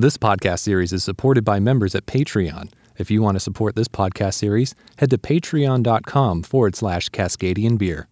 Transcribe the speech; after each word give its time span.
This 0.00 0.16
podcast 0.16 0.60
series 0.60 0.92
is 0.92 1.02
supported 1.02 1.44
by 1.44 1.58
members 1.58 1.92
at 1.96 2.06
Patreon. 2.06 2.70
If 2.98 3.10
you 3.10 3.20
want 3.20 3.34
to 3.34 3.40
support 3.40 3.74
this 3.74 3.88
podcast 3.88 4.34
series, 4.34 4.76
head 4.98 5.10
to 5.10 5.18
patreon.com 5.18 6.44
forward 6.44 6.76
slash 6.76 7.08
Cascadian 7.08 7.76
Beer. 7.76 8.06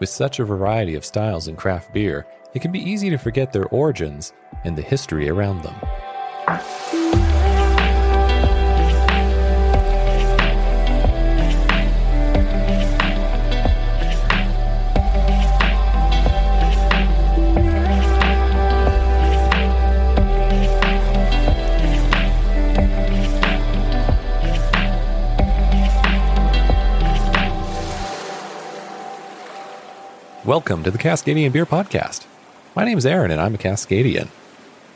With 0.00 0.08
such 0.08 0.40
a 0.40 0.44
variety 0.44 0.96
of 0.96 1.04
styles 1.04 1.46
in 1.46 1.54
craft 1.54 1.94
beer, 1.94 2.26
it 2.52 2.62
can 2.62 2.72
be 2.72 2.80
easy 2.80 3.08
to 3.10 3.18
forget 3.18 3.52
their 3.52 3.66
origins 3.66 4.32
and 4.64 4.76
the 4.76 4.82
history 4.82 5.28
around 5.28 5.62
them. 5.62 7.19
Welcome 30.50 30.82
to 30.82 30.90
the 30.90 30.98
Cascadian 30.98 31.52
Beer 31.52 31.64
Podcast. 31.64 32.26
My 32.74 32.84
name 32.84 32.98
is 32.98 33.06
Aaron, 33.06 33.30
and 33.30 33.40
I'm 33.40 33.54
a 33.54 33.56
Cascadian. 33.56 34.26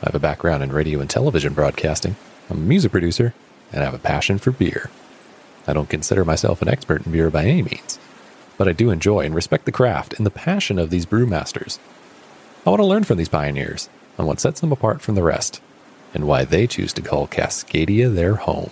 I 0.01 0.07
have 0.07 0.13
a 0.13 0.19
background 0.19 0.61
in 0.63 0.73
radio 0.73 0.99
and 0.99 1.09
television 1.09 1.53
broadcasting. 1.53 2.17
I'm 2.49 2.57
a 2.57 2.59
music 2.59 2.91
producer, 2.91 3.33
and 3.71 3.81
I 3.81 3.85
have 3.85 3.93
a 3.93 3.97
passion 3.97 4.37
for 4.37 4.51
beer. 4.51 4.89
I 5.65 5.71
don't 5.71 5.89
consider 5.89 6.25
myself 6.25 6.61
an 6.61 6.67
expert 6.67 7.05
in 7.05 7.13
beer 7.13 7.29
by 7.29 7.45
any 7.45 7.61
means, 7.61 7.99
but 8.57 8.67
I 8.67 8.73
do 8.73 8.89
enjoy 8.89 9.21
and 9.21 9.33
respect 9.33 9.63
the 9.63 9.71
craft 9.71 10.15
and 10.15 10.25
the 10.25 10.29
passion 10.29 10.77
of 10.77 10.89
these 10.89 11.05
brewmasters. 11.05 11.79
I 12.65 12.69
want 12.69 12.81
to 12.81 12.85
learn 12.85 13.05
from 13.05 13.17
these 13.17 13.29
pioneers 13.29 13.87
on 14.19 14.25
what 14.25 14.41
sets 14.41 14.59
them 14.59 14.73
apart 14.73 15.01
from 15.01 15.15
the 15.15 15.23
rest, 15.23 15.61
and 16.13 16.27
why 16.27 16.43
they 16.43 16.67
choose 16.67 16.91
to 16.91 17.01
call 17.01 17.29
Cascadia 17.29 18.13
their 18.13 18.35
home. 18.35 18.71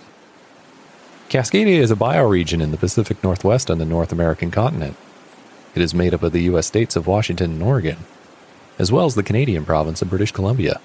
Cascadia 1.30 1.78
is 1.78 1.90
a 1.90 1.96
bioregion 1.96 2.60
in 2.60 2.72
the 2.72 2.76
Pacific 2.76 3.24
Northwest 3.24 3.70
on 3.70 3.78
the 3.78 3.86
North 3.86 4.12
American 4.12 4.50
continent. 4.50 4.98
It 5.74 5.82
is 5.82 5.92
made 5.92 6.14
up 6.14 6.22
of 6.22 6.30
the 6.30 6.42
U.S. 6.42 6.68
states 6.68 6.94
of 6.94 7.08
Washington 7.08 7.52
and 7.52 7.62
Oregon, 7.62 7.98
as 8.78 8.92
well 8.92 9.06
as 9.06 9.16
the 9.16 9.24
Canadian 9.24 9.64
province 9.64 10.02
of 10.02 10.10
British 10.10 10.30
Columbia. 10.30 10.80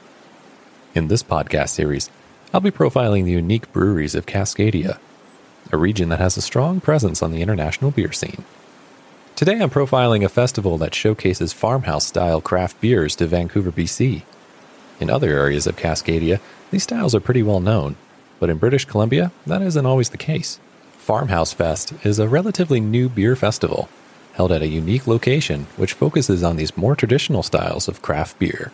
In 0.95 1.09
this 1.09 1.21
podcast 1.21 1.69
series, 1.69 2.09
I'll 2.51 2.59
be 2.59 2.71
profiling 2.71 3.25
the 3.25 3.31
unique 3.31 3.71
breweries 3.71 4.15
of 4.15 4.25
Cascadia, 4.25 4.97
a 5.71 5.77
region 5.77 6.09
that 6.09 6.19
has 6.19 6.37
a 6.37 6.41
strong 6.41 6.81
presence 6.81 7.21
on 7.21 7.31
the 7.31 7.43
international 7.43 7.91
beer 7.91 8.11
scene. 8.11 8.43
Today 9.35 9.61
I'm 9.61 9.69
profiling 9.69 10.25
a 10.25 10.29
festival 10.29 10.79
that 10.79 10.95
showcases 10.95 11.53
farmhouse 11.53 12.07
style 12.07 12.41
craft 12.41 12.81
beers 12.81 13.15
to 13.17 13.27
Vancouver, 13.27 13.71
BC. 13.71 14.23
In 14.99 15.11
other 15.11 15.29
areas 15.29 15.67
of 15.67 15.75
Cascadia, 15.75 16.39
these 16.71 16.83
styles 16.83 17.13
are 17.13 17.19
pretty 17.19 17.43
well 17.43 17.59
known, 17.59 17.95
but 18.39 18.49
in 18.49 18.57
British 18.57 18.85
Columbia, 18.85 19.31
that 19.45 19.61
isn't 19.61 19.85
always 19.85 20.09
the 20.09 20.17
case. 20.17 20.59
Farmhouse 20.97 21.53
Fest 21.53 21.93
is 22.03 22.17
a 22.17 22.27
relatively 22.27 22.79
new 22.79 23.07
beer 23.07 23.35
festival 23.35 23.87
held 24.39 24.53
at 24.53 24.61
a 24.61 24.67
unique 24.67 25.05
location 25.05 25.67
which 25.75 25.91
focuses 25.91 26.43
on 26.43 26.55
these 26.55 26.77
more 26.77 26.95
traditional 26.95 27.43
styles 27.43 27.89
of 27.89 28.01
craft 28.01 28.39
beer. 28.39 28.71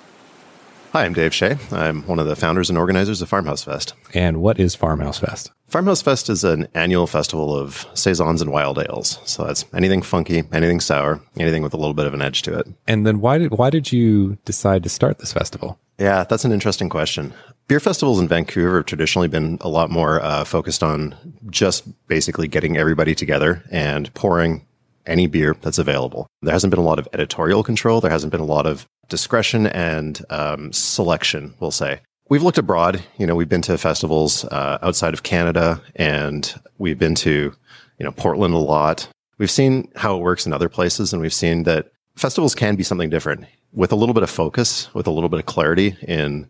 Hi, 0.94 1.06
I'm 1.06 1.14
Dave 1.14 1.34
Shea. 1.34 1.58
I'm 1.72 2.04
one 2.04 2.20
of 2.20 2.28
the 2.28 2.36
founders 2.36 2.70
and 2.70 2.78
organizers 2.78 3.20
of 3.20 3.30
Farmhouse 3.30 3.64
Fest. 3.64 3.96
And 4.14 4.44
what 4.44 4.60
is 4.60 4.76
Farmhouse 4.76 5.18
Fest? 5.18 5.52
Farmhouse 5.68 6.04
Fest 6.04 6.30
is 6.30 6.44
an 6.44 6.68
annual 6.76 7.08
festival 7.08 7.58
of 7.58 7.88
saisons 7.96 8.44
and 8.44 8.52
wild 8.52 8.78
ales. 8.78 9.20
So 9.26 9.44
that's 9.44 9.66
anything 9.74 10.04
funky, 10.04 10.44
anything 10.54 10.80
sour, 10.80 11.20
anything 11.40 11.64
with 11.64 11.74
a 11.74 11.78
little 11.78 11.96
bit 11.96 12.06
of 12.06 12.14
an 12.14 12.22
edge 12.22 12.44
to 12.44 12.60
it. 12.60 12.68
And 12.86 13.04
then 13.04 13.20
why 13.20 13.40
did 13.40 13.58
why 13.58 13.72
did 13.72 13.92
you 13.92 14.38
decide 14.46 14.84
to 14.84 14.90
start 14.90 15.18
this 15.18 15.34
festival? 15.34 15.80
Yeah, 15.98 16.26
that's 16.26 16.46
an 16.46 16.52
interesting 16.52 16.90
question. 16.90 17.34
Beer 17.68 17.80
festivals 17.80 18.20
in 18.20 18.28
Vancouver 18.28 18.76
have 18.76 18.86
traditionally 18.86 19.30
been 19.30 19.58
a 19.62 19.70
lot 19.70 19.90
more 19.90 20.22
uh, 20.22 20.44
focused 20.44 20.84
on 20.84 21.16
just 21.50 21.88
basically 22.08 22.48
getting 22.48 22.78
everybody 22.78 23.16
together 23.16 23.64
and 23.72 24.14
pouring 24.14 24.64
any 25.06 25.28
beer 25.28 25.56
that's 25.62 25.78
available. 25.78 26.28
There 26.42 26.54
hasn't 26.54 26.72
been 26.72 26.80
a 26.80 26.84
lot 26.84 27.00
of 27.00 27.08
editorial 27.14 27.64
control. 27.64 28.02
There 28.02 28.12
hasn't 28.12 28.32
been 28.32 28.42
a 28.42 28.46
lot 28.46 28.66
of 28.66 28.86
discretion 29.10 29.68
and 29.68 30.24
um, 30.30 30.72
selection, 30.74 31.54
we'll 31.60 31.72
say. 31.72 32.02
We've 32.30 32.44
looked 32.44 32.58
abroad. 32.58 33.04
You 33.18 33.28
know, 33.28 33.36
we've 33.36 33.50
been 33.50 33.62
to 33.64 33.78
festivals 33.78 34.46
uh, 34.46 34.80
outside 34.82 35.14
of 35.14 35.24
Canada, 35.24 35.82
and 35.96 36.54
we've 36.80 36.98
been 36.98 37.16
to, 37.16 37.54
you 38.00 38.04
know, 38.04 38.12
Portland 38.12 38.54
a 38.56 38.58
lot. 38.58 39.08
We've 39.38 39.52
seen 39.52 39.92
how 39.96 40.18
it 40.18 40.22
works 40.22 40.46
in 40.46 40.54
other 40.54 40.70
places, 40.70 41.14
and 41.14 41.22
we've 41.22 41.34
seen 41.34 41.64
that 41.64 41.92
festivals 42.16 42.56
can 42.56 42.76
be 42.76 42.84
something 42.84 43.12
different 43.12 43.46
with 43.74 43.92
a 43.92 43.96
little 43.96 44.14
bit 44.14 44.24
of 44.24 44.30
focus, 44.30 44.92
with 44.96 45.06
a 45.06 45.12
little 45.12 45.30
bit 45.30 45.40
of 45.40 45.46
clarity 45.46 45.96
in 46.02 46.50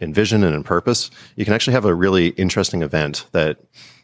in 0.00 0.12
vision 0.12 0.44
and 0.44 0.54
in 0.54 0.62
purpose. 0.62 1.10
You 1.36 1.44
can 1.44 1.54
actually 1.54 1.72
have 1.72 1.86
a 1.86 1.94
really 1.94 2.28
interesting 2.28 2.82
event 2.82 3.26
that 3.32 3.58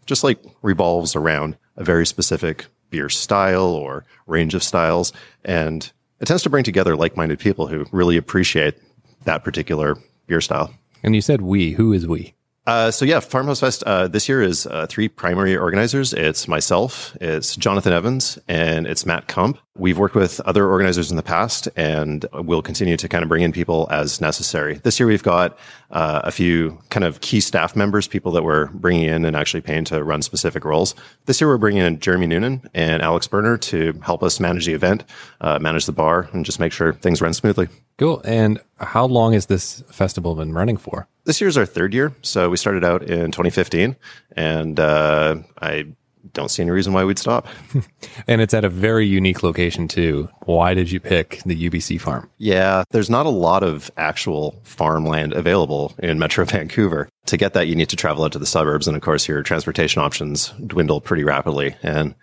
just 0.07 0.25
like 0.25 0.43
revolves 0.63 1.15
around 1.15 1.57
a 1.77 1.85
very 1.85 2.07
specific 2.07 2.67
beer 2.93 3.09
style 3.09 3.65
or 3.65 4.05
range 4.29 4.55
of 4.55 4.63
styles. 4.63 5.13
And 5.45 5.91
it 6.21 6.27
tends 6.27 6.45
to 6.45 6.51
bring 6.51 6.63
together 6.63 6.95
like 6.95 7.17
minded 7.17 7.41
people 7.41 7.67
who 7.67 7.87
really 7.91 8.17
appreciate 8.17 8.77
that 9.25 9.43
particular 9.43 9.97
beer 10.29 10.41
style. 10.41 10.73
And 11.03 11.17
you 11.17 11.21
said 11.21 11.41
we. 11.41 11.73
Who 11.73 11.93
is 11.93 12.07
we? 12.07 12.35
Uh, 12.65 12.93
so 12.93 13.05
yeah, 13.05 13.19
Farmhouse 13.19 13.59
Fest 13.59 13.83
uh, 13.85 14.07
this 14.07 14.29
year 14.29 14.41
is 14.41 14.67
uh, 14.67 14.87
three 14.89 15.09
primary 15.09 15.57
organizers. 15.57 16.13
It's 16.13 16.47
myself, 16.47 17.17
it's 17.21 17.57
Jonathan 17.57 17.93
Evans, 17.93 18.39
and 18.47 18.87
it's 18.87 19.05
Matt 19.05 19.27
Kump. 19.27 19.59
We've 19.77 19.99
worked 19.99 20.15
with 20.15 20.39
other 20.43 20.69
organizers 20.69 21.11
in 21.11 21.17
the 21.17 21.25
past, 21.25 21.69
and 21.75 22.25
we'll 22.33 22.63
continue 22.63 22.97
to 22.97 23.09
kind 23.09 23.25
of 23.25 23.29
bring 23.29 23.43
in 23.43 23.51
people 23.51 23.89
as 23.91 24.21
necessary. 24.21 24.75
This 24.85 25.01
year, 25.01 25.09
we've 25.09 25.25
got 25.25 25.59
uh, 25.91 26.21
a 26.23 26.31
few 26.31 26.79
kind 26.91 27.03
of 27.03 27.21
key 27.21 27.41
staff 27.41 27.75
members, 27.75 28.07
people 28.07 28.31
that 28.33 28.45
we're 28.45 28.67
bringing 28.67 29.05
in 29.05 29.25
and 29.25 29.35
actually 29.35 29.63
paying 29.63 29.85
to 29.87 30.05
run 30.05 30.23
specific 30.23 30.65
roles. 30.65 30.95
This 31.25 31.41
year, 31.41 31.49
we're 31.49 31.59
bringing 31.59 31.83
in 31.83 31.99
Jeremy 31.99 32.29
Noonan 32.29 32.69
and 32.75 33.03
Alex 33.03 33.27
Berner 33.27 33.57
to 33.59 33.99
help 34.05 34.23
us 34.23 34.39
manage 34.39 34.67
the 34.67 34.75
event, 34.75 35.05
uh, 35.41 35.59
manage 35.59 35.87
the 35.87 35.93
bar, 35.93 36.29
and 36.33 36.45
just 36.45 36.61
make 36.61 36.71
sure 36.71 36.93
things 36.93 37.21
run 37.21 37.35
smoothly. 37.35 37.67
Cool. 37.99 38.21
And 38.25 38.61
how 38.79 39.07
long 39.07 39.33
has 39.33 39.47
this 39.47 39.83
festival 39.91 40.35
been 40.35 40.53
running 40.53 40.77
for? 40.77 41.07
This 41.25 41.41
year's 41.41 41.57
our 41.57 41.67
third 41.67 41.95
year. 41.95 42.13
So 42.23 42.51
we 42.51 42.57
started 42.57 42.85
out 42.85 43.03
in 43.03 43.31
2015, 43.31 43.97
and 44.37 44.81
uh, 44.81 45.37
I 45.61 45.87
don't 46.33 46.51
see 46.51 46.63
any 46.63 46.71
reason 46.71 46.93
why 46.93 47.05
we'd 47.05 47.19
stop. 47.19 47.47
and 48.27 48.41
it's 48.41 48.55
at 48.55 48.65
a 48.65 48.69
very 48.69 49.07
unique 49.07 49.43
location 49.43 49.89
too. 49.89 50.29
Why 50.45 50.75
did 50.75 50.91
you 50.91 51.01
pick 51.01 51.43
the 51.45 51.69
UBC 51.69 52.01
farm? 52.01 52.31
Yeah, 52.39 52.85
there's 52.91 53.11
not 53.11 53.27
a 53.27 53.31
lot 53.31 53.63
of 53.63 53.91
actual 53.97 54.61
farmland 54.65 55.33
available 55.33 55.95
in 55.99 56.19
Metro 56.19 56.45
Vancouver. 56.47 57.09
To 57.27 57.37
get 57.37 57.55
that, 57.55 57.69
you 57.69 57.77
need 57.77 57.89
to 57.91 57.97
travel 57.97 58.25
out 58.25 58.33
to 58.33 58.39
the 58.39 58.47
suburbs, 58.47 58.89
and 58.89 58.97
of 58.97 59.03
course, 59.03 59.29
your 59.29 59.43
transportation 59.43 60.03
options 60.03 60.49
dwindle 60.67 61.01
pretty 61.01 61.25
rapidly. 61.25 61.77
And 61.83 62.15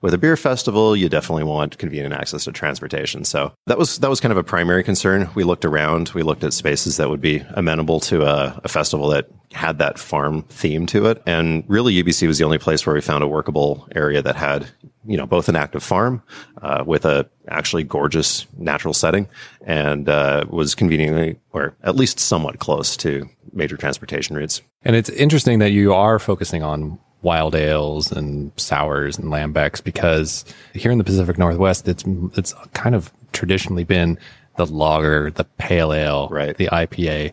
with 0.00 0.14
a 0.14 0.18
beer 0.18 0.36
festival, 0.36 0.96
you 0.96 1.08
definitely 1.08 1.44
want 1.44 1.78
convenient 1.78 2.14
access 2.14 2.44
to 2.44 2.52
transportation. 2.52 3.24
So 3.24 3.52
that 3.66 3.78
was 3.78 3.98
that 3.98 4.10
was 4.10 4.20
kind 4.20 4.32
of 4.32 4.38
a 4.38 4.44
primary 4.44 4.84
concern. 4.84 5.28
We 5.34 5.44
looked 5.44 5.64
around, 5.64 6.10
we 6.10 6.22
looked 6.22 6.44
at 6.44 6.52
spaces 6.52 6.96
that 6.98 7.08
would 7.08 7.20
be 7.20 7.42
amenable 7.50 8.00
to 8.00 8.22
a, 8.22 8.60
a 8.64 8.68
festival 8.68 9.08
that 9.08 9.28
had 9.52 9.78
that 9.78 9.98
farm 9.98 10.42
theme 10.42 10.86
to 10.86 11.06
it, 11.06 11.22
and 11.26 11.64
really 11.68 12.02
UBC 12.02 12.26
was 12.26 12.38
the 12.38 12.44
only 12.44 12.58
place 12.58 12.86
where 12.86 12.94
we 12.94 13.00
found 13.00 13.24
a 13.24 13.28
workable 13.28 13.88
area 13.94 14.22
that 14.22 14.36
had 14.36 14.68
you 15.04 15.16
know 15.16 15.26
both 15.26 15.48
an 15.48 15.56
active 15.56 15.82
farm 15.82 16.22
uh, 16.62 16.84
with 16.86 17.04
a 17.04 17.28
actually 17.48 17.82
gorgeous 17.82 18.46
natural 18.56 18.94
setting 18.94 19.26
and 19.62 20.08
uh, 20.08 20.44
was 20.48 20.74
conveniently 20.74 21.40
or 21.52 21.74
at 21.82 21.96
least 21.96 22.20
somewhat 22.20 22.58
close 22.58 22.96
to 22.96 23.28
major 23.52 23.76
transportation 23.76 24.36
routes. 24.36 24.62
And 24.82 24.94
it's 24.94 25.10
interesting 25.10 25.58
that 25.58 25.70
you 25.70 25.92
are 25.92 26.18
focusing 26.18 26.62
on 26.62 26.98
wild 27.22 27.54
ales 27.54 28.12
and 28.12 28.52
sours 28.56 29.18
and 29.18 29.28
lambics 29.28 29.82
because 29.82 30.44
here 30.74 30.92
in 30.92 30.98
the 30.98 31.04
Pacific 31.04 31.38
Northwest, 31.38 31.88
it's 31.88 32.04
it's 32.36 32.54
kind 32.74 32.94
of 32.94 33.12
traditionally 33.32 33.84
been 33.84 34.18
the 34.56 34.66
lager, 34.66 35.30
the 35.30 35.44
pale 35.44 35.92
ale, 35.92 36.28
right. 36.30 36.56
the 36.56 36.66
IPA. 36.66 37.32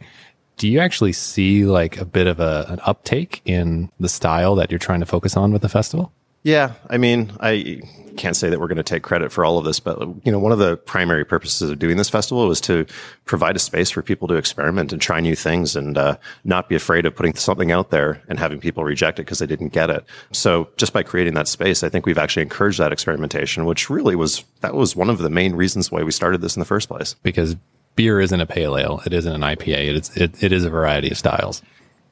Do 0.57 0.69
you 0.69 0.79
actually 0.79 1.11
see 1.11 1.65
like 1.65 1.97
a 1.97 2.05
bit 2.05 2.27
of 2.27 2.39
a, 2.39 2.65
an 2.69 2.79
uptake 2.85 3.41
in 3.45 3.91
the 3.99 4.07
style 4.07 4.55
that 4.55 4.71
you're 4.71 4.79
trying 4.79 5.01
to 5.01 5.05
focus 5.05 5.35
on 5.35 5.51
with 5.51 5.61
the 5.61 5.69
festival? 5.69 6.13
Yeah, 6.45 6.73
I 6.87 6.99
mean, 6.99 7.31
I 7.39 7.81
can't 8.17 8.35
say 8.35 8.49
that 8.49 8.59
we're 8.59 8.67
going 8.67 8.77
to 8.77 8.83
take 8.83 9.01
credit 9.01 9.31
for 9.31 9.43
all 9.43 9.57
of 9.57 9.65
this, 9.65 9.79
but 9.79 9.99
you 10.23 10.31
know, 10.31 10.37
one 10.37 10.51
of 10.51 10.59
the 10.59 10.77
primary 10.77 11.25
purposes 11.25 11.71
of 11.71 11.79
doing 11.79 11.97
this 11.97 12.07
festival 12.07 12.47
was 12.47 12.61
to 12.61 12.85
provide 13.25 13.55
a 13.55 13.59
space 13.59 13.89
for 13.89 14.03
people 14.03 14.27
to 14.27 14.35
experiment 14.35 14.93
and 14.93 15.01
try 15.01 15.19
new 15.19 15.35
things 15.35 15.75
and 15.75 15.97
uh, 15.97 16.17
not 16.43 16.69
be 16.69 16.75
afraid 16.75 17.07
of 17.07 17.15
putting 17.15 17.33
something 17.33 17.71
out 17.71 17.89
there 17.89 18.21
and 18.29 18.37
having 18.37 18.59
people 18.59 18.83
reject 18.83 19.17
it 19.17 19.23
because 19.23 19.39
they 19.39 19.47
didn't 19.47 19.69
get 19.69 19.89
it. 19.89 20.05
So 20.33 20.69
just 20.77 20.93
by 20.93 21.01
creating 21.01 21.33
that 21.33 21.47
space, 21.47 21.81
I 21.83 21.89
think 21.89 22.05
we've 22.05 22.19
actually 22.19 22.43
encouraged 22.43 22.77
that 22.77 22.93
experimentation, 22.93 23.65
which 23.65 23.89
really 23.89 24.15
was 24.15 24.45
that 24.61 24.75
was 24.75 24.95
one 24.95 25.09
of 25.09 25.17
the 25.17 25.31
main 25.31 25.55
reasons 25.55 25.91
why 25.91 26.03
we 26.03 26.11
started 26.11 26.41
this 26.41 26.55
in 26.55 26.59
the 26.59 26.65
first 26.67 26.89
place. 26.89 27.15
Because 27.23 27.55
beer 27.95 28.21
isn't 28.21 28.39
a 28.39 28.45
pale 28.45 28.77
ale, 28.77 29.01
it 29.03 29.13
isn't 29.13 29.33
an 29.33 29.41
IPA, 29.41 29.95
it's 29.95 30.15
it, 30.15 30.43
it 30.43 30.51
is 30.51 30.63
a 30.63 30.69
variety 30.69 31.09
of 31.09 31.17
styles. 31.17 31.63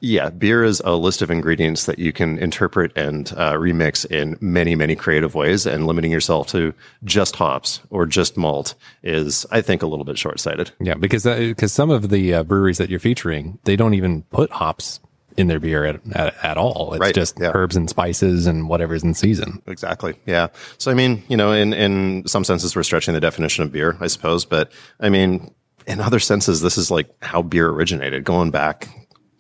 Yeah, 0.04 0.32
beer 0.32 0.66
is 0.66 0.82
a 0.84 0.98
list 0.98 1.22
of 1.22 1.32
ingredients 1.32 1.86
that 1.86 1.98
you 1.98 2.12
can 2.12 2.38
interpret 2.38 2.92
and 2.98 3.32
uh, 3.38 3.54
remix 3.54 4.06
in 4.06 4.38
many, 4.42 4.76
many 4.76 4.98
creative 4.98 5.34
ways, 5.34 5.66
and 5.66 5.88
limiting 5.88 6.12
yourself 6.12 6.48
to 6.48 6.74
just 7.06 7.38
hops 7.38 7.80
or 7.90 8.06
just 8.06 8.36
malt 8.36 8.76
is, 9.02 9.46
I 9.50 9.62
think, 9.62 9.82
a 9.82 9.88
little 9.88 10.04
bit 10.04 10.18
short 10.18 10.42
sighted. 10.42 10.72
Yeah, 10.82 10.96
because 10.96 11.24
because 11.24 11.72
some 11.72 11.90
of 11.90 12.10
the 12.10 12.34
uh, 12.34 12.44
breweries 12.44 12.80
that 12.80 12.90
you're 12.90 13.00
featuring, 13.00 13.60
they 13.64 13.78
don't 13.78 13.94
even 13.94 14.24
put 14.24 14.52
hops 14.52 15.00
in 15.38 15.48
their 15.48 15.62
beer 15.62 15.86
at, 15.86 16.02
at, 16.14 16.36
at 16.44 16.58
all. 16.58 16.94
It's 16.94 17.00
Right, 17.00 17.16
just 17.16 17.40
yeah. 17.40 17.52
herbs 17.54 17.78
and 17.78 17.90
spices 17.90 18.46
and 18.46 18.68
whatever's 18.68 19.04
in 19.04 19.14
season. 19.14 19.62
Exactly. 19.68 20.16
Yeah. 20.26 20.48
So, 20.80 20.92
I 20.92 20.96
mean, 20.96 21.24
you 21.30 21.38
know, 21.38 21.54
in, 21.54 21.72
in 21.72 22.28
some 22.28 22.44
senses, 22.44 22.76
we're 22.76 22.84
stretching 22.84 23.14
the 23.14 23.22
definition 23.22 23.64
of 23.64 23.72
beer, 23.72 23.96
I 24.02 24.08
suppose. 24.08 24.44
But 24.44 24.70
I 25.00 25.08
mean, 25.08 25.50
in 25.88 26.00
other 26.00 26.20
senses, 26.20 26.62
this 26.62 26.78
is 26.78 26.92
like 26.92 27.10
how 27.22 27.42
beer 27.42 27.70
originated, 27.70 28.26
going 28.26 28.52
back 28.52 28.90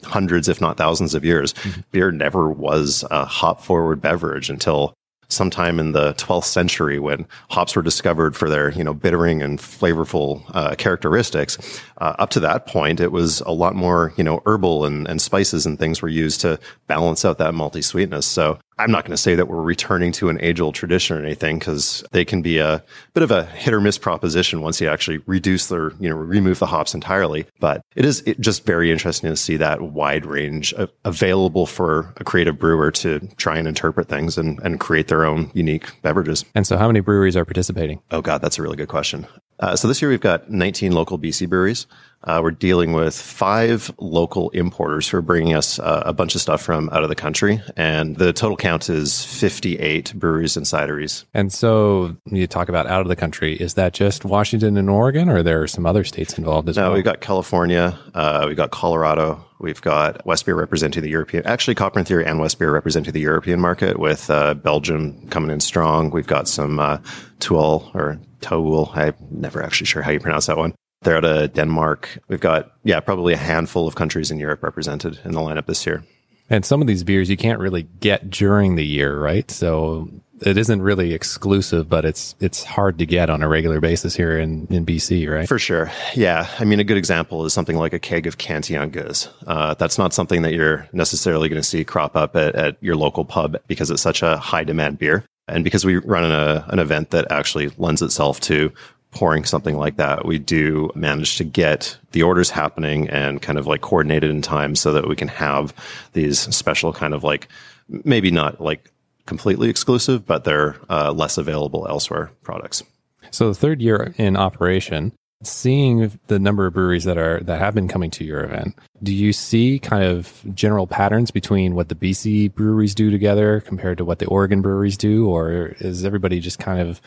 hundreds, 0.03 0.49
if 0.49 0.61
not 0.61 0.77
thousands 0.77 1.13
of 1.13 1.25
years. 1.25 1.53
Beer 1.91 2.11
never 2.11 2.49
was 2.49 3.03
a 3.11 3.25
hop 3.25 3.61
forward 3.61 4.01
beverage 4.01 4.49
until 4.49 4.93
sometime 5.29 5.79
in 5.79 5.91
the 5.91 6.13
12th 6.13 6.45
century 6.45 6.99
when 6.99 7.25
hops 7.49 7.75
were 7.75 7.81
discovered 7.81 8.35
for 8.35 8.49
their, 8.49 8.71
you 8.71 8.83
know, 8.83 8.93
bittering 8.93 9.41
and 9.41 9.59
flavorful 9.59 10.43
uh, 10.53 10.75
characteristics. 10.75 11.57
Uh, 11.97 12.15
up 12.19 12.29
to 12.29 12.39
that 12.39 12.67
point, 12.67 12.99
it 12.99 13.11
was 13.11 13.41
a 13.41 13.51
lot 13.51 13.75
more, 13.75 14.13
you 14.15 14.23
know, 14.23 14.41
herbal 14.45 14.85
and, 14.85 15.07
and 15.07 15.21
spices 15.21 15.65
and 15.65 15.79
things 15.79 16.01
were 16.01 16.09
used 16.09 16.41
to 16.41 16.59
balance 16.87 17.25
out 17.25 17.37
that 17.39 17.53
malty 17.53 17.83
sweetness. 17.83 18.25
So 18.25 18.59
I'm 18.77 18.91
not 18.91 19.03
going 19.03 19.11
to 19.11 19.21
say 19.21 19.35
that 19.35 19.47
we're 19.47 19.61
returning 19.61 20.11
to 20.13 20.29
an 20.29 20.39
age 20.41 20.59
old 20.59 20.75
tradition 20.75 21.17
or 21.17 21.23
anything 21.23 21.59
because 21.59 22.03
they 22.11 22.25
can 22.25 22.41
be 22.41 22.57
a 22.57 22.83
bit 23.13 23.23
of 23.23 23.31
a 23.31 23.45
hit 23.45 23.73
or 23.73 23.81
miss 23.81 23.97
proposition 23.97 24.61
once 24.61 24.81
you 24.81 24.89
actually 24.89 25.19
reduce 25.25 25.67
their, 25.67 25.91
you 25.99 26.09
know, 26.09 26.15
remove 26.15 26.59
the 26.59 26.65
hops 26.65 26.93
entirely. 26.93 27.45
But 27.59 27.83
it 27.95 28.05
is 28.05 28.21
just 28.39 28.65
very 28.65 28.91
interesting 28.91 29.29
to 29.29 29.35
see 29.35 29.57
that 29.57 29.81
wide 29.81 30.25
range 30.25 30.73
available 31.05 31.65
for 31.65 32.13
a 32.17 32.23
creative 32.23 32.57
brewer 32.57 32.91
to 32.91 33.19
try 33.37 33.57
and 33.57 33.67
interpret 33.67 34.07
things 34.07 34.37
and, 34.37 34.59
and 34.59 34.79
create 34.79 35.07
their 35.07 35.25
own 35.25 35.51
unique 35.53 36.01
beverages. 36.01 36.45
And 36.55 36.65
so, 36.65 36.77
how 36.77 36.87
many 36.87 36.99
breweries 36.99 37.35
are 37.35 37.45
participating? 37.45 38.01
Oh, 38.11 38.21
God, 38.21 38.41
that's 38.41 38.57
a 38.57 38.61
really 38.61 38.77
good 38.77 38.87
question. 38.87 39.27
Uh, 39.59 39.75
so 39.75 39.87
this 39.87 40.01
year 40.01 40.09
we've 40.09 40.19
got 40.19 40.49
19 40.49 40.91
local 40.91 41.17
BC 41.17 41.47
breweries. 41.47 41.87
Uh, 42.23 42.39
we're 42.41 42.51
dealing 42.51 42.93
with 42.93 43.19
five 43.19 43.91
local 43.97 44.49
importers 44.51 45.09
who 45.09 45.17
are 45.17 45.21
bringing 45.21 45.53
us 45.53 45.79
uh, 45.79 46.03
a 46.05 46.13
bunch 46.13 46.35
of 46.35 46.41
stuff 46.41 46.61
from 46.61 46.89
out 46.91 47.03
of 47.03 47.09
the 47.09 47.15
country. 47.15 47.61
And 47.75 48.15
the 48.15 48.33
total 48.33 48.57
count 48.57 48.89
is 48.89 49.25
58 49.25 50.13
breweries 50.15 50.55
and 50.55 50.65
cideries. 50.65 51.25
And 51.33 51.51
so, 51.51 52.15
you 52.25 52.47
talk 52.47 52.69
about 52.69 52.87
out 52.87 53.01
of 53.01 53.07
the 53.07 53.15
country. 53.15 53.55
Is 53.55 53.73
that 53.75 53.93
just 53.93 54.25
Washington 54.25 54.77
and 54.77 54.89
Oregon, 54.89 55.29
or 55.29 55.37
are 55.37 55.43
there 55.43 55.67
some 55.67 55.85
other 55.85 56.03
states 56.03 56.37
involved 56.37 56.69
as 56.69 56.77
Now 56.77 56.83
well? 56.83 56.91
No, 56.91 56.95
we've 56.95 57.05
got 57.05 57.21
California, 57.21 57.97
uh, 58.13 58.45
we've 58.47 58.57
got 58.57 58.71
Colorado, 58.71 59.43
we've 59.59 59.81
got 59.81 60.25
West 60.25 60.45
Beer 60.45 60.55
representing 60.55 61.03
the 61.03 61.09
European, 61.09 61.45
actually 61.45 61.75
Copper 61.75 61.99
and 61.99 62.07
Theory 62.07 62.25
and 62.25 62.39
West 62.39 62.59
Beer 62.59 62.71
representing 62.71 63.13
the 63.13 63.21
European 63.21 63.59
market 63.59 63.99
with 63.99 64.29
uh, 64.29 64.53
Belgium 64.53 65.27
coming 65.29 65.51
in 65.51 65.59
strong. 65.59 66.09
We've 66.11 66.27
got 66.27 66.47
some 66.47 66.79
uh, 66.79 66.97
Tuol 67.39 67.93
or 67.95 68.19
Toul. 68.41 68.91
I'm 68.93 69.15
never 69.31 69.63
actually 69.63 69.87
sure 69.87 70.01
how 70.01 70.11
you 70.11 70.19
pronounce 70.19 70.45
that 70.47 70.57
one. 70.57 70.73
They're 71.03 71.17
out 71.17 71.25
of 71.25 71.53
Denmark. 71.53 72.19
We've 72.27 72.39
got, 72.39 72.71
yeah, 72.83 72.99
probably 72.99 73.33
a 73.33 73.37
handful 73.37 73.87
of 73.87 73.95
countries 73.95 74.31
in 74.31 74.39
Europe 74.39 74.63
represented 74.63 75.19
in 75.25 75.31
the 75.31 75.39
lineup 75.39 75.65
this 75.65 75.85
year. 75.85 76.03
And 76.49 76.65
some 76.65 76.81
of 76.81 76.87
these 76.87 77.03
beers 77.03 77.29
you 77.29 77.37
can't 77.37 77.59
really 77.59 77.83
get 77.99 78.29
during 78.29 78.75
the 78.75 78.85
year, 78.85 79.17
right? 79.17 79.49
So 79.49 80.09
it 80.41 80.57
isn't 80.57 80.81
really 80.81 81.13
exclusive, 81.13 81.87
but 81.87 82.05
it's 82.05 82.35
it's 82.39 82.63
hard 82.63 82.99
to 82.99 83.05
get 83.05 83.29
on 83.29 83.41
a 83.41 83.47
regular 83.47 83.79
basis 83.79 84.15
here 84.15 84.37
in, 84.37 84.67
in 84.69 84.85
BC, 84.85 85.29
right? 85.29 85.47
For 85.47 85.59
sure. 85.59 85.91
Yeah. 86.15 86.47
I 86.59 86.65
mean, 86.65 86.79
a 86.79 86.83
good 86.83 86.97
example 86.97 87.45
is 87.45 87.53
something 87.53 87.77
like 87.77 87.93
a 87.93 87.99
keg 87.99 88.27
of 88.27 88.37
Cantillon 88.37 88.91
Gueuze. 88.91 89.29
Uh, 89.47 89.73
that's 89.75 89.97
not 89.97 90.13
something 90.13 90.41
that 90.41 90.53
you're 90.53 90.87
necessarily 90.91 91.49
going 91.49 91.61
to 91.61 91.67
see 91.67 91.83
crop 91.83 92.15
up 92.15 92.35
at, 92.35 92.55
at 92.55 92.77
your 92.81 92.95
local 92.95 93.25
pub 93.25 93.57
because 93.67 93.89
it's 93.89 94.01
such 94.01 94.21
a 94.21 94.37
high 94.37 94.63
demand 94.63 94.99
beer. 94.99 95.23
And 95.47 95.63
because 95.63 95.85
we 95.85 95.97
run 95.97 96.29
a, 96.31 96.65
an 96.69 96.79
event 96.79 97.11
that 97.11 97.29
actually 97.31 97.69
lends 97.77 98.01
itself 98.01 98.39
to 98.41 98.71
pouring 99.13 99.45
something 99.45 99.77
like 99.77 99.97
that, 99.97 100.25
we 100.25 100.39
do 100.39 100.91
manage 100.95 101.37
to 101.37 101.43
get 101.43 101.97
the 102.11 102.23
orders 102.23 102.49
happening 102.49 103.09
and 103.09 103.41
kind 103.41 103.57
of 103.57 103.67
like 103.67 103.81
coordinated 103.81 104.31
in 104.31 104.41
time 104.41 104.75
so 104.75 104.91
that 104.93 105.07
we 105.07 105.15
can 105.15 105.27
have 105.27 105.73
these 106.13 106.39
special 106.55 106.91
kind 106.93 107.13
of 107.13 107.23
like, 107.23 107.47
maybe 107.87 108.31
not 108.31 108.59
like 108.59 108.91
completely 109.25 109.69
exclusive, 109.69 110.25
but 110.25 110.43
they're 110.43 110.75
uh, 110.89 111.11
less 111.11 111.37
available 111.37 111.87
elsewhere 111.87 112.31
products. 112.41 112.83
So 113.31 113.47
the 113.47 113.55
third 113.55 113.81
year 113.81 114.13
in 114.17 114.35
operation, 114.35 115.13
seeing 115.43 116.19
the 116.27 116.39
number 116.39 116.65
of 116.65 116.73
breweries 116.73 117.03
that 117.05 117.17
are 117.17 117.39
that 117.41 117.59
have 117.59 117.73
been 117.73 117.87
coming 117.87 118.11
to 118.11 118.23
your 118.23 118.43
event, 118.43 118.75
do 119.01 119.13
you 119.13 119.33
see 119.33 119.79
kind 119.79 120.03
of 120.03 120.41
general 120.53 120.87
patterns 120.87 121.31
between 121.31 121.75
what 121.75 121.89
the 121.89 121.95
BC 121.95 122.53
breweries 122.53 122.95
do 122.95 123.11
together 123.11 123.61
compared 123.61 123.97
to 123.97 124.05
what 124.05 124.19
the 124.19 124.27
Oregon 124.27 124.61
breweries 124.61 124.97
do, 124.97 125.27
or 125.27 125.75
is 125.79 126.05
everybody 126.05 126.39
just 126.39 126.59
kind 126.59 126.79
of 126.79 127.01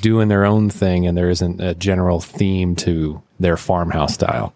doing 0.00 0.28
their 0.28 0.44
own 0.44 0.70
thing 0.70 1.06
and 1.06 1.16
there 1.16 1.30
isn't 1.30 1.60
a 1.60 1.74
general 1.74 2.20
theme 2.20 2.76
to 2.76 3.22
their 3.40 3.56
farmhouse 3.56 4.14
style? 4.14 4.54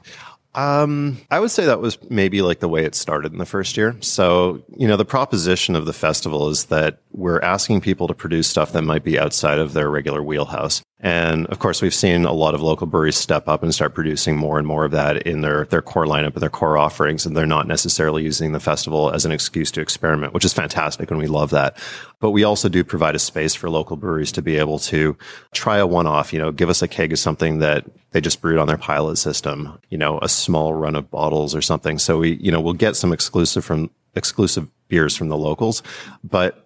Um, 0.56 1.18
I 1.30 1.38
would 1.38 1.50
say 1.50 1.66
that 1.66 1.82
was 1.82 1.98
maybe 2.08 2.40
like 2.40 2.60
the 2.60 2.68
way 2.68 2.86
it 2.86 2.94
started 2.94 3.32
in 3.32 3.38
the 3.38 3.44
first 3.44 3.76
year. 3.76 3.94
So, 4.00 4.62
you 4.74 4.88
know, 4.88 4.96
the 4.96 5.04
proposition 5.04 5.76
of 5.76 5.84
the 5.84 5.92
festival 5.92 6.48
is 6.48 6.64
that 6.66 6.98
we're 7.12 7.42
asking 7.42 7.82
people 7.82 8.08
to 8.08 8.14
produce 8.14 8.48
stuff 8.48 8.72
that 8.72 8.80
might 8.80 9.04
be 9.04 9.18
outside 9.18 9.58
of 9.58 9.74
their 9.74 9.90
regular 9.90 10.22
wheelhouse. 10.22 10.82
And 10.98 11.46
of 11.48 11.58
course, 11.58 11.82
we've 11.82 11.94
seen 11.94 12.24
a 12.24 12.32
lot 12.32 12.54
of 12.54 12.62
local 12.62 12.86
breweries 12.86 13.16
step 13.16 13.48
up 13.48 13.62
and 13.62 13.74
start 13.74 13.94
producing 13.94 14.34
more 14.34 14.58
and 14.58 14.66
more 14.66 14.86
of 14.86 14.92
that 14.92 15.26
in 15.26 15.42
their, 15.42 15.66
their 15.66 15.82
core 15.82 16.06
lineup 16.06 16.32
and 16.32 16.42
their 16.42 16.48
core 16.48 16.78
offerings. 16.78 17.26
And 17.26 17.36
they're 17.36 17.44
not 17.44 17.68
necessarily 17.68 18.22
using 18.22 18.52
the 18.52 18.60
festival 18.60 19.10
as 19.10 19.26
an 19.26 19.32
excuse 19.32 19.70
to 19.72 19.82
experiment, 19.82 20.32
which 20.32 20.44
is 20.44 20.54
fantastic. 20.54 21.10
And 21.10 21.20
we 21.20 21.26
love 21.26 21.50
that. 21.50 21.76
But 22.18 22.30
we 22.30 22.44
also 22.44 22.70
do 22.70 22.82
provide 22.82 23.14
a 23.14 23.18
space 23.18 23.54
for 23.54 23.68
local 23.68 23.96
breweries 23.96 24.32
to 24.32 24.42
be 24.42 24.56
able 24.56 24.78
to 24.80 25.18
try 25.52 25.76
a 25.76 25.86
one 25.86 26.06
off, 26.06 26.32
you 26.32 26.38
know, 26.38 26.50
give 26.50 26.70
us 26.70 26.80
a 26.80 26.88
keg 26.88 27.12
of 27.12 27.18
something 27.18 27.58
that 27.58 27.84
they 28.12 28.22
just 28.22 28.40
brewed 28.40 28.58
on 28.58 28.66
their 28.66 28.78
pilot 28.78 29.16
system, 29.16 29.78
you 29.90 29.98
know, 29.98 30.18
a 30.22 30.28
small 30.30 30.72
run 30.72 30.96
of 30.96 31.10
bottles 31.10 31.54
or 31.54 31.60
something. 31.60 31.98
So 31.98 32.18
we, 32.18 32.36
you 32.36 32.50
know, 32.50 32.60
we'll 32.60 32.72
get 32.72 32.96
some 32.96 33.12
exclusive 33.12 33.66
from 33.66 33.90
exclusive 34.14 34.70
beers 34.88 35.14
from 35.14 35.28
the 35.28 35.36
locals, 35.36 35.82
but 36.24 36.65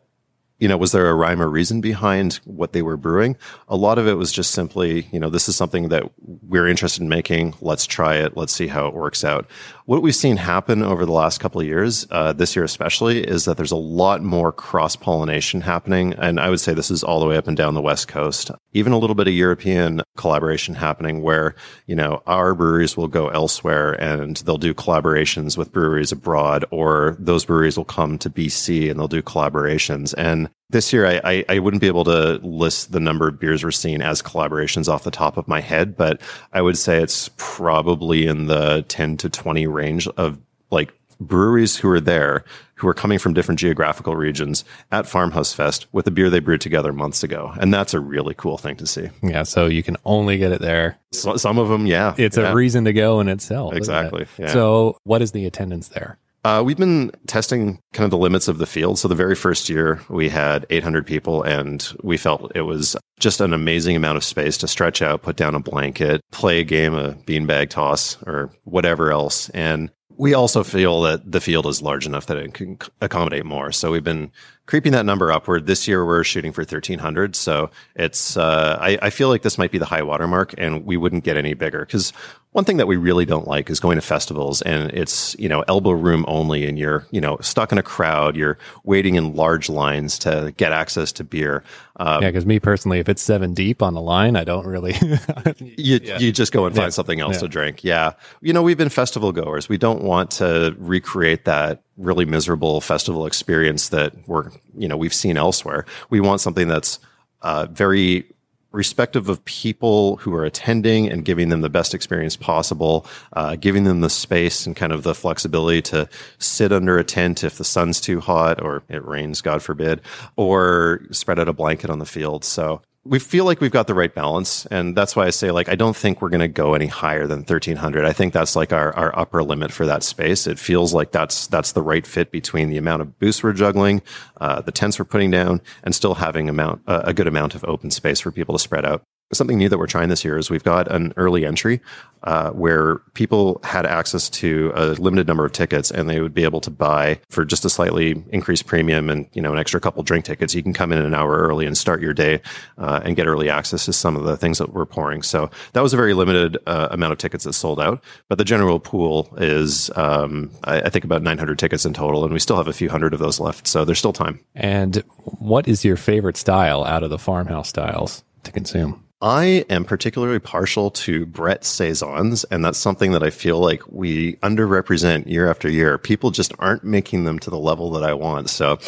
you 0.61 0.69
know, 0.69 0.77
was 0.77 0.93
there 0.93 1.09
a 1.09 1.15
rhyme 1.15 1.41
or 1.41 1.49
reason 1.49 1.81
behind 1.81 2.35
what 2.45 2.73
they 2.73 2.83
were 2.83 2.99
brewing? 2.99 3.37
A 3.69 3.77
lot 3.77 3.99
of 3.99 4.07
it 4.07 4.15
was 4.15 4.31
just 4.31 4.51
simply, 4.51 5.09
you 5.11 5.19
know, 5.19 5.31
this 5.31 5.49
is 5.49 5.57
something 5.57 5.89
that 5.89 6.05
we're 6.47 6.69
interested 6.69 7.03
in 7.03 7.09
making. 7.09 7.55
Let's 7.62 7.87
try 7.87 8.17
it. 8.17 8.37
Let's 8.37 8.53
see 8.53 8.67
how 8.67 8.87
it 8.87 8.95
works 8.95 9.25
out. 9.25 9.49
What 9.87 10.03
we've 10.03 10.15
seen 10.15 10.37
happen 10.37 10.83
over 10.83 11.05
the 11.05 11.12
last 11.12 11.41
couple 11.41 11.61
of 11.61 11.67
years, 11.67 12.07
uh, 12.11 12.33
this 12.33 12.55
year 12.55 12.65
especially, 12.65 13.27
is 13.27 13.47
that 13.47 13.57
there's 13.57 13.73
a 13.73 13.77
lot 13.77 14.23
more 14.23 14.53
cross 14.53 14.95
pollination 14.95 15.62
happening. 15.62 16.12
And 16.12 16.39
I 16.39 16.51
would 16.51 16.61
say 16.61 16.75
this 16.75 16.91
is 16.91 17.03
all 17.03 17.21
the 17.21 17.27
way 17.27 17.39
up 17.39 17.49
and 17.49 17.57
down 17.57 17.75
the 17.75 17.81
West 17.81 18.07
Coast. 18.07 18.51
Even 18.73 18.93
a 18.93 18.99
little 18.99 19.17
bit 19.17 19.27
of 19.27 19.35
European 19.35 20.03
collaboration 20.17 20.75
happening 20.75 21.23
where, 21.23 21.55
you 21.87 21.97
know, 21.97 22.23
our 22.26 22.55
breweries 22.55 22.97
will 22.97 23.09
go 23.09 23.29
elsewhere 23.29 23.93
and 23.95 24.37
they'll 24.38 24.59
do 24.59 24.75
collaborations 24.75 25.57
with 25.57 25.73
breweries 25.73 26.12
abroad, 26.12 26.67
or 26.71 27.17
those 27.19 27.47
breweries 27.47 27.79
will 27.79 27.85
come 27.85 28.19
to 28.19 28.31
BC 28.31 28.90
and 28.90 29.00
they'll 29.00 29.09
do 29.09 29.23
collaborations. 29.23 30.14
And 30.17 30.50
this 30.71 30.92
year, 30.92 31.07
I, 31.07 31.21
I, 31.25 31.45
I, 31.49 31.59
wouldn't 31.59 31.80
be 31.80 31.88
able 31.88 32.04
to 32.04 32.38
list 32.42 32.92
the 32.92 33.00
number 33.00 33.26
of 33.26 33.40
beers 33.40 33.64
we're 33.64 33.73
seeing 33.73 34.00
as 34.00 34.23
collaborations 34.23 34.88
off 34.88 35.02
the 35.02 35.11
top 35.11 35.37
of 35.37 35.49
my 35.49 35.61
head, 35.61 35.97
but 35.97 36.21
I 36.52 36.62
would 36.62 36.78
say 36.78 37.02
it's 37.02 37.28
probably 37.37 38.26
in 38.26 38.47
the 38.47 38.85
10 38.87 39.16
to 39.19 39.28
20 39.28 39.66
range 39.66 40.07
of 40.09 40.38
like 40.71 40.92
breweries 41.21 41.76
who 41.76 41.90
are 41.90 42.00
there 42.00 42.45
who 42.76 42.88
are 42.88 42.95
coming 42.95 43.19
from 43.19 43.35
different 43.35 43.61
geographical 43.61 44.16
regions 44.16 44.64
at 44.90 45.07
Farmhouse 45.07 45.52
Fest 45.52 45.87
with 45.92 46.07
a 46.07 46.11
beer 46.11 46.30
they 46.30 46.38
brewed 46.38 46.62
together 46.62 46.95
months 46.95 47.23
ago. 47.23 47.52
And 47.61 47.75
that's 47.75 47.92
a 47.92 48.00
really 48.00 48.33
cool 48.35 48.57
thing 48.57 48.76
to 48.76 48.87
see. 48.87 49.11
Yeah. 49.23 49.42
So 49.42 49.66
you 49.66 49.83
can 49.83 49.99
only 50.07 50.38
get 50.38 50.50
it 50.50 50.62
there. 50.62 50.99
So, 51.12 51.37
some 51.37 51.59
of 51.59 51.69
them, 51.69 51.85
yeah. 51.87 52.14
It's 52.16 52.38
yeah. 52.38 52.52
a 52.52 52.54
reason 52.54 52.85
to 52.87 52.95
go 52.95 53.21
in 53.21 53.28
itself. 53.28 53.75
isn't 53.75 53.95
it? 53.95 53.99
Exactly, 53.99 54.26
yeah. 54.38 54.52
So 54.52 54.97
what 55.04 55.21
is 55.21 55.33
the 55.33 55.45
attendance 55.45 55.88
there? 55.88 56.16
Uh, 56.42 56.62
we've 56.64 56.78
been 56.78 57.11
testing 57.26 57.78
kind 57.92 58.04
of 58.06 58.11
the 58.11 58.16
limits 58.16 58.49
of 58.49 58.59
the 58.59 58.66
field. 58.66 58.99
So 58.99 59.09
the 59.09 59.14
very 59.14 59.35
first 59.35 59.68
year 59.68 60.00
we 60.09 60.30
had 60.30 60.64
800 60.70 61.06
people 61.06 61.42
and 61.42 61.87
we 62.02 62.16
felt 62.16 62.52
it 62.54 62.62
was 62.62 62.97
just 63.18 63.42
an 63.42 63.52
amazing 63.52 63.94
amount 63.94 64.16
of 64.16 64.25
space 64.25 64.56
to 64.59 64.68
stretch 64.68 65.02
out, 65.02 65.23
put 65.23 65.37
down 65.37 65.54
a 65.54 65.61
blanket, 65.61 66.23
play 66.30 66.61
a 66.61 66.64
game 66.64 66.94
of 66.94 67.16
beanbag 67.26 67.68
toss 67.68 68.16
or 68.23 68.50
whatever 68.64 69.12
else. 69.12 69.50
And 69.50 69.90
we 70.16 70.35
also 70.35 70.62
feel 70.62 71.02
that 71.02 71.30
the 71.30 71.40
field 71.40 71.66
is 71.66 71.80
large 71.80 72.06
enough 72.06 72.26
that 72.26 72.37
it 72.37 72.52
can 72.52 72.78
accommodate 73.00 73.44
more. 73.47 73.73
So 73.73 73.90
we've 73.90 74.04
been 74.04 74.30
creeping 74.66 74.92
that 74.92 75.06
number 75.06 75.32
upward. 75.32 75.66
This 75.66 75.88
year 75.88 76.04
we're 76.04 76.25
shooting 76.25 76.52
for 76.52 76.61
1300. 76.61 77.35
So 77.35 77.70
it's, 77.94 78.37
uh, 78.37 78.78
I, 78.80 78.99
I 79.00 79.11
feel 79.11 79.28
like 79.28 79.42
this 79.42 79.56
might 79.56 79.73
be 79.73 79.78
the 79.78 79.87
high 79.87 80.02
watermark 80.02 80.54
and 80.59 80.85
we 80.85 80.99
wouldn't 80.99 81.25
get 81.25 81.38
any 81.38 81.54
bigger 81.54 81.87
because 81.87 82.12
one 82.52 82.64
thing 82.64 82.78
that 82.78 82.88
we 82.88 82.97
really 82.97 83.25
don't 83.25 83.47
like 83.47 83.71
is 83.71 83.78
going 83.78 83.95
to 83.95 84.00
festivals 84.00 84.61
and 84.62 84.90
it's, 84.90 85.37
you 85.38 85.49
know, 85.49 85.62
elbow 85.69 85.92
room 85.92 86.25
only 86.26 86.66
and 86.66 86.76
you're, 86.76 87.07
you 87.12 87.21
know, 87.21 87.38
stuck 87.40 87.71
in 87.71 87.78
a 87.78 87.83
crowd. 87.83 88.35
You're 88.35 88.59
waiting 88.83 89.14
in 89.14 89.35
large 89.37 89.69
lines 89.69 90.19
to 90.21 90.52
get 90.57 90.73
access 90.73 91.12
to 91.12 91.25
beer. 91.25 91.62
Um, 91.97 92.23
yeah, 92.23 92.30
because 92.30 92.45
me 92.47 92.59
personally, 92.59 92.99
if 92.99 93.09
it's 93.09 93.23
seven 93.23 93.54
deep 93.54 93.83
on 93.83 93.95
the 93.95 94.00
line, 94.00 94.35
I 94.35 94.42
don't 94.42 94.66
really. 94.66 94.95
you 95.59 96.00
yeah. 96.02 96.19
you 96.19 96.33
just 96.33 96.50
go 96.50 96.66
and 96.66 96.75
find 96.75 96.87
yeah. 96.87 96.90
something 96.90 97.21
else 97.21 97.35
yeah. 97.35 97.40
to 97.40 97.49
drink. 97.49 97.85
Yeah, 97.85 98.12
you 98.40 98.52
know, 98.52 98.62
we've 98.62 98.78
been 98.78 98.88
festival 98.88 99.30
goers. 99.30 99.69
We 99.69 99.78
don't 99.78 100.02
want 100.02 100.33
to 100.33 100.75
recreate 100.78 101.45
that 101.45 101.83
really 101.97 102.25
miserable 102.25 102.80
festival 102.80 103.26
experience 103.26 103.90
that 103.90 104.14
we're 104.26 104.50
you 104.76 104.88
know 104.88 104.97
we've 104.97 105.14
seen 105.14 105.37
elsewhere. 105.37 105.85
We 106.09 106.21
want 106.21 106.40
something 106.40 106.66
that's 106.66 106.99
uh, 107.42 107.66
very 107.71 108.25
respective 108.73 109.29
of 109.29 109.45
people 109.45 110.17
who 110.19 110.35
are 110.35 110.45
attending 110.45 111.11
and 111.11 111.25
giving 111.25 111.49
them 111.49 111.61
the 111.61 111.69
best 111.69 111.95
experience 111.95 112.37
possible, 112.37 113.07
uh, 113.33 113.57
giving 113.57 113.85
them 113.85 114.00
the 114.00 114.11
space 114.11 114.67
and 114.67 114.77
kind 114.77 114.93
of 114.93 115.03
the 115.03 115.15
flexibility 115.15 115.83
to 115.83 116.09
sit 116.39 116.73
under 116.73 116.99
a 116.99 117.05
tent 117.05 117.43
if 117.43 117.57
the 117.57 117.65
sun's 117.65 118.00
too 118.00 118.21
hot 118.21 118.62
or 118.62 118.83
it 118.89 119.05
rains, 119.05 119.41
God 119.41 119.62
forbid, 119.62 120.00
or 120.37 121.00
spread 121.11 121.39
out 121.39 121.49
a 121.49 121.53
blanket 121.53 121.91
on 121.91 121.99
the 121.99 122.07
field. 122.07 122.45
So 122.45 122.83
we 123.04 123.19
feel 123.19 123.47
like 123.47 123.61
we've 123.61 123.71
got 123.71 123.87
the 123.87 123.95
right 123.95 124.14
balance. 124.14 124.66
And 124.66 124.95
that's 124.95 125.16
why 125.16 125.26
I 125.26 125.30
say, 125.30 125.50
like, 125.50 125.69
I 125.69 125.75
don't 125.75 125.97
think 125.97 126.21
we're 126.21 126.28
going 126.28 126.40
to 126.40 126.49
go 126.49 126.75
any 126.75 126.87
higher 126.87 127.26
than 127.26 127.38
1300. 127.38 128.04
I 128.04 128.12
think 128.12 128.35
that's 128.35 128.54
like 128.54 128.73
our, 128.73 128.95
our 128.95 129.19
upper 129.19 129.42
limit 129.42 129.73
for 129.73 129.87
that 129.87 130.02
space. 130.02 130.47
It 130.47 130.59
feels 130.59 130.92
like 130.92 131.11
that's, 131.11 131.47
that's 131.47 131.73
the 131.73 131.83
right 131.83 132.07
fit 132.07 132.30
between 132.30 132.69
the 132.69 132.76
amount 132.76 133.02
of 133.02 133.19
boosts 133.19 133.42
we're 133.42 133.54
juggling, 133.54 134.02
uh, 134.40 134.61
the 134.61 134.73
tents 134.73 134.99
we're 134.99 135.07
putting 135.07 135.30
down, 135.30 135.62
and 135.83 135.95
still 135.95 136.14
having 136.14 136.49
amount, 136.49 136.83
uh, 136.87 137.02
a 137.04 137.14
good 137.14 137.26
amount 137.26 137.54
of 137.54 137.64
open 137.64 137.90
space 137.90 138.21
for 138.21 138.30
people 138.30 138.54
to 138.54 138.59
spread 138.59 138.85
out. 138.85 139.02
Something 139.32 139.58
new 139.58 139.68
that 139.68 139.78
we're 139.78 139.87
trying 139.87 140.08
this 140.08 140.25
year 140.25 140.37
is 140.38 140.50
we've 140.50 140.64
got 140.64 140.90
an 140.90 141.12
early 141.16 141.46
entry 141.46 141.80
uh, 142.25 142.50
where 142.50 142.99
people 143.14 143.60
had 143.62 143.87
access 143.87 144.28
to 144.28 144.72
a 144.75 144.87
limited 144.94 145.26
number 145.26 145.44
of 145.44 145.52
tickets 145.52 145.90
and 145.90 146.10
they 146.10 146.20
would 146.20 146.34
be 146.34 146.44
able 146.44 146.60
to 146.60 146.70
buy 146.70 147.20
for 147.30 147.44
just 147.44 147.64
a 147.64 147.70
slightly 147.70 148.22
increased 148.30 148.66
premium 148.66 149.08
and 149.08 149.28
you 149.32 149.40
know 149.40 149.52
an 149.52 149.58
extra 149.58 149.80
couple 149.80 150.02
drink 150.02 150.25
tickets. 150.25 150.54
You 150.54 150.64
can 150.64 150.72
come 150.72 150.92
in 150.92 150.99
an 150.99 151.14
hour 151.14 151.38
early 151.38 151.64
and 151.64 151.78
start 151.78 152.02
your 152.02 152.12
day 152.12 152.40
uh, 152.78 153.00
and 153.04 153.14
get 153.14 153.26
early 153.26 153.49
access 153.49 153.84
to 153.84 153.92
some 153.92 154.16
of 154.16 154.25
the 154.25 154.37
things 154.37 154.58
that 154.58 154.72
we're 154.72 154.84
pouring. 154.84 155.22
So 155.22 155.49
that 155.75 155.80
was 155.80 155.94
a 155.94 155.96
very 155.96 156.12
limited 156.12 156.58
uh, 156.66 156.88
amount 156.90 157.12
of 157.12 157.18
tickets 157.18 157.44
that 157.44 157.52
sold 157.52 157.80
out. 157.80 158.02
But 158.28 158.38
the 158.38 158.44
general 158.44 158.80
pool 158.80 159.32
is 159.38 159.90
um, 159.96 160.50
I, 160.64 160.82
I 160.82 160.88
think 160.88 161.04
about 161.04 161.22
900 161.22 161.58
tickets 161.58 161.87
in 161.87 161.94
total, 161.94 162.25
and 162.25 162.32
we 162.32 162.40
still 162.40 162.56
have 162.56 162.68
a 162.68 162.72
few 162.72 162.88
hundred 162.88 163.14
of 163.14 163.20
those 163.20 163.38
left. 163.38 163.66
So 163.68 163.84
there's 163.84 163.99
still 163.99 164.12
time. 164.12 164.40
And 164.54 164.96
what 165.25 165.68
is 165.68 165.84
your 165.84 165.96
favorite 165.96 166.37
style 166.37 166.84
out 166.84 167.02
of 167.02 167.10
the 167.10 167.18
farmhouse 167.18 167.68
styles 167.68 168.25
to 168.42 168.52
consume? 168.52 169.04
I 169.23 169.67
am 169.69 169.85
particularly 169.85 170.39
partial 170.39 170.91
to 170.93 171.27
Brett 171.27 171.65
saisons, 171.65 172.45
and 172.45 172.65
that's 172.65 172.79
something 172.79 173.12
that 173.12 173.23
I 173.23 173.29
feel 173.29 173.59
like 173.59 173.83
we 173.87 174.37
underrepresent 174.37 175.27
year 175.27 175.50
after 175.50 175.69
year. 175.69 175.99
People 175.99 176.31
just 176.31 176.55
aren't 176.59 176.85
making 176.85 177.25
them 177.25 177.39
to 177.41 177.50
the 177.50 177.59
level 177.59 177.91
that 177.93 178.03
I 178.03 178.15
want. 178.15 178.49
So 178.49 178.79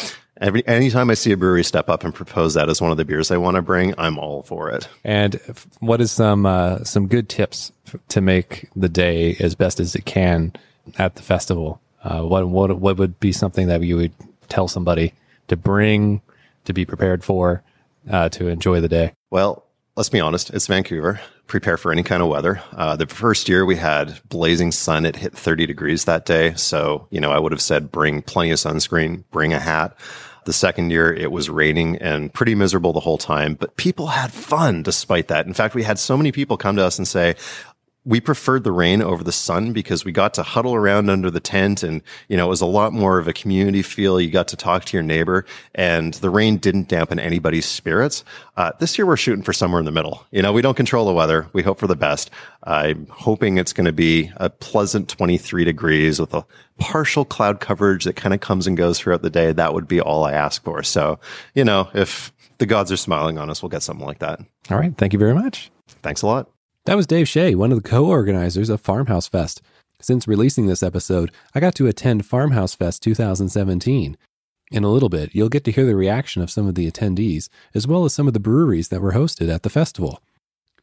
every 0.41 0.65
anytime 0.67 1.11
I 1.11 1.13
see 1.13 1.31
a 1.33 1.37
brewery 1.37 1.63
step 1.63 1.87
up 1.87 2.03
and 2.03 2.15
propose 2.15 2.55
that 2.55 2.67
as 2.67 2.81
one 2.81 2.89
of 2.89 2.97
the 2.97 3.05
beers 3.05 3.29
I 3.29 3.37
want 3.37 3.55
to 3.55 3.61
bring, 3.61 3.93
I'm 3.99 4.17
all 4.17 4.41
for 4.41 4.71
it. 4.71 4.87
And 5.03 5.39
what 5.79 6.01
is 6.01 6.11
some 6.11 6.47
uh, 6.47 6.83
some 6.83 7.07
good 7.07 7.29
tips 7.29 7.71
to 8.09 8.21
make 8.21 8.69
the 8.75 8.89
day 8.89 9.35
as 9.39 9.53
best 9.53 9.79
as 9.79 9.93
it 9.93 10.05
can 10.05 10.53
at 10.97 11.15
the 11.15 11.21
festival? 11.21 11.79
Uh, 12.03 12.21
what 12.21 12.47
what 12.49 12.79
what 12.79 12.97
would 12.97 13.19
be 13.19 13.31
something 13.31 13.67
that 13.67 13.83
you 13.83 13.97
would 13.97 14.13
tell 14.49 14.67
somebody 14.67 15.13
to 15.47 15.55
bring 15.55 16.21
to 16.65 16.73
be 16.73 16.85
prepared 16.85 17.23
for 17.23 17.61
uh, 18.09 18.29
to 18.29 18.47
enjoy 18.47 18.81
the 18.81 18.89
day? 18.89 19.13
Well, 19.29 19.62
let's 19.95 20.09
be 20.09 20.19
honest, 20.19 20.49
it's 20.49 20.67
Vancouver. 20.67 21.19
Prepare 21.47 21.77
for 21.77 21.91
any 21.91 22.03
kind 22.03 22.23
of 22.23 22.29
weather. 22.29 22.61
Uh, 22.71 22.95
the 22.95 23.05
first 23.05 23.47
year 23.47 23.65
we 23.65 23.75
had 23.75 24.19
blazing 24.27 24.71
sun. 24.71 25.05
It 25.05 25.15
hit 25.15 25.33
30 25.33 25.65
degrees 25.65 26.05
that 26.05 26.25
day. 26.25 26.53
So, 26.55 27.07
you 27.11 27.19
know, 27.19 27.31
I 27.31 27.39
would 27.39 27.51
have 27.51 27.61
said 27.61 27.91
bring 27.91 28.21
plenty 28.21 28.51
of 28.51 28.57
sunscreen, 28.57 29.23
bring 29.31 29.53
a 29.53 29.59
hat. 29.59 29.95
The 30.45 30.53
second 30.53 30.89
year 30.89 31.13
it 31.13 31.31
was 31.31 31.49
raining 31.49 31.97
and 31.97 32.33
pretty 32.33 32.53
miserable 32.55 32.91
the 32.91 32.99
whole 32.99 33.17
time, 33.17 33.53
but 33.53 33.77
people 33.77 34.07
had 34.07 34.33
fun 34.33 34.83
despite 34.83 35.29
that. 35.29 35.45
In 35.45 35.53
fact, 35.53 35.73
we 35.73 35.83
had 35.83 35.97
so 35.97 36.17
many 36.17 36.33
people 36.33 36.57
come 36.57 36.75
to 36.75 36.83
us 36.83 36.97
and 36.97 37.07
say, 37.07 37.35
we 38.05 38.19
preferred 38.19 38.63
the 38.63 38.71
rain 38.71 39.01
over 39.01 39.23
the 39.23 39.31
sun 39.31 39.71
because 39.71 40.03
we 40.03 40.11
got 40.11 40.33
to 40.33 40.43
huddle 40.43 40.75
around 40.75 41.09
under 41.09 41.31
the 41.31 41.39
tent 41.39 41.83
and, 41.83 42.01
you 42.27 42.35
know, 42.35 42.45
it 42.47 42.49
was 42.49 42.61
a 42.61 42.65
lot 42.65 42.91
more 42.91 43.17
of 43.17 43.27
a 43.27 43.33
community 43.33 43.81
feel. 43.81 44.19
You 44.19 44.29
got 44.29 44.49
to 44.49 44.57
talk 44.57 44.85
to 44.85 44.97
your 44.97 45.03
neighbor 45.03 45.45
and 45.73 46.13
the 46.15 46.29
rain 46.29 46.57
didn't 46.57 46.89
dampen 46.89 47.17
anybody's 47.19 47.65
spirits. 47.65 48.25
Uh, 48.57 48.71
this 48.79 48.97
year 48.97 49.05
we're 49.05 49.15
shooting 49.15 49.43
for 49.43 49.53
somewhere 49.53 49.79
in 49.79 49.85
the 49.85 49.91
middle. 49.91 50.25
You 50.31 50.41
know, 50.41 50.51
we 50.51 50.61
don't 50.61 50.75
control 50.75 51.05
the 51.05 51.13
weather. 51.13 51.47
We 51.53 51.63
hope 51.63 51.79
for 51.79 51.87
the 51.87 51.95
best. 51.95 52.29
I'm 52.63 53.07
hoping 53.07 53.57
it's 53.57 53.73
going 53.73 53.85
to 53.85 53.93
be 53.93 54.31
a 54.35 54.49
pleasant 54.49 55.07
23 55.07 55.63
degrees 55.63 56.19
with 56.19 56.33
a 56.33 56.45
partial 56.79 57.23
cloud 57.23 57.61
coverage 57.61 58.03
that 58.03 58.17
kind 58.17 58.33
of 58.33 58.41
comes 58.41 58.67
and 58.67 58.75
goes 58.75 58.99
throughout 58.99 59.21
the 59.21 59.29
day. 59.29 59.53
That 59.53 59.73
would 59.73 59.87
be 59.87 60.01
all 60.01 60.25
I 60.25 60.33
ask 60.33 60.61
for. 60.63 60.83
So, 60.83 61.19
you 61.55 61.63
know, 61.63 61.89
if 61.93 62.33
the 62.57 62.65
gods 62.65 62.91
are 62.91 62.97
smiling 62.97 63.37
on 63.37 63.49
us, 63.49 63.61
we'll 63.61 63.69
get 63.69 63.83
something 63.83 64.05
like 64.05 64.19
that. 64.19 64.39
All 64.69 64.77
right. 64.77 64.95
Thank 64.97 65.13
you 65.13 65.19
very 65.19 65.33
much. 65.33 65.71
Thanks 66.01 66.21
a 66.21 66.27
lot. 66.27 66.52
That 66.85 66.97
was 66.97 67.07
Dave 67.07 67.29
Shea, 67.29 67.55
one 67.55 67.71
of 67.71 67.81
the 67.81 67.89
co 67.89 68.05
organizers 68.07 68.69
of 68.69 68.81
Farmhouse 68.81 69.25
Fest. 69.25 69.61
Since 70.01 70.27
releasing 70.27 70.67
this 70.67 70.83
episode, 70.83 71.31
I 71.55 71.61
got 71.61 71.75
to 71.75 71.87
attend 71.87 72.25
Farmhouse 72.25 72.75
Fest 72.75 73.01
2017. 73.03 74.17
In 74.69 74.83
a 74.83 74.89
little 74.89 75.07
bit, 75.07 75.33
you'll 75.33 75.47
get 75.47 75.63
to 75.63 75.71
hear 75.71 75.85
the 75.85 75.95
reaction 75.95 76.41
of 76.41 76.51
some 76.51 76.67
of 76.67 76.75
the 76.75 76.91
attendees, 76.91 77.47
as 77.73 77.87
well 77.87 78.03
as 78.03 78.13
some 78.13 78.27
of 78.27 78.33
the 78.33 78.39
breweries 78.41 78.89
that 78.89 79.01
were 79.01 79.13
hosted 79.13 79.47
at 79.47 79.63
the 79.63 79.69
festival. 79.69 80.21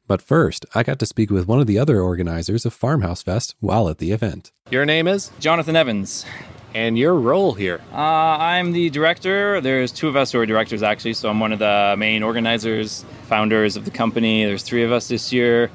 But 0.06 0.22
first, 0.22 0.64
I 0.74 0.84
got 0.84 0.98
to 1.00 1.06
speak 1.06 1.30
with 1.30 1.46
one 1.46 1.60
of 1.60 1.66
the 1.66 1.78
other 1.78 2.00
organizers 2.00 2.64
of 2.64 2.72
Farmhouse 2.72 3.22
Fest 3.22 3.54
while 3.60 3.86
at 3.90 3.98
the 3.98 4.12
event. 4.12 4.52
Your 4.70 4.86
name 4.86 5.06
is? 5.06 5.30
Jonathan 5.38 5.76
Evans. 5.76 6.24
And 6.72 6.96
your 6.96 7.14
role 7.14 7.52
here? 7.52 7.82
Uh, 7.92 7.96
I'm 7.96 8.72
the 8.72 8.88
director. 8.88 9.60
There's 9.60 9.92
two 9.92 10.08
of 10.08 10.16
us 10.16 10.32
who 10.32 10.40
are 10.40 10.46
directors, 10.46 10.82
actually, 10.82 11.12
so 11.12 11.28
I'm 11.28 11.40
one 11.40 11.52
of 11.52 11.58
the 11.58 11.94
main 11.98 12.22
organizers, 12.22 13.04
founders 13.24 13.76
of 13.76 13.84
the 13.84 13.90
company. 13.90 14.46
There's 14.46 14.62
three 14.62 14.84
of 14.84 14.92
us 14.92 15.08
this 15.08 15.30
year 15.30 15.70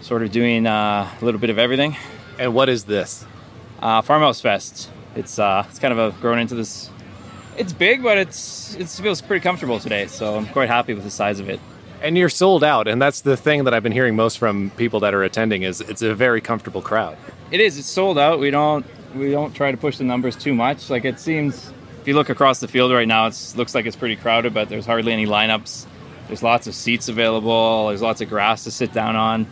sort 0.00 0.22
of 0.22 0.30
doing 0.30 0.66
uh, 0.66 1.10
a 1.20 1.24
little 1.24 1.40
bit 1.40 1.50
of 1.50 1.58
everything. 1.58 1.96
And 2.38 2.54
what 2.54 2.68
is 2.68 2.84
this? 2.84 3.24
Uh, 3.80 4.02
Farmhouse 4.02 4.40
Fest. 4.40 4.90
It's 5.14 5.38
uh, 5.38 5.64
it's 5.68 5.78
kind 5.78 5.92
of 5.92 5.98
a 5.98 6.20
grown 6.20 6.38
into 6.38 6.54
this. 6.54 6.90
It's 7.56 7.72
big, 7.72 8.02
but 8.02 8.18
it's 8.18 8.74
it 8.76 8.88
feels 8.88 9.20
pretty 9.20 9.42
comfortable 9.42 9.80
today. 9.80 10.06
So 10.06 10.36
I'm 10.36 10.46
quite 10.46 10.68
happy 10.68 10.94
with 10.94 11.04
the 11.04 11.10
size 11.10 11.40
of 11.40 11.48
it. 11.48 11.60
And 12.00 12.16
you're 12.16 12.28
sold 12.28 12.62
out, 12.62 12.86
and 12.86 13.02
that's 13.02 13.22
the 13.22 13.36
thing 13.36 13.64
that 13.64 13.74
I've 13.74 13.82
been 13.82 13.92
hearing 13.92 14.14
most 14.14 14.38
from 14.38 14.70
people 14.76 15.00
that 15.00 15.14
are 15.14 15.24
attending 15.24 15.62
is 15.62 15.80
it's 15.80 16.02
a 16.02 16.14
very 16.14 16.40
comfortable 16.40 16.80
crowd. 16.80 17.16
It 17.50 17.60
is. 17.60 17.76
It's 17.76 17.88
sold 17.88 18.18
out. 18.18 18.38
We 18.38 18.50
don't 18.50 18.86
we 19.14 19.32
don't 19.32 19.52
try 19.52 19.72
to 19.72 19.76
push 19.76 19.98
the 19.98 20.04
numbers 20.04 20.36
too 20.36 20.54
much. 20.54 20.90
Like 20.90 21.04
it 21.04 21.18
seems, 21.18 21.72
if 22.00 22.06
you 22.06 22.14
look 22.14 22.28
across 22.28 22.60
the 22.60 22.68
field 22.68 22.92
right 22.92 23.08
now, 23.08 23.26
it 23.26 23.54
looks 23.56 23.74
like 23.74 23.86
it's 23.86 23.96
pretty 23.96 24.16
crowded, 24.16 24.54
but 24.54 24.68
there's 24.68 24.86
hardly 24.86 25.12
any 25.12 25.26
lineups. 25.26 25.86
There's 26.28 26.42
lots 26.42 26.66
of 26.66 26.74
seats 26.74 27.08
available. 27.08 27.88
There's 27.88 28.02
lots 28.02 28.20
of 28.20 28.28
grass 28.28 28.64
to 28.64 28.70
sit 28.70 28.92
down 28.92 29.16
on 29.16 29.46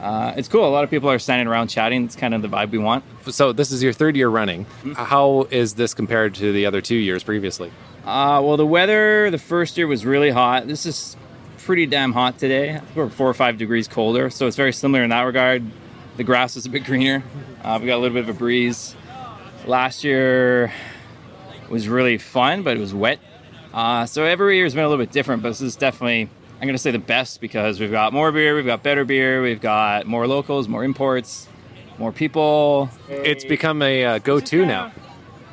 uh, 0.00 0.34
it's 0.36 0.48
cool. 0.48 0.66
A 0.66 0.70
lot 0.70 0.84
of 0.84 0.90
people 0.90 1.10
are 1.10 1.18
standing 1.18 1.48
around 1.48 1.68
chatting. 1.68 2.04
It's 2.04 2.16
kind 2.16 2.34
of 2.34 2.42
the 2.42 2.48
vibe 2.48 2.70
we 2.70 2.78
want. 2.78 3.04
So 3.30 3.52
this 3.52 3.72
is 3.72 3.82
your 3.82 3.92
third 3.92 4.16
year 4.16 4.28
running. 4.28 4.64
Mm-hmm. 4.64 4.92
How 4.92 5.48
is 5.50 5.74
this 5.74 5.94
compared 5.94 6.34
to 6.36 6.52
the 6.52 6.66
other 6.66 6.80
two 6.80 6.96
years 6.96 7.22
previously? 7.22 7.72
Uh, 8.04 8.40
well, 8.42 8.56
the 8.56 8.66
weather 8.66 9.30
the 9.30 9.38
first 9.38 9.76
year 9.76 9.86
was 9.86 10.06
really 10.06 10.30
hot. 10.30 10.66
This 10.66 10.86
is 10.86 11.16
pretty 11.58 11.86
damn 11.86 12.12
hot 12.12 12.38
today. 12.38 12.80
We're 12.94 13.10
four 13.10 13.28
or 13.28 13.34
five 13.34 13.58
degrees 13.58 13.88
colder, 13.88 14.30
so 14.30 14.46
it's 14.46 14.56
very 14.56 14.72
similar 14.72 15.02
in 15.02 15.10
that 15.10 15.22
regard. 15.22 15.64
The 16.16 16.24
grass 16.24 16.56
is 16.56 16.64
a 16.66 16.70
bit 16.70 16.84
greener. 16.84 17.22
Uh, 17.62 17.78
we 17.80 17.86
got 17.86 17.96
a 17.96 17.98
little 17.98 18.14
bit 18.14 18.28
of 18.28 18.34
a 18.34 18.38
breeze. 18.38 18.96
Last 19.66 20.04
year 20.04 20.72
was 21.68 21.88
really 21.88 22.18
fun, 22.18 22.62
but 22.62 22.76
it 22.76 22.80
was 22.80 22.94
wet. 22.94 23.18
Uh, 23.74 24.06
so 24.06 24.24
every 24.24 24.56
year 24.56 24.64
has 24.64 24.74
been 24.74 24.84
a 24.84 24.88
little 24.88 25.04
bit 25.04 25.12
different, 25.12 25.42
but 25.42 25.50
this 25.50 25.60
is 25.60 25.76
definitely 25.76 26.30
I'm 26.60 26.66
going 26.66 26.74
to 26.74 26.78
say 26.78 26.90
the 26.90 26.98
best 26.98 27.40
because 27.40 27.78
we've 27.78 27.92
got 27.92 28.12
more 28.12 28.32
beer, 28.32 28.56
we've 28.56 28.66
got 28.66 28.82
better 28.82 29.04
beer, 29.04 29.40
we've 29.40 29.60
got 29.60 30.06
more 30.06 30.26
locals, 30.26 30.66
more 30.66 30.82
imports, 30.82 31.48
more 31.98 32.10
people. 32.10 32.90
It's 33.08 33.44
become 33.44 33.80
a 33.80 34.04
uh, 34.04 34.18
go 34.18 34.40
to 34.40 34.66
now. 34.66 34.90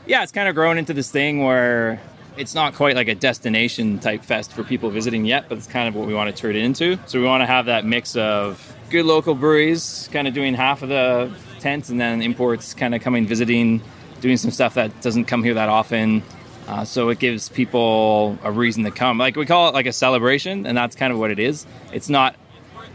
Yeah, 0.07 0.23
it's 0.23 0.31
kind 0.31 0.49
of 0.49 0.55
grown 0.55 0.79
into 0.79 0.95
this 0.95 1.11
thing 1.11 1.43
where 1.43 2.01
it's 2.37 2.55
not 2.55 2.73
quite 2.73 2.95
like 2.95 3.07
a 3.07 3.13
destination 3.13 3.99
type 3.99 4.23
fest 4.23 4.51
for 4.51 4.63
people 4.63 4.89
visiting 4.89 5.25
yet, 5.25 5.47
but 5.47 5.59
it's 5.59 5.67
kind 5.67 5.87
of 5.87 5.95
what 5.95 6.07
we 6.07 6.15
want 6.15 6.35
to 6.35 6.41
turn 6.41 6.55
it 6.55 6.63
into. 6.63 6.97
So 7.05 7.19
we 7.19 7.25
want 7.25 7.41
to 7.41 7.45
have 7.45 7.67
that 7.67 7.85
mix 7.85 8.15
of 8.15 8.75
good 8.89 9.05
local 9.05 9.35
breweries, 9.35 10.09
kind 10.11 10.27
of 10.27 10.33
doing 10.33 10.55
half 10.55 10.81
of 10.81 10.89
the 10.89 11.31
tents, 11.59 11.89
and 11.89 12.01
then 12.01 12.23
imports 12.23 12.73
kind 12.73 12.95
of 12.95 13.01
coming 13.01 13.27
visiting, 13.27 13.79
doing 14.21 14.37
some 14.37 14.49
stuff 14.49 14.73
that 14.73 15.01
doesn't 15.01 15.25
come 15.25 15.43
here 15.43 15.53
that 15.53 15.69
often. 15.69 16.23
Uh, 16.67 16.83
so 16.83 17.09
it 17.09 17.19
gives 17.19 17.49
people 17.49 18.37
a 18.43 18.51
reason 18.51 18.83
to 18.83 18.91
come. 18.91 19.17
Like 19.17 19.35
we 19.35 19.45
call 19.45 19.69
it 19.69 19.73
like 19.73 19.85
a 19.85 19.93
celebration, 19.93 20.65
and 20.65 20.77
that's 20.77 20.95
kind 20.95 21.13
of 21.13 21.19
what 21.19 21.31
it 21.31 21.39
is. 21.39 21.65
It's 21.93 22.09
not, 22.09 22.35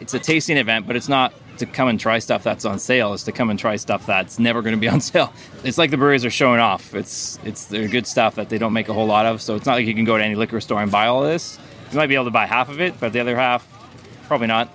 it's 0.00 0.14
a 0.14 0.18
tasting 0.18 0.56
event, 0.56 0.86
but 0.86 0.96
it's 0.96 1.08
not 1.08 1.32
to 1.58 1.66
come 1.66 1.88
and 1.88 2.00
try 2.00 2.18
stuff 2.18 2.42
that's 2.42 2.64
on 2.64 2.78
sale. 2.78 3.12
It's 3.14 3.24
to 3.24 3.32
come 3.32 3.50
and 3.50 3.58
try 3.58 3.76
stuff 3.76 4.06
that's 4.06 4.38
never 4.38 4.62
going 4.62 4.74
to 4.74 4.80
be 4.80 4.88
on 4.88 5.00
sale. 5.12 5.32
It's 5.62 5.78
like 5.78 5.90
the 5.90 5.96
breweries 5.96 6.24
are 6.24 6.30
showing 6.30 6.58
off. 6.58 6.94
It's 6.94 7.38
it's 7.44 7.66
they're 7.66 7.86
good 7.88 8.06
stuff 8.06 8.34
that 8.36 8.48
they 8.48 8.58
don't 8.58 8.72
make 8.72 8.88
a 8.88 8.94
whole 8.94 9.06
lot 9.06 9.26
of. 9.26 9.40
So 9.40 9.54
it's 9.54 9.66
not 9.66 9.74
like 9.74 9.86
you 9.86 9.94
can 9.94 10.04
go 10.04 10.18
to 10.18 10.24
any 10.24 10.34
liquor 10.34 10.60
store 10.60 10.82
and 10.82 10.90
buy 10.90 11.06
all 11.06 11.22
this. 11.22 11.58
You 11.92 11.98
might 11.98 12.06
be 12.06 12.14
able 12.14 12.26
to 12.26 12.30
buy 12.30 12.46
half 12.46 12.68
of 12.68 12.80
it, 12.80 12.98
but 12.98 13.12
the 13.12 13.20
other 13.20 13.36
half, 13.36 13.66
probably 14.26 14.46
not. 14.46 14.72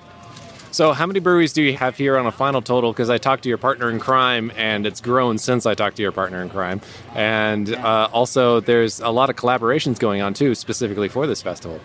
So, 0.76 0.92
how 0.92 1.06
many 1.06 1.22
breweries 1.22 1.54
do 1.54 1.64
you 1.64 1.78
have 1.78 1.96
here 1.96 2.18
on 2.18 2.26
a 2.26 2.34
final 2.34 2.62
total? 2.62 2.92
Because 2.92 3.10
I 3.10 3.18
talked 3.18 3.44
to 3.44 3.50
your 3.50 3.58
partner 3.58 3.90
in 3.90 3.98
crime, 3.98 4.52
and 4.58 4.86
it's 4.86 5.00
grown 5.00 5.38
since 5.38 5.66
I 5.66 5.74
talked 5.74 5.96
to 5.96 6.02
your 6.02 6.12
partner 6.12 6.42
in 6.42 6.50
crime. 6.50 6.82
And 7.14 7.74
uh, 7.74 8.10
also, 8.12 8.60
there's 8.60 9.00
a 9.00 9.08
lot 9.08 9.30
of 9.30 9.38
collaborations 9.38 10.00
going 10.00 10.22
on 10.22 10.34
too, 10.34 10.54
specifically 10.54 11.08
for 11.08 11.28
this 11.28 11.42
festival. 11.42 11.80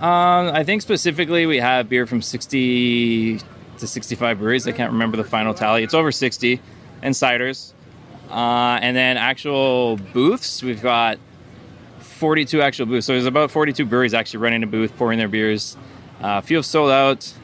Um, 0.00 0.48
I 0.54 0.64
think 0.64 0.80
specifically 0.80 1.44
we 1.44 1.58
have 1.58 1.90
beer 1.90 2.06
from 2.06 2.22
60 2.22 3.40
to 3.76 3.86
65 3.86 4.38
breweries. 4.38 4.66
I 4.66 4.72
can't 4.72 4.92
remember 4.92 5.18
the 5.18 5.24
final 5.24 5.52
tally. 5.52 5.82
It's 5.82 5.92
over 5.92 6.10
60, 6.10 6.62
and 7.02 7.14
ciders. 7.14 7.74
Uh, 8.30 8.78
and 8.80 8.96
then 8.96 9.18
actual 9.18 9.98
booths, 9.98 10.62
we've 10.62 10.80
got 10.80 11.18
42 11.98 12.62
actual 12.62 12.86
booths. 12.86 13.06
So 13.06 13.12
there's 13.12 13.26
about 13.26 13.50
42 13.50 13.84
breweries 13.84 14.14
actually 14.14 14.40
running 14.40 14.62
a 14.62 14.66
booth, 14.66 14.96
pouring 14.96 15.18
their 15.18 15.28
beers. 15.28 15.76
Uh, 16.22 16.38
a 16.38 16.42
few 16.42 16.56
have 16.56 16.64
sold 16.64 16.90
out. 16.90 17.34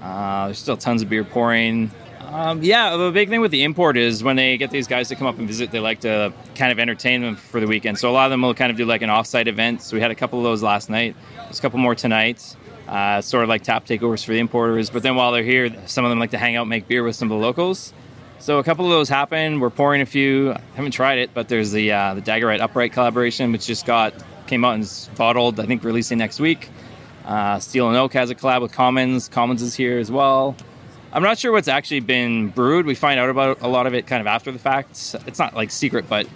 Uh, 0.00 0.46
there's 0.46 0.58
still 0.58 0.76
tons 0.76 1.02
of 1.02 1.08
beer 1.08 1.24
pouring. 1.24 1.90
Um, 2.20 2.62
yeah, 2.62 2.96
the 2.96 3.10
big 3.10 3.30
thing 3.30 3.40
with 3.40 3.50
the 3.50 3.64
import 3.64 3.96
is 3.96 4.22
when 4.22 4.36
they 4.36 4.58
get 4.58 4.70
these 4.70 4.86
guys 4.86 5.08
to 5.08 5.16
come 5.16 5.26
up 5.26 5.38
and 5.38 5.48
visit, 5.48 5.70
they 5.70 5.80
like 5.80 6.00
to 6.00 6.32
kind 6.54 6.70
of 6.70 6.78
entertain 6.78 7.22
them 7.22 7.36
for 7.36 7.58
the 7.58 7.66
weekend. 7.66 7.98
So 7.98 8.10
a 8.10 8.12
lot 8.12 8.26
of 8.26 8.30
them 8.30 8.42
will 8.42 8.54
kind 8.54 8.70
of 8.70 8.76
do 8.76 8.84
like 8.84 9.00
an 9.00 9.08
offsite 9.08 9.46
event. 9.46 9.80
So 9.80 9.96
we 9.96 10.02
had 10.02 10.10
a 10.10 10.14
couple 10.14 10.38
of 10.38 10.44
those 10.44 10.62
last 10.62 10.90
night. 10.90 11.16
There's 11.44 11.58
a 11.58 11.62
couple 11.62 11.78
more 11.78 11.94
tonight. 11.94 12.54
Uh, 12.86 13.20
sort 13.22 13.42
of 13.42 13.48
like 13.48 13.62
tap 13.62 13.86
takeovers 13.86 14.24
for 14.24 14.32
the 14.32 14.38
importers. 14.38 14.90
But 14.90 15.02
then 15.02 15.16
while 15.16 15.32
they're 15.32 15.42
here, 15.42 15.74
some 15.86 16.04
of 16.04 16.10
them 16.10 16.18
like 16.18 16.30
to 16.30 16.38
hang 16.38 16.56
out, 16.56 16.68
make 16.68 16.86
beer 16.86 17.02
with 17.02 17.16
some 17.16 17.30
of 17.30 17.38
the 17.38 17.44
locals. 17.44 17.94
So 18.40 18.58
a 18.58 18.64
couple 18.64 18.84
of 18.84 18.90
those 18.90 19.08
happen. 19.08 19.58
We're 19.58 19.70
pouring 19.70 20.00
a 20.00 20.06
few. 20.06 20.52
I 20.52 20.60
haven't 20.74 20.92
tried 20.92 21.18
it, 21.18 21.30
but 21.34 21.48
there's 21.48 21.72
the 21.72 21.92
uh, 21.92 22.14
the 22.14 22.22
Dageraad 22.22 22.60
Upright 22.60 22.92
collaboration, 22.92 23.52
which 23.52 23.66
just 23.66 23.84
got 23.84 24.14
came 24.46 24.64
out 24.64 24.74
and 24.74 24.84
is 24.84 25.10
bottled. 25.16 25.58
I 25.58 25.66
think 25.66 25.82
releasing 25.82 26.18
next 26.18 26.40
week. 26.40 26.68
Uh, 27.28 27.58
Steel 27.58 27.88
and 27.88 27.96
Oak 27.96 28.14
has 28.14 28.30
a 28.30 28.34
collab 28.34 28.62
with 28.62 28.72
Commons. 28.72 29.28
Commons 29.28 29.60
is 29.60 29.74
here 29.74 29.98
as 29.98 30.10
well. 30.10 30.56
I'm 31.12 31.22
not 31.22 31.38
sure 31.38 31.52
what's 31.52 31.68
actually 31.68 32.00
been 32.00 32.48
brewed. 32.48 32.86
We 32.86 32.94
find 32.94 33.20
out 33.20 33.28
about 33.28 33.60
a 33.60 33.68
lot 33.68 33.86
of 33.86 33.92
it 33.92 34.06
kind 34.06 34.22
of 34.22 34.26
after 34.26 34.50
the 34.50 34.58
fact. 34.58 35.14
It's 35.26 35.38
not 35.38 35.54
like 35.54 35.70
secret, 35.70 36.08
but 36.08 36.26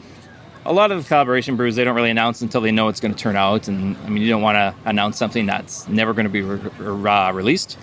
a 0.67 0.73
lot 0.73 0.93
of 0.93 1.03
the 1.03 1.09
collaboration 1.09 1.57
brews 1.57 1.77
they 1.77 1.85
don't 1.85 1.97
really 1.97 2.11
announce 2.11 2.43
until 2.43 2.61
they 2.61 2.73
know 2.73 2.89
it's 2.89 3.01
going 3.01 3.15
to 3.15 3.19
turn 3.19 3.37
out. 3.37 3.69
And 3.69 3.97
I 4.05 4.11
mean, 4.11 4.23
you 4.23 4.29
don't 4.29 4.43
want 4.43 4.57
to 4.57 4.75
announce 4.85 5.17
something 5.17 5.47
that's 5.47 5.89
never 5.89 6.13
going 6.13 6.25
to 6.25 6.31
be 6.31 6.43
re- 6.43 6.71
re- 6.79 7.11
uh, 7.11 7.33
released. 7.33 7.79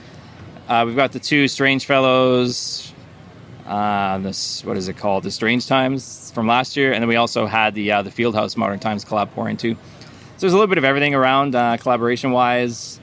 Uh, 0.68 0.84
we've 0.86 0.96
got 0.96 1.12
the 1.12 1.20
two 1.20 1.48
Strange 1.48 1.88
Fellows. 1.88 2.94
Uh, 3.66 4.20
this 4.20 4.64
what 4.64 4.78
is 4.78 4.88
it 4.88 4.98
called? 4.98 5.24
The 5.24 5.32
Strange 5.32 5.68
Times 5.68 6.32
from 6.32 6.48
last 6.48 6.78
year, 6.78 6.94
and 6.94 7.02
then 7.02 7.08
we 7.08 7.16
also 7.16 7.48
had 7.48 7.74
the 7.74 7.92
uh, 7.92 8.02
the 8.04 8.12
Fieldhouse 8.12 8.56
Modern 8.56 8.80
Times 8.80 9.04
collab 9.04 9.32
pouring 9.32 9.58
too. 9.58 9.74
So 9.76 10.42
there's 10.42 10.54
a 10.54 10.56
little 10.56 10.68
bit 10.68 10.78
of 10.78 10.86
everything 10.86 11.16
around 11.16 11.54
uh, 11.54 11.78
collaboration 11.78 12.32
wise. 12.32 12.99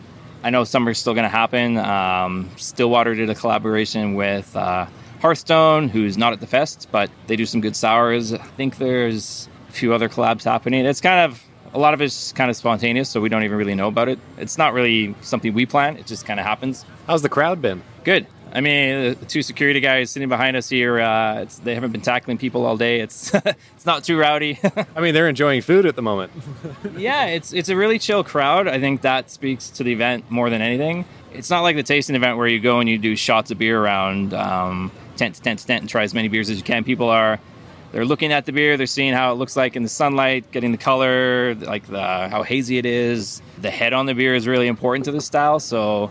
I 0.46 0.50
know 0.50 0.60
are 0.60 0.94
still 0.94 1.12
going 1.12 1.24
to 1.24 1.28
happen. 1.28 1.76
Um, 1.76 2.48
Stillwater 2.56 3.16
did 3.16 3.28
a 3.28 3.34
collaboration 3.34 4.14
with 4.14 4.54
uh, 4.54 4.86
Hearthstone, 5.20 5.88
who's 5.88 6.16
not 6.16 6.32
at 6.32 6.38
the 6.38 6.46
fest, 6.46 6.86
but 6.92 7.10
they 7.26 7.34
do 7.34 7.44
some 7.44 7.60
good 7.60 7.74
sours. 7.74 8.32
I 8.32 8.38
think 8.38 8.78
there's 8.78 9.48
a 9.68 9.72
few 9.72 9.92
other 9.92 10.08
collabs 10.08 10.44
happening. 10.44 10.86
It's 10.86 11.00
kind 11.00 11.24
of 11.24 11.42
a 11.74 11.80
lot 11.80 11.94
of 11.94 12.00
it's 12.00 12.30
kind 12.30 12.48
of 12.48 12.54
spontaneous, 12.54 13.08
so 13.08 13.20
we 13.20 13.28
don't 13.28 13.42
even 13.42 13.58
really 13.58 13.74
know 13.74 13.88
about 13.88 14.08
it. 14.08 14.20
It's 14.38 14.56
not 14.56 14.72
really 14.72 15.16
something 15.20 15.52
we 15.52 15.66
plan; 15.66 15.96
it 15.96 16.06
just 16.06 16.24
kind 16.24 16.38
of 16.38 16.46
happens. 16.46 16.84
How's 17.08 17.22
the 17.22 17.28
crowd 17.28 17.60
been? 17.60 17.82
Good. 18.04 18.28
I 18.56 18.62
mean, 18.62 19.18
the 19.20 19.26
two 19.26 19.42
security 19.42 19.80
guys 19.80 20.10
sitting 20.10 20.30
behind 20.30 20.56
us 20.56 20.66
here, 20.70 20.98
uh, 20.98 21.44
they 21.62 21.74
haven't 21.74 21.92
been 21.92 22.00
tackling 22.00 22.38
people 22.38 22.64
all 22.64 22.78
day. 22.78 23.00
It's 23.00 23.34
it's 23.34 23.84
not 23.84 24.02
too 24.02 24.18
rowdy. 24.18 24.58
I 24.96 25.00
mean, 25.02 25.12
they're 25.12 25.28
enjoying 25.28 25.60
food 25.60 25.84
at 25.84 25.94
the 25.94 26.00
moment. 26.00 26.32
yeah, 26.96 27.26
it's 27.26 27.52
it's 27.52 27.68
a 27.68 27.76
really 27.76 27.98
chill 27.98 28.24
crowd. 28.24 28.66
I 28.66 28.80
think 28.80 29.02
that 29.02 29.28
speaks 29.28 29.68
to 29.70 29.84
the 29.84 29.92
event 29.92 30.30
more 30.30 30.48
than 30.48 30.62
anything. 30.62 31.04
It's 31.34 31.50
not 31.50 31.60
like 31.60 31.76
the 31.76 31.82
tasting 31.82 32.16
event 32.16 32.38
where 32.38 32.46
you 32.46 32.58
go 32.58 32.80
and 32.80 32.88
you 32.88 32.96
do 32.96 33.14
shots 33.14 33.50
of 33.50 33.58
beer 33.58 33.78
around 33.78 34.32
um, 34.32 34.90
tent 35.16 35.34
to 35.34 35.42
tent 35.42 35.58
to 35.58 35.66
tent 35.66 35.82
and 35.82 35.90
try 35.90 36.04
as 36.04 36.14
many 36.14 36.28
beers 36.28 36.48
as 36.48 36.56
you 36.56 36.64
can. 36.64 36.82
People 36.82 37.10
are 37.10 37.38
they're 37.92 38.06
looking 38.06 38.32
at 38.32 38.46
the 38.46 38.52
beer, 38.52 38.78
they're 38.78 38.86
seeing 38.86 39.12
how 39.12 39.32
it 39.32 39.34
looks 39.34 39.54
like 39.54 39.76
in 39.76 39.82
the 39.82 39.88
sunlight, 39.90 40.50
getting 40.50 40.72
the 40.72 40.78
color, 40.78 41.54
like 41.56 41.86
the 41.88 42.00
how 42.00 42.42
hazy 42.42 42.78
it 42.78 42.86
is. 42.86 43.42
The 43.60 43.70
head 43.70 43.92
on 43.92 44.06
the 44.06 44.14
beer 44.14 44.34
is 44.34 44.46
really 44.46 44.66
important 44.66 45.04
to 45.04 45.12
the 45.12 45.20
style, 45.20 45.60
so 45.60 46.10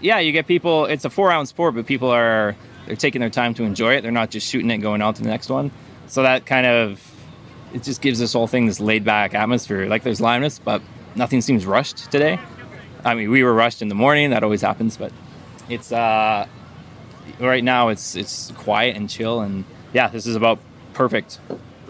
yeah, 0.00 0.18
you 0.18 0.32
get 0.32 0.46
people. 0.46 0.86
It's 0.86 1.04
a 1.04 1.10
four 1.10 1.30
ounce 1.30 1.52
pour, 1.52 1.72
but 1.72 1.86
people 1.86 2.10
are 2.10 2.56
they're 2.86 2.96
taking 2.96 3.20
their 3.20 3.30
time 3.30 3.54
to 3.54 3.62
enjoy 3.64 3.94
it. 3.94 4.02
They're 4.02 4.10
not 4.10 4.30
just 4.30 4.48
shooting 4.48 4.70
it 4.70 4.78
going 4.78 5.02
on 5.02 5.14
to 5.14 5.22
the 5.22 5.28
next 5.28 5.48
one. 5.48 5.70
So 6.06 6.22
that 6.22 6.46
kind 6.46 6.66
of 6.66 7.00
it 7.72 7.82
just 7.82 8.00
gives 8.00 8.18
this 8.18 8.32
whole 8.32 8.46
thing 8.46 8.66
this 8.66 8.80
laid 8.80 9.04
back 9.04 9.34
atmosphere. 9.34 9.86
Like 9.86 10.02
there's 10.02 10.20
liveness, 10.20 10.60
but 10.62 10.82
nothing 11.14 11.40
seems 11.40 11.66
rushed 11.66 12.10
today. 12.10 12.38
I 13.04 13.14
mean, 13.14 13.30
we 13.30 13.42
were 13.42 13.54
rushed 13.54 13.82
in 13.82 13.88
the 13.88 13.94
morning. 13.94 14.30
That 14.30 14.42
always 14.42 14.60
happens, 14.60 14.96
but 14.96 15.12
it's 15.68 15.92
uh, 15.92 16.46
right 17.38 17.64
now 17.64 17.88
it's 17.88 18.16
it's 18.16 18.50
quiet 18.52 18.96
and 18.96 19.08
chill, 19.08 19.40
and 19.40 19.64
yeah, 19.92 20.08
this 20.08 20.26
is 20.26 20.36
about 20.36 20.58
perfect. 20.94 21.38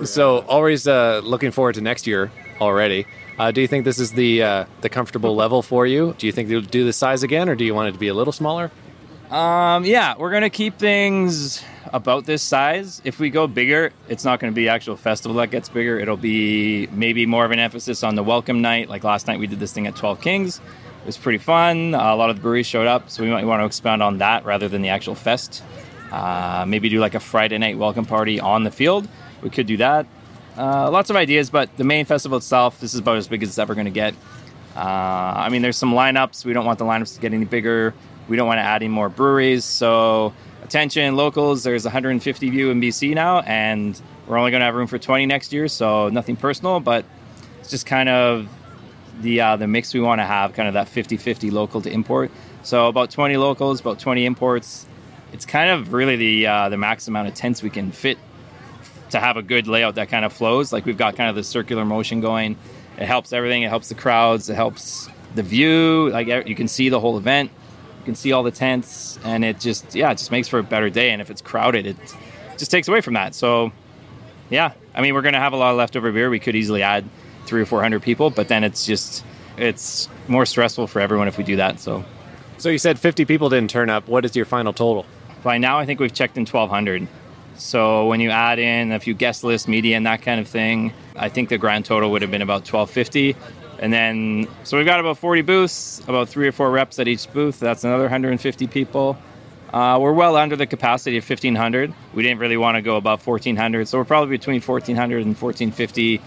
So 0.05 0.39
always 0.41 0.87
uh, 0.87 1.21
looking 1.25 1.51
forward 1.51 1.75
to 1.75 1.81
next 1.81 2.07
year 2.07 2.31
already. 2.61 3.07
Uh, 3.41 3.51
do 3.51 3.63
you 3.63 3.67
think 3.67 3.87
this 3.87 3.99
is 3.99 4.13
the 4.13 4.43
uh, 4.43 4.65
the 4.83 4.91
comfortable 4.91 5.35
level 5.35 5.63
for 5.63 5.87
you? 5.87 6.15
Do 6.19 6.27
you 6.27 6.33
think 6.33 6.51
you'll 6.51 6.61
do 6.61 6.85
the 6.85 6.93
size 6.93 7.23
again, 7.23 7.49
or 7.49 7.55
do 7.55 7.65
you 7.65 7.75
want 7.75 7.89
it 7.89 7.93
to 7.93 7.99
be 7.99 8.09
a 8.09 8.13
little 8.13 8.35
smaller? 8.35 8.71
Um, 9.31 9.87
yeah, 9.87 10.15
we're 10.19 10.31
gonna 10.31 10.51
keep 10.51 10.77
things 10.77 11.65
about 11.91 12.27
this 12.27 12.43
size. 12.43 13.01
If 13.03 13.19
we 13.19 13.31
go 13.31 13.47
bigger, 13.47 13.95
it's 14.11 14.27
not 14.27 14.41
gonna 14.41 14.53
be 14.53 14.69
actual 14.69 14.95
festival 14.95 15.39
that 15.39 15.51
gets 15.51 15.71
bigger. 15.71 15.99
It'll 15.99 16.19
be 16.19 16.87
maybe 16.89 17.25
more 17.25 17.47
of 17.47 17.51
an 17.51 17.59
emphasis 17.59 18.03
on 18.03 18.15
the 18.15 18.23
welcome 18.23 18.61
night. 18.61 18.91
Like 18.91 19.05
last 19.05 19.27
night, 19.27 19.39
we 19.39 19.47
did 19.47 19.59
this 19.59 19.73
thing 19.73 19.87
at 19.87 19.97
Twelve 19.97 20.21
Kings. 20.21 20.59
It 20.59 21.07
was 21.07 21.17
pretty 21.17 21.39
fun. 21.39 21.95
A 21.95 22.15
lot 22.17 22.29
of 22.29 22.37
the 22.37 22.43
breweries 22.43 22.67
showed 22.67 22.89
up, 22.89 23.09
so 23.09 23.23
we 23.23 23.31
might 23.31 23.47
want 23.47 23.63
to 23.63 23.65
expand 23.65 24.03
on 24.03 24.19
that 24.19 24.45
rather 24.45 24.69
than 24.69 24.83
the 24.83 24.91
actual 24.91 25.15
fest. 25.15 25.63
Uh, 26.13 26.67
maybe 26.69 26.91
do 26.91 27.01
like 27.01 27.15
a 27.15 27.21
Friday 27.21 27.57
night 27.57 27.79
welcome 27.79 28.05
party 28.05 28.39
on 28.39 28.65
the 28.65 28.71
field. 28.71 29.09
We 29.41 29.49
could 29.49 29.67
do 29.67 29.79
that. 29.79 30.05
Uh, 30.61 30.91
lots 30.91 31.09
of 31.09 31.17
ideas, 31.17 31.49
but 31.49 31.75
the 31.79 31.85
main 31.85 32.05
festival 32.05 32.37
itself, 32.37 32.81
this 32.81 32.93
is 32.93 33.01
about 33.01 33.17
as 33.17 33.27
big 33.27 33.43
as 33.43 33.49
it's 33.49 33.59
ever 33.59 33.75
going 33.75 33.87
to 33.87 33.91
get. 33.91 34.13
Uh, 34.77 34.81
I 34.81 35.49
mean, 35.49 35.63
there's 35.63 35.79
some 35.79 35.95
lineups. 35.95 36.45
We 36.45 36.53
don't 36.53 36.67
want 36.67 36.79
the 36.79 36.85
lineups 36.85 37.15
to 37.15 37.21
get 37.21 37.33
any 37.33 37.47
bigger. 37.47 37.95
We 38.29 38.37
don't 38.37 38.47
want 38.47 38.59
to 38.59 38.63
add 38.63 38.83
any 38.83 38.89
more 38.89 39.09
breweries. 39.09 39.65
So, 39.65 40.35
attention, 40.63 41.17
locals, 41.17 41.63
there's 41.63 41.85
150 41.85 42.49
of 42.49 42.53
you 42.53 42.69
in 42.69 42.79
BC 42.79 43.15
now, 43.15 43.41
and 43.41 43.99
we're 44.27 44.37
only 44.37 44.51
going 44.51 44.61
to 44.61 44.67
have 44.67 44.75
room 44.75 44.87
for 44.87 44.99
20 44.99 45.25
next 45.25 45.51
year. 45.51 45.67
So, 45.67 46.11
nothing 46.11 46.37
personal, 46.37 46.79
but 46.79 47.07
it's 47.61 47.71
just 47.71 47.87
kind 47.87 48.11
of 48.11 48.47
the 49.23 49.41
uh, 49.41 49.57
the 49.57 49.67
mix 49.67 49.95
we 49.95 50.01
want 50.01 50.21
to 50.21 50.27
have, 50.27 50.53
kind 50.53 50.69
of 50.69 50.75
that 50.75 50.89
50 50.89 51.17
50 51.17 51.51
local 51.51 51.81
to 51.81 51.91
import. 51.91 52.31
So, 52.65 52.87
about 52.89 53.11
20 53.11 53.39
locals, 53.39 53.81
about 53.81 53.99
20 53.99 54.27
imports. 54.27 54.87
It's 55.33 55.47
kind 55.47 55.71
of 55.71 55.95
really 55.95 56.17
the 56.17 56.47
uh, 56.47 56.69
the 56.69 56.77
max 56.77 57.09
amount 57.09 57.29
of 57.29 57.35
tents 57.35 57.63
we 57.63 57.71
can 57.71 57.93
fit 57.93 58.19
to 59.11 59.21
have 59.21 59.37
a 59.37 59.43
good 59.43 59.67
layout 59.67 59.97
that 59.97 60.09
kind 60.09 60.25
of 60.25 60.33
flows. 60.33 60.73
Like 60.73 60.87
we've 60.87 60.97
got 60.99 61.17
kind 61.17 61.29
of 61.31 61.37
the 61.37 61.45
circular 61.45 61.85
motion 61.85 62.21
going. 62.21 62.57
It 62.99 63.07
helps 63.07 63.33
everything. 63.33 63.63
It 63.63 63.69
helps 63.69 63.89
the 63.89 63.95
crowds. 63.95 64.49
It 64.51 64.55
helps 64.55 65.09
the 65.35 65.43
view. 65.43 66.11
Like 66.11 66.27
you 66.47 66.55
can 66.55 66.69
see 66.69 66.89
the 66.89 67.01
whole 67.01 67.17
event. 67.17 67.51
You 68.01 68.05
can 68.05 68.15
see 68.15 68.33
all 68.33 68.43
the 68.43 68.51
tents, 68.51 69.19
and 69.25 69.45
it 69.45 69.61
just 69.61 69.95
yeah, 69.95 70.11
it 70.11 70.19
just 70.19 70.31
makes 70.31 70.49
for 70.49 70.59
a 70.59 70.63
better 70.63 70.89
day. 70.91 71.11
And 71.11 71.21
if 71.21 71.31
it's 71.31 71.43
crowded, 71.43 71.87
it 71.87 71.97
just 72.57 72.71
takes 72.71 72.89
away 72.89 73.01
from 73.01 73.15
that. 73.15 73.35
So 73.35 73.73
yeah, 74.49 74.73
I 74.95 75.03
mean 75.03 75.15
we're 75.15 75.23
gonna 75.23 75.41
have 75.41 75.53
a 75.53 75.57
lot 75.57 75.71
of 75.73 75.77
leftover 75.77 76.11
beer. 76.13 76.31
We 76.31 76.41
could 76.41 76.57
easily 76.57 76.83
add 76.83 77.05
three 77.47 77.61
or 77.61 77.67
four 77.67 77.83
hundred 77.83 78.03
people, 78.03 78.31
but 78.31 78.49
then 78.49 78.65
it's 78.65 78.87
just 78.87 79.25
it's 79.57 80.09
more 80.29 80.47
stressful 80.47 80.87
for 80.87 81.01
everyone 81.01 81.29
if 81.29 81.37
we 81.37 81.45
do 81.45 81.57
that. 81.57 81.81
So 81.81 82.05
So 82.59 82.69
you 82.69 82.79
said 82.79 82.99
50 82.99 83.25
people 83.25 83.49
didn't 83.49 83.71
turn 83.71 83.91
up. 83.91 84.09
What 84.09 84.25
is 84.25 84.35
your 84.37 84.45
final 84.47 84.73
total? 84.73 85.05
by 85.43 85.57
now, 85.59 85.79
I 85.79 85.87
think 85.87 86.01
we've 86.01 86.13
checked 86.13 86.37
in 86.37 86.45
twelve 86.45 86.69
hundred. 86.71 87.09
So 87.57 88.07
when 88.07 88.21
you 88.21 88.31
add 88.31 88.59
in 88.59 88.93
a 88.93 89.01
few 89.01 89.15
guest 89.15 89.45
list, 89.45 89.69
media, 89.69 89.97
and 89.97 90.07
that 90.07 90.23
kind 90.23 90.41
of 90.41 90.49
thing, 90.49 90.93
I 91.17 91.29
think 91.29 91.49
the 91.49 91.59
grand 91.59 91.85
total 91.85 92.11
would 92.13 92.23
have 92.23 92.31
been 92.31 92.43
about 92.43 92.71
1250. 92.71 93.37
And 93.79 93.93
then, 93.93 94.47
so 94.65 94.77
we've 94.77 94.87
got 94.87 95.01
about 95.01 95.19
40 95.19 95.43
booths, 95.43 96.01
about 96.07 96.29
three 96.29 96.47
or 96.47 96.53
four 96.53 96.71
reps 96.71 96.99
at 96.99 97.09
each 97.09 97.33
booth. 97.33 97.59
That's 97.61 97.85
another 97.85 98.05
150 98.05 98.67
people. 98.67 99.17
Uh, 99.73 99.99
we're 100.01 100.13
well 100.13 100.37
under 100.37 100.57
the 100.57 100.67
capacity 100.67 101.17
of 101.17 101.29
1500. 101.29 101.95
We 102.13 102.23
didn't 102.23 102.41
really 102.41 102.57
want 102.57 102.77
to 102.77 102.83
go 102.83 102.97
above 102.97 103.27
1400, 103.27 103.87
so 103.87 103.99
we're 103.99 104.05
probably 104.05 104.37
between 104.37 104.61
1400 104.61 105.19
and 105.19 105.29
1450, 105.29 106.21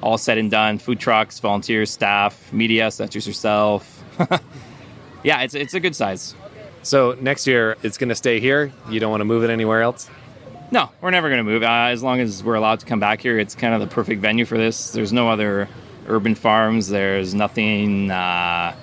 all 0.00 0.16
said 0.16 0.38
and 0.38 0.50
done. 0.50 0.78
Food 0.78 0.98
trucks, 0.98 1.38
volunteers, 1.38 1.90
staff, 1.90 2.52
media, 2.52 2.90
such 2.90 3.14
as 3.14 3.26
yourself. 3.26 4.02
yeah, 5.22 5.42
it's 5.42 5.54
it's 5.54 5.74
a 5.74 5.80
good 5.80 5.94
size. 5.94 6.34
So 6.82 7.16
next 7.20 7.46
year 7.46 7.76
it's 7.82 7.98
going 7.98 8.08
to 8.08 8.14
stay 8.14 8.40
here. 8.40 8.72
You 8.88 8.98
don't 8.98 9.10
want 9.10 9.20
to 9.20 9.26
move 9.26 9.44
it 9.44 9.50
anywhere 9.50 9.82
else. 9.82 10.08
No, 10.70 10.90
we're 11.00 11.10
never 11.10 11.28
going 11.28 11.38
to 11.38 11.44
move. 11.44 11.62
Uh, 11.62 11.66
as 11.90 12.02
long 12.02 12.20
as 12.20 12.42
we're 12.42 12.54
allowed 12.56 12.80
to 12.80 12.86
come 12.86 12.98
back 13.00 13.20
here, 13.20 13.38
it's 13.38 13.54
kind 13.54 13.72
of 13.74 13.80
the 13.80 13.86
perfect 13.86 14.20
venue 14.20 14.44
for 14.44 14.58
this. 14.58 14.90
There's 14.90 15.12
no 15.12 15.28
other 15.30 15.68
urban 16.08 16.34
farms. 16.34 16.88
There's 16.88 17.34
nothing. 17.34 18.10
Uh, 18.10 18.74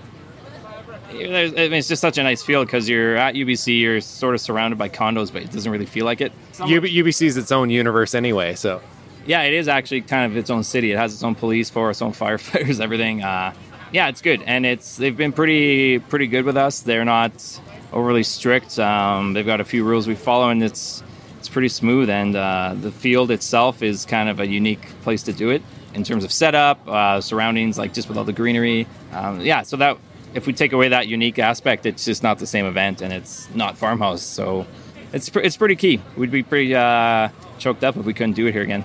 There's- 1.12 1.52
I 1.52 1.56
mean, 1.64 1.74
it's 1.74 1.88
just 1.88 2.02
such 2.02 2.18
a 2.18 2.24
nice 2.24 2.42
field 2.42 2.68
because 2.68 2.88
you're 2.90 3.16
at 3.18 3.36
UBC, 3.36 3.80
you're 3.80 4.02
sort 4.02 4.34
of 4.34 4.42
surrounded 4.42 4.78
by 4.78 4.90
condos, 4.90 5.32
but 5.32 5.44
it 5.44 5.52
doesn't 5.52 5.72
really 5.72 5.86
feel 5.86 6.06
like 6.06 6.22
it. 6.22 6.32
UB, 6.60 6.84
UBC 6.86 7.28
is 7.28 7.38
its 7.38 7.52
own 7.52 7.70
universe 7.70 8.16
anyway, 8.16 8.56
so 8.56 8.82
Yeah, 9.28 9.44
it 9.44 9.54
is 9.54 9.68
actually 9.68 10.02
kind 10.02 10.32
of 10.32 10.38
its 10.38 10.50
own 10.50 10.64
city. 10.64 10.92
It 10.92 10.98
has 10.98 11.14
its 11.14 11.24
own 11.24 11.36
police 11.36 11.70
force, 11.70 11.98
its 11.98 12.02
own 12.02 12.12
firefighters, 12.14 12.80
everything. 12.82 13.22
Uh, 13.24 13.54
yeah, 13.92 14.08
it's 14.08 14.22
good, 14.24 14.42
and 14.48 14.66
it's 14.66 14.98
they've 14.98 15.16
been 15.16 15.34
pretty 15.34 16.00
pretty 16.00 16.26
good 16.28 16.46
with 16.46 16.58
us. 16.58 16.80
They're 16.80 17.06
not 17.06 17.60
overly 17.92 18.24
strict. 18.24 18.80
Um, 18.80 19.34
they've 19.34 19.46
got 19.46 19.62
a 19.62 19.66
few 19.66 19.84
rules 19.84 20.08
we 20.08 20.16
follow, 20.16 20.50
and 20.50 20.64
it's 20.64 21.04
it's 21.04 21.13
pretty 21.54 21.70
smooth. 21.70 22.10
And 22.10 22.36
uh, 22.36 22.76
the 22.76 22.92
field 22.92 23.32
itself 23.32 23.82
is 23.82 24.06
kind 24.06 24.28
of 24.28 24.40
a 24.40 24.48
unique 24.48 24.86
place 25.04 25.24
to 25.24 25.34
do 25.34 25.50
it 25.50 25.62
in 25.94 26.04
terms 26.04 26.24
of 26.24 26.32
setup, 26.32 26.86
uh, 26.88 27.22
surroundings, 27.22 27.78
like 27.78 27.94
just 27.94 28.10
with 28.10 28.18
all 28.18 28.24
the 28.24 28.34
greenery. 28.34 28.88
Um, 29.12 29.40
yeah, 29.42 29.62
so 29.62 29.78
that 29.78 29.98
if 30.34 30.48
we 30.48 30.54
take 30.54 30.74
away 30.74 30.90
that 30.90 31.08
unique 31.08 31.40
aspect, 31.40 31.86
it's 31.86 32.04
just 32.04 32.24
not 32.24 32.40
the 32.40 32.48
same 32.48 32.66
event, 32.66 33.02
and 33.02 33.14
it's 33.14 33.48
not 33.54 33.78
farmhouse. 33.78 34.24
So 34.24 34.66
it's 35.14 35.30
pre- 35.30 35.44
it's 35.44 35.58
pretty 35.58 35.76
key. 35.76 36.02
We'd 36.18 36.32
be 36.32 36.44
pretty 36.44 36.76
uh, 36.76 37.30
choked 37.60 37.84
up 37.84 37.96
if 37.96 38.06
we 38.06 38.14
couldn't 38.14 38.34
do 38.34 38.48
it 38.48 38.54
here 38.54 38.64
again. 38.64 38.84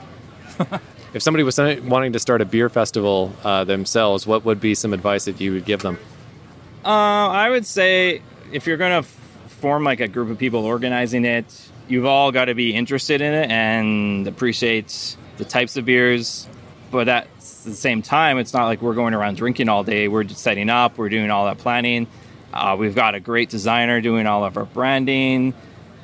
if 1.15 1.23
somebody 1.23 1.43
was 1.43 1.59
wanting 1.59 2.13
to 2.13 2.19
start 2.19 2.43
a 2.43 2.45
beer 2.45 2.69
festival 2.69 3.33
uh, 3.43 3.65
themselves, 3.65 4.27
what 4.27 4.45
would 4.45 4.61
be 4.61 4.75
some 4.75 4.93
advice 4.93 5.25
that 5.25 5.41
you 5.41 5.53
would 5.53 5.65
give 5.65 5.81
them? 5.81 5.99
Uh, 6.85 6.89
I 6.89 7.51
would 7.51 7.67
say 7.67 8.23
if 8.53 8.67
you're 8.67 8.77
going 8.77 8.93
to 9.03 9.09
f- 9.09 9.45
form 9.49 9.85
like 9.85 10.01
a 10.01 10.09
group 10.09 10.31
of 10.31 10.39
people 10.39 10.65
organizing 10.65 11.25
it, 11.25 11.68
you've 11.89 12.07
all 12.07 12.33
got 12.33 12.47
to 12.47 12.55
be 12.55 12.75
interested 12.75 13.21
in 13.21 13.35
it 13.35 13.51
and 13.51 14.27
appreciate 14.27 15.17
the 15.39 15.45
types 15.45 15.77
of 15.77 15.85
beers. 15.85 16.49
But 16.91 17.09
at 17.09 17.29
the 17.41 17.75
same 17.75 18.03
time, 18.03 18.39
it's 18.39 18.55
not 18.55 18.65
like 18.67 18.81
we're 18.81 18.95
going 18.95 19.15
around 19.15 19.37
drinking 19.37 19.69
all 19.69 19.85
day. 19.85 20.09
We're 20.09 20.27
setting 20.29 20.71
up, 20.71 20.97
we're 20.97 21.11
doing 21.11 21.31
all 21.31 21.47
that 21.47 21.59
planning. 21.59 22.07
Uh, 22.53 22.77
we've 22.79 22.95
got 22.95 23.15
a 23.15 23.21
great 23.21 23.51
designer 23.51 24.01
doing 24.01 24.27
all 24.27 24.45
of 24.45 24.57
our 24.57 24.65
branding. 24.65 25.53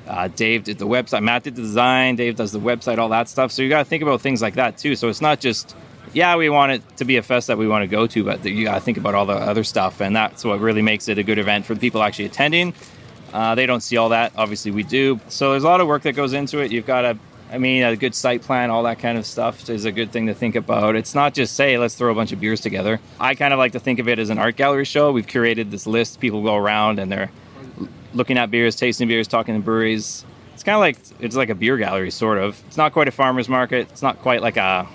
Uh, 0.07 0.29
Dave 0.29 0.65
did 0.65 0.79
the 0.79 0.87
website, 0.87 1.23
Matt 1.23 1.45
did 1.45 1.57
the 1.57 1.63
design, 1.63 2.17
Dave 2.17 2.37
does 2.37 2.53
the 2.53 2.61
website, 2.61 2.99
all 2.99 3.09
that 3.09 3.29
stuff. 3.29 3.51
So 3.51 3.63
you 3.63 3.71
got 3.71 3.79
to 3.79 3.85
think 3.87 4.03
about 4.03 4.21
things 4.21 4.43
like 4.43 4.55
that 4.55 4.77
too. 4.77 4.97
So 4.97 5.09
it's 5.09 5.23
not 5.23 5.41
just, 5.41 5.75
yeah, 6.13 6.37
we 6.37 6.51
want 6.51 6.73
it 6.73 6.97
to 6.99 7.07
be 7.07 7.17
a 7.17 7.23
fest 7.23 7.47
that 7.47 7.57
we 7.57 7.67
want 7.67 7.85
to 7.85 7.87
go 7.87 8.07
to, 8.07 8.23
but 8.23 8.45
you 8.45 8.65
got 8.65 8.75
to 8.75 8.81
think 8.81 8.99
about 8.99 9.15
all 9.15 9.25
the 9.25 9.33
other 9.33 9.65
stuff. 9.65 10.03
And 10.03 10.15
that's 10.15 10.45
what 10.45 10.61
really 10.61 10.83
makes 10.83 11.09
it 11.09 11.17
a 11.17 11.23
good 11.23 11.39
event 11.39 11.65
for 11.65 11.73
the 11.73 11.81
people 11.81 12.03
actually 12.03 12.27
attending. 12.27 12.75
Uh, 13.35 13.57
they 13.57 13.67
don't 13.67 13.81
see 13.81 13.97
all 13.97 14.11
that. 14.11 14.33
Obviously, 14.37 14.71
we 14.71 14.85
do. 14.85 15.19
So 15.29 15.51
there's 15.51 15.65
a 15.65 15.67
lot 15.67 15.81
of 15.81 15.89
work 15.89 16.03
that 16.03 16.13
goes 16.13 16.33
into 16.33 16.61
it. 16.61 16.71
You've 16.71 16.87
got 16.87 17.01
to, 17.03 17.19
I 17.51 17.59
mean, 17.59 17.83
a 17.83 17.97
good 17.97 18.15
site 18.15 18.43
plan, 18.43 18.71
all 18.71 18.85
that 18.85 19.01
kind 19.01 19.19
of 19.19 19.27
stuff 19.27 19.69
is 19.69 19.85
a 19.85 19.91
good 19.91 20.13
thing 20.13 20.29
to 20.29 20.35
think 20.35 20.55
about. 20.55 20.95
It's 20.95 21.17
not 21.17 21.35
just 21.35 21.57
say, 21.57 21.77
let's 21.77 21.97
throw 21.97 22.13
a 22.13 22.15
bunch 22.15 22.31
of 22.31 22.39
beers 22.41 22.61
together. 22.61 23.01
I 23.19 23.35
kind 23.35 23.53
of 23.53 23.59
like 23.59 23.73
to 23.73 23.81
think 23.81 23.99
of 23.99 24.09
it 24.09 24.21
as 24.21 24.31
an 24.31 24.39
art 24.39 24.55
gallery 24.55 24.85
show. 24.85 25.11
We've 25.11 25.27
curated 25.27 25.73
this 25.73 25.85
list. 25.85 26.21
People 26.21 26.45
go 26.45 26.55
around 26.55 27.01
and 27.01 27.11
they're 27.11 27.33
looking 28.15 28.39
at 28.39 28.53
beers, 28.53 28.77
tasting 28.77 29.09
beers, 29.09 29.27
talking 29.27 29.57
to 29.57 29.61
breweries. 29.61 30.25
It's 30.55 30.63
kind 30.63 30.77
of 30.77 30.81
like 30.81 30.99
it's 31.19 31.35
like 31.35 31.51
a 31.51 31.57
beer 31.57 31.77
gallery, 31.77 32.13
sort 32.13 32.39
of. 32.39 32.63
It's 32.69 32.77
not 32.77 32.93
quite 32.93 33.09
a 33.09 33.11
farmer's 33.11 33.49
market. 33.49 33.89
It's 33.91 34.03
not 34.03 34.21
quite 34.21 34.43
like 34.43 34.57
a 34.57 34.89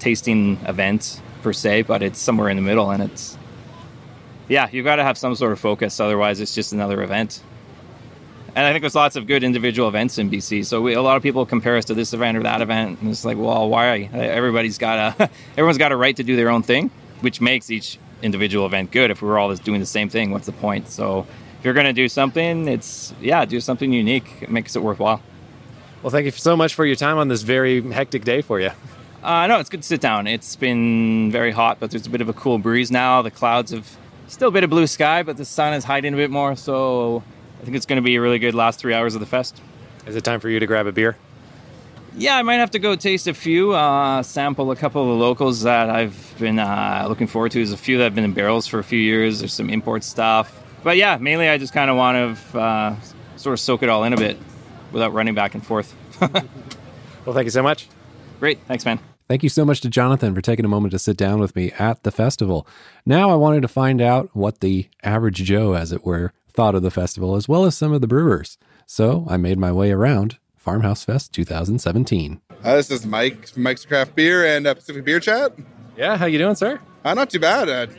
tasting 0.00 0.58
event 0.66 1.22
per 1.42 1.52
se, 1.52 1.82
but 1.82 2.02
it's 2.02 2.18
somewhere 2.18 2.48
in 2.48 2.56
the 2.56 2.62
middle. 2.62 2.90
And 2.90 3.04
it's 3.04 3.38
yeah, 4.48 4.68
you've 4.72 4.84
got 4.84 4.96
to 4.96 5.04
have 5.04 5.16
some 5.16 5.36
sort 5.36 5.52
of 5.52 5.60
focus. 5.60 6.00
Otherwise, 6.00 6.40
it's 6.40 6.56
just 6.56 6.72
another 6.72 7.00
event. 7.00 7.40
And 8.56 8.64
I 8.64 8.70
think 8.70 8.82
there's 8.82 8.94
lots 8.94 9.16
of 9.16 9.26
good 9.26 9.42
individual 9.42 9.88
events 9.88 10.16
in 10.18 10.30
BC. 10.30 10.64
So 10.64 10.80
we, 10.80 10.94
a 10.94 11.02
lot 11.02 11.16
of 11.16 11.22
people 11.24 11.44
compare 11.44 11.76
us 11.76 11.86
to 11.86 11.94
this 11.94 12.12
event 12.12 12.36
or 12.38 12.42
that 12.44 12.60
event, 12.60 13.00
and 13.00 13.10
it's 13.10 13.24
like, 13.24 13.36
well, 13.36 13.68
why? 13.68 14.02
Everybody's 14.12 14.78
got 14.78 15.20
a 15.20 15.30
everyone's 15.52 15.78
got 15.78 15.90
a 15.90 15.96
right 15.96 16.16
to 16.16 16.22
do 16.22 16.36
their 16.36 16.50
own 16.50 16.62
thing, 16.62 16.90
which 17.20 17.40
makes 17.40 17.70
each 17.70 17.98
individual 18.22 18.64
event 18.64 18.92
good. 18.92 19.10
If 19.10 19.22
we 19.22 19.28
were 19.28 19.38
all 19.38 19.50
just 19.50 19.64
doing 19.64 19.80
the 19.80 19.86
same 19.86 20.08
thing, 20.08 20.30
what's 20.30 20.46
the 20.46 20.52
point? 20.52 20.88
So 20.88 21.26
if 21.58 21.64
you're 21.64 21.74
going 21.74 21.86
to 21.86 21.92
do 21.92 22.08
something, 22.08 22.68
it's 22.68 23.12
yeah, 23.20 23.44
do 23.44 23.60
something 23.60 23.92
unique. 23.92 24.42
It 24.42 24.50
makes 24.50 24.76
it 24.76 24.82
worthwhile. 24.82 25.20
Well, 26.02 26.10
thank 26.10 26.26
you 26.26 26.30
so 26.30 26.56
much 26.56 26.74
for 26.74 26.84
your 26.84 26.96
time 26.96 27.18
on 27.18 27.28
this 27.28 27.42
very 27.42 27.80
hectic 27.80 28.24
day 28.24 28.40
for 28.40 28.60
you. 28.60 28.70
Uh, 29.22 29.46
no, 29.46 29.58
it's 29.58 29.70
good 29.70 29.80
to 29.80 29.88
sit 29.88 30.02
down. 30.02 30.26
It's 30.26 30.54
been 30.54 31.32
very 31.32 31.50
hot, 31.50 31.78
but 31.80 31.90
there's 31.90 32.06
a 32.06 32.10
bit 32.10 32.20
of 32.20 32.28
a 32.28 32.34
cool 32.34 32.58
breeze 32.58 32.90
now. 32.90 33.22
The 33.22 33.30
clouds 33.30 33.72
have 33.72 33.96
still 34.28 34.48
a 34.48 34.52
bit 34.52 34.62
of 34.62 34.70
blue 34.70 34.86
sky, 34.86 35.22
but 35.22 35.38
the 35.38 35.46
sun 35.46 35.72
is 35.72 35.84
hiding 35.84 36.12
a 36.12 36.16
bit 36.16 36.30
more. 36.30 36.54
So 36.56 37.22
I 37.64 37.66
think 37.66 37.78
it's 37.78 37.86
going 37.86 37.96
to 37.96 38.02
be 38.02 38.16
a 38.16 38.20
really 38.20 38.38
good 38.38 38.54
last 38.54 38.78
three 38.78 38.92
hours 38.92 39.14
of 39.14 39.20
the 39.20 39.26
fest. 39.26 39.58
Is 40.06 40.16
it 40.16 40.22
time 40.22 40.38
for 40.38 40.50
you 40.50 40.60
to 40.60 40.66
grab 40.66 40.86
a 40.86 40.92
beer? 40.92 41.16
Yeah, 42.14 42.36
I 42.36 42.42
might 42.42 42.56
have 42.56 42.72
to 42.72 42.78
go 42.78 42.94
taste 42.94 43.26
a 43.26 43.32
few, 43.32 43.72
uh, 43.72 44.22
sample 44.22 44.70
a 44.70 44.76
couple 44.76 45.00
of 45.00 45.08
the 45.08 45.14
locals 45.14 45.62
that 45.62 45.88
I've 45.88 46.34
been 46.38 46.58
uh, 46.58 47.06
looking 47.08 47.26
forward 47.26 47.52
to. 47.52 47.58
There's 47.60 47.72
a 47.72 47.78
few 47.78 47.96
that 47.96 48.04
have 48.04 48.14
been 48.14 48.24
in 48.24 48.34
barrels 48.34 48.66
for 48.66 48.80
a 48.80 48.84
few 48.84 48.98
years. 48.98 49.38
There's 49.38 49.54
some 49.54 49.70
import 49.70 50.04
stuff. 50.04 50.62
But 50.82 50.98
yeah, 50.98 51.16
mainly 51.16 51.48
I 51.48 51.56
just 51.56 51.72
kind 51.72 51.88
of 51.88 51.96
want 51.96 52.36
to 52.36 52.58
uh, 52.58 52.96
sort 53.36 53.54
of 53.54 53.60
soak 53.60 53.82
it 53.82 53.88
all 53.88 54.04
in 54.04 54.12
a 54.12 54.18
bit 54.18 54.36
without 54.92 55.14
running 55.14 55.34
back 55.34 55.54
and 55.54 55.64
forth. 55.64 55.94
well, 56.20 57.32
thank 57.32 57.46
you 57.46 57.50
so 57.50 57.62
much. 57.62 57.88
Great. 58.40 58.58
Thanks, 58.68 58.84
man. 58.84 59.00
Thank 59.26 59.42
you 59.42 59.48
so 59.48 59.64
much 59.64 59.80
to 59.80 59.88
Jonathan 59.88 60.34
for 60.34 60.42
taking 60.42 60.66
a 60.66 60.68
moment 60.68 60.92
to 60.92 60.98
sit 60.98 61.16
down 61.16 61.40
with 61.40 61.56
me 61.56 61.72
at 61.78 62.02
the 62.02 62.10
festival. 62.10 62.66
Now 63.06 63.30
I 63.30 63.36
wanted 63.36 63.62
to 63.62 63.68
find 63.68 64.02
out 64.02 64.28
what 64.34 64.60
the 64.60 64.90
average 65.02 65.42
Joe, 65.44 65.72
as 65.72 65.92
it 65.92 66.04
were, 66.04 66.34
thought 66.54 66.74
of 66.74 66.82
the 66.82 66.90
festival, 66.90 67.34
as 67.34 67.48
well 67.48 67.64
as 67.64 67.76
some 67.76 67.92
of 67.92 68.00
the 68.00 68.06
brewers. 68.06 68.56
So 68.86 69.26
I 69.28 69.36
made 69.36 69.58
my 69.58 69.72
way 69.72 69.90
around 69.90 70.38
Farmhouse 70.56 71.04
Fest 71.04 71.32
2017. 71.32 72.40
Uh, 72.62 72.76
this 72.76 72.90
is 72.90 73.04
Mike, 73.04 73.48
from 73.48 73.64
Mike's 73.64 73.84
Craft 73.84 74.14
Beer 74.14 74.46
and 74.46 74.66
uh, 74.66 74.74
Pacific 74.74 75.04
Beer 75.04 75.20
Chat. 75.20 75.52
Yeah, 75.96 76.16
how 76.16 76.26
you 76.26 76.38
doing, 76.38 76.54
sir? 76.54 76.80
Uh, 77.04 77.14
not 77.14 77.30
too 77.30 77.40
bad. 77.40 77.68
Uh, 77.68 77.92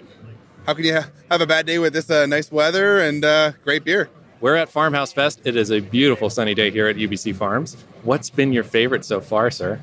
how 0.66 0.74
can 0.74 0.86
you 0.86 0.96
ha- 0.96 1.10
have 1.30 1.42
a 1.42 1.46
bad 1.46 1.66
day 1.66 1.78
with 1.78 1.94
this 1.94 2.10
uh, 2.10 2.26
nice 2.26 2.52
weather 2.52 3.00
and 3.00 3.24
uh, 3.24 3.52
great 3.64 3.84
beer? 3.84 4.10
We're 4.42 4.56
at 4.56 4.70
Farmhouse 4.70 5.14
Fest. 5.14 5.42
It 5.44 5.56
is 5.56 5.72
a 5.72 5.80
beautiful 5.80 6.30
sunny 6.30 6.54
day 6.54 6.72
here 6.72 6.88
at 6.88 6.96
UBC 6.96 7.36
Farms. 7.36 7.78
What's 8.04 8.30
been 8.30 8.52
your 8.52 8.64
favorite 8.64 9.06
so 9.06 9.22
far, 9.22 9.52
sir? 9.52 9.82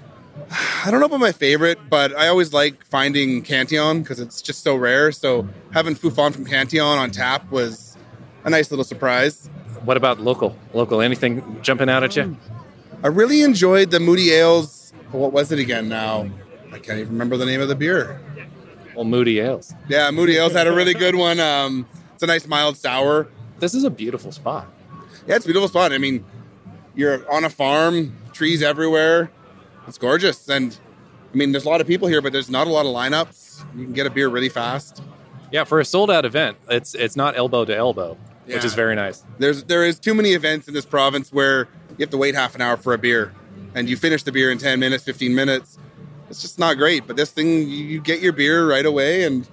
I 0.85 0.91
don't 0.91 1.01
know 1.01 1.07
about 1.07 1.21
my 1.21 1.33
favorite, 1.33 1.79
but 1.89 2.17
I 2.17 2.29
always 2.29 2.53
like 2.53 2.85
finding 2.85 3.43
Cantillon 3.43 4.03
because 4.03 4.19
it's 4.19 4.43
just 4.43 4.63
so 4.63 4.75
rare. 4.77 5.13
So 5.13 5.49
having 5.73 5.95
Fou' 5.95 6.11
Foune 6.11 6.33
from 6.33 6.45
Cantillon 6.45 6.99
on 6.99 7.11
tap 7.11 7.51
was 7.51 7.92
a 8.45 8.51
nice 8.51 8.71
little 8.71 8.85
surprise. 8.85 9.49
What 9.85 9.97
about 9.97 10.21
local? 10.21 10.57
Local, 10.73 11.01
anything 11.01 11.61
jumping 11.63 11.89
out 11.89 12.03
at 12.03 12.17
you? 12.17 12.37
I 13.03 13.09
really 13.09 13.43
enjoyed 13.43 13.91
the 13.91 14.01
Moody 14.01 14.31
Ales. 14.31 14.93
What 15.11 15.33
was 15.33 15.53
it 15.53 15.59
again 15.59 15.89
now? 15.89 16.31
I 16.73 16.79
can't 16.79 16.99
even 16.99 17.13
remember 17.13 17.37
the 17.37 17.47
name 17.47 17.61
of 17.61 17.69
the 17.69 17.75
beer. 17.75 18.21
Well, 18.95 19.05
Moody 19.05 19.41
Ales. 19.41 19.75
Yeah, 19.89 20.11
Moody 20.11 20.37
Ales 20.37 20.53
had 20.53 20.67
a 20.67 20.73
really 20.73 20.95
good 20.95 21.15
one. 21.15 21.41
Um, 21.41 21.87
it's 22.15 22.23
a 22.23 22.27
nice 22.27 22.47
mild 22.47 22.77
sour. 22.77 23.29
This 23.59 23.75
is 23.75 23.85
a 23.85 23.91
beautiful 23.91 24.33
spot. 24.33 24.67
Yeah, 25.27 25.37
it's 25.37 25.45
a 25.45 25.49
beautiful 25.49 25.69
spot. 25.69 25.93
I 25.93 25.99
mean, 25.99 26.25
you're 26.95 27.31
on 27.33 27.45
a 27.45 27.51
farm, 27.51 28.17
trees 28.33 28.63
everywhere. 28.63 29.31
It's 29.87 29.99
gorgeous. 29.99 30.49
And 30.49 30.79
I 31.33 31.37
mean, 31.37 31.53
there's 31.53 31.65
a 31.65 31.69
lot 31.69 31.81
of 31.81 31.87
people 31.87 32.09
here, 32.09 32.21
but 32.21 32.33
there's 32.33 32.51
not 32.51 32.67
a 32.67 32.71
lot 32.71 32.87
of 32.87 32.93
lineups. 32.95 33.65
You 33.77 33.85
can 33.85 33.93
get 33.93 34.07
a 34.07 34.11
beer 34.11 34.29
really 34.29 34.49
fast. 34.49 35.03
Yeah, 35.51 35.65
for 35.65 35.81
a 35.81 35.85
sold 35.85 36.11
out 36.11 36.25
event, 36.25 36.57
it's 36.71 36.95
it's 36.95 37.15
not 37.15 37.37
elbow 37.37 37.65
to 37.67 37.77
elbow, 37.77 38.17
Yeah. 38.47 38.57
which 38.57 38.65
is 38.65 38.75
very 38.75 38.95
nice. 38.97 39.23
There's 39.39 39.65
there 39.65 39.85
is 39.85 39.99
too 39.99 40.15
many 40.15 40.33
events 40.33 40.67
in 40.69 40.75
this 40.75 40.85
province 40.85 41.33
where 41.33 41.69
you 41.91 41.97
have 42.01 42.11
to 42.11 42.17
wait 42.17 42.35
half 42.35 42.55
an 42.55 42.61
hour 42.61 42.77
for 42.77 42.93
a 42.93 42.99
beer, 42.99 43.33
and 43.75 43.89
you 43.89 43.97
finish 43.97 44.23
the 44.25 44.33
beer 44.33 44.51
in 44.51 44.59
10 44.59 44.81
minutes, 44.81 45.05
15 45.05 45.35
minutes. 45.35 45.79
It's 46.29 46.43
just 46.43 46.59
not 46.59 46.77
great. 46.77 47.07
But 47.07 47.17
this 47.17 47.31
thing, 47.31 47.47
you 47.69 47.85
you 47.85 48.01
get 48.01 48.21
your 48.21 48.33
beer 48.33 48.69
right 48.69 48.85
away, 48.85 49.25
and 49.25 49.49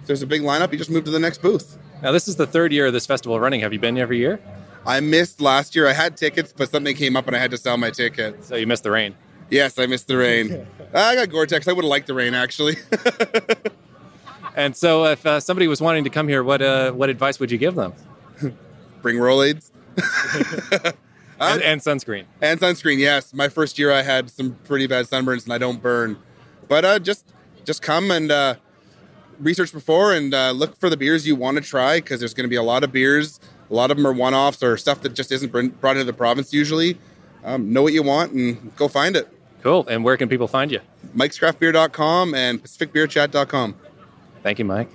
if 0.00 0.06
there's 0.06 0.22
a 0.22 0.26
big 0.26 0.42
lineup, 0.42 0.72
you 0.72 0.78
just 0.78 0.90
move 0.90 1.04
to 1.04 1.10
the 1.10 1.18
next 1.18 1.42
booth. 1.42 1.76
Now, 2.02 2.12
this 2.12 2.28
is 2.28 2.36
the 2.36 2.46
third 2.46 2.72
year 2.72 2.86
of 2.86 2.92
this 2.94 3.06
festival 3.06 3.38
running. 3.38 3.60
Have 3.60 3.72
you 3.74 3.78
been 3.78 3.98
every 3.98 4.16
year? 4.18 4.40
I 4.86 5.00
missed 5.00 5.42
last 5.42 5.76
year. 5.76 5.86
I 5.86 5.92
had 5.92 6.16
tickets, 6.16 6.54
but 6.56 6.70
something 6.70 6.96
came 6.96 7.14
up 7.14 7.26
and 7.26 7.36
I 7.36 7.38
had 7.38 7.50
to 7.50 7.58
sell 7.58 7.76
my 7.76 7.90
ticket. 7.90 8.42
So 8.42 8.56
you 8.56 8.66
missed 8.66 8.84
the 8.84 8.90
rain. 8.90 9.14
Yes, 9.50 9.78
I 9.78 9.84
missed 9.84 10.06
the 10.06 10.16
rain. 10.16 10.66
I 10.94 11.14
got 11.14 11.28
Gore-Tex. 11.28 11.68
I 11.68 11.72
would 11.72 11.84
have 11.84 11.90
liked 11.90 12.06
the 12.06 12.14
rain 12.14 12.32
actually. 12.32 12.76
And 14.56 14.76
so, 14.76 15.06
if 15.06 15.24
uh, 15.24 15.40
somebody 15.40 15.68
was 15.68 15.80
wanting 15.80 16.04
to 16.04 16.10
come 16.10 16.26
here, 16.26 16.42
what 16.42 16.60
uh, 16.60 16.90
what 16.92 17.08
advice 17.08 17.38
would 17.38 17.50
you 17.50 17.58
give 17.58 17.76
them? 17.76 17.92
Bring 19.02 19.16
Rolaids 19.16 19.70
And, 21.40 21.62
and 21.62 21.80
sunscreen. 21.80 22.24
and 22.42 22.60
sunscreen. 22.60 22.98
Yes, 22.98 23.32
my 23.32 23.48
first 23.48 23.78
year 23.78 23.90
I 23.90 24.02
had 24.02 24.28
some 24.28 24.56
pretty 24.64 24.86
bad 24.86 25.06
sunburns 25.06 25.44
and 25.44 25.52
I 25.54 25.58
don't 25.58 25.80
burn. 25.82 26.18
But 26.68 26.84
uh, 26.84 26.98
just 26.98 27.32
just 27.64 27.80
come 27.80 28.10
and 28.10 28.30
uh, 28.30 28.54
research 29.38 29.72
before 29.72 30.12
and 30.12 30.34
uh, 30.34 30.50
look 30.50 30.76
for 30.78 30.90
the 30.90 30.98
beers 30.98 31.26
you 31.26 31.34
want 31.36 31.56
to 31.56 31.62
try 31.62 31.96
because 31.98 32.20
there's 32.20 32.34
going 32.34 32.44
to 32.44 32.50
be 32.50 32.56
a 32.56 32.62
lot 32.62 32.84
of 32.84 32.92
beers. 32.92 33.40
A 33.70 33.74
lot 33.74 33.90
of 33.90 33.96
them 33.96 34.06
are 34.06 34.12
one-offs 34.12 34.62
or 34.62 34.76
stuff 34.76 35.00
that 35.02 35.14
just 35.14 35.32
isn't 35.32 35.50
br- 35.50 35.68
brought 35.68 35.96
into 35.96 36.04
the 36.04 36.12
province 36.12 36.52
usually. 36.52 36.98
Um, 37.42 37.72
know 37.72 37.82
what 37.82 37.94
you 37.94 38.02
want 38.02 38.32
and 38.32 38.74
go 38.76 38.86
find 38.88 39.16
it. 39.16 39.28
Cool. 39.62 39.86
And 39.88 40.04
where 40.04 40.16
can 40.18 40.28
people 40.28 40.48
find 40.48 40.70
you? 40.70 40.80
Mike'sCraftBeer.com 41.16 42.34
and 42.34 42.62
PacificBeerChat.com. 42.62 43.76
Thank 44.42 44.58
you, 44.58 44.64
Mike. 44.66 44.90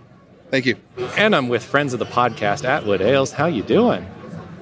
Thank 0.56 0.68
you. 0.68 0.78
And 1.18 1.36
I'm 1.36 1.50
with 1.50 1.66
friends 1.66 1.92
of 1.92 2.00
the 2.00 2.06
podcast, 2.06 2.64
Atwood 2.64 3.02
Ales. 3.02 3.34
How 3.34 3.48
you 3.48 3.62
doing? 3.62 4.10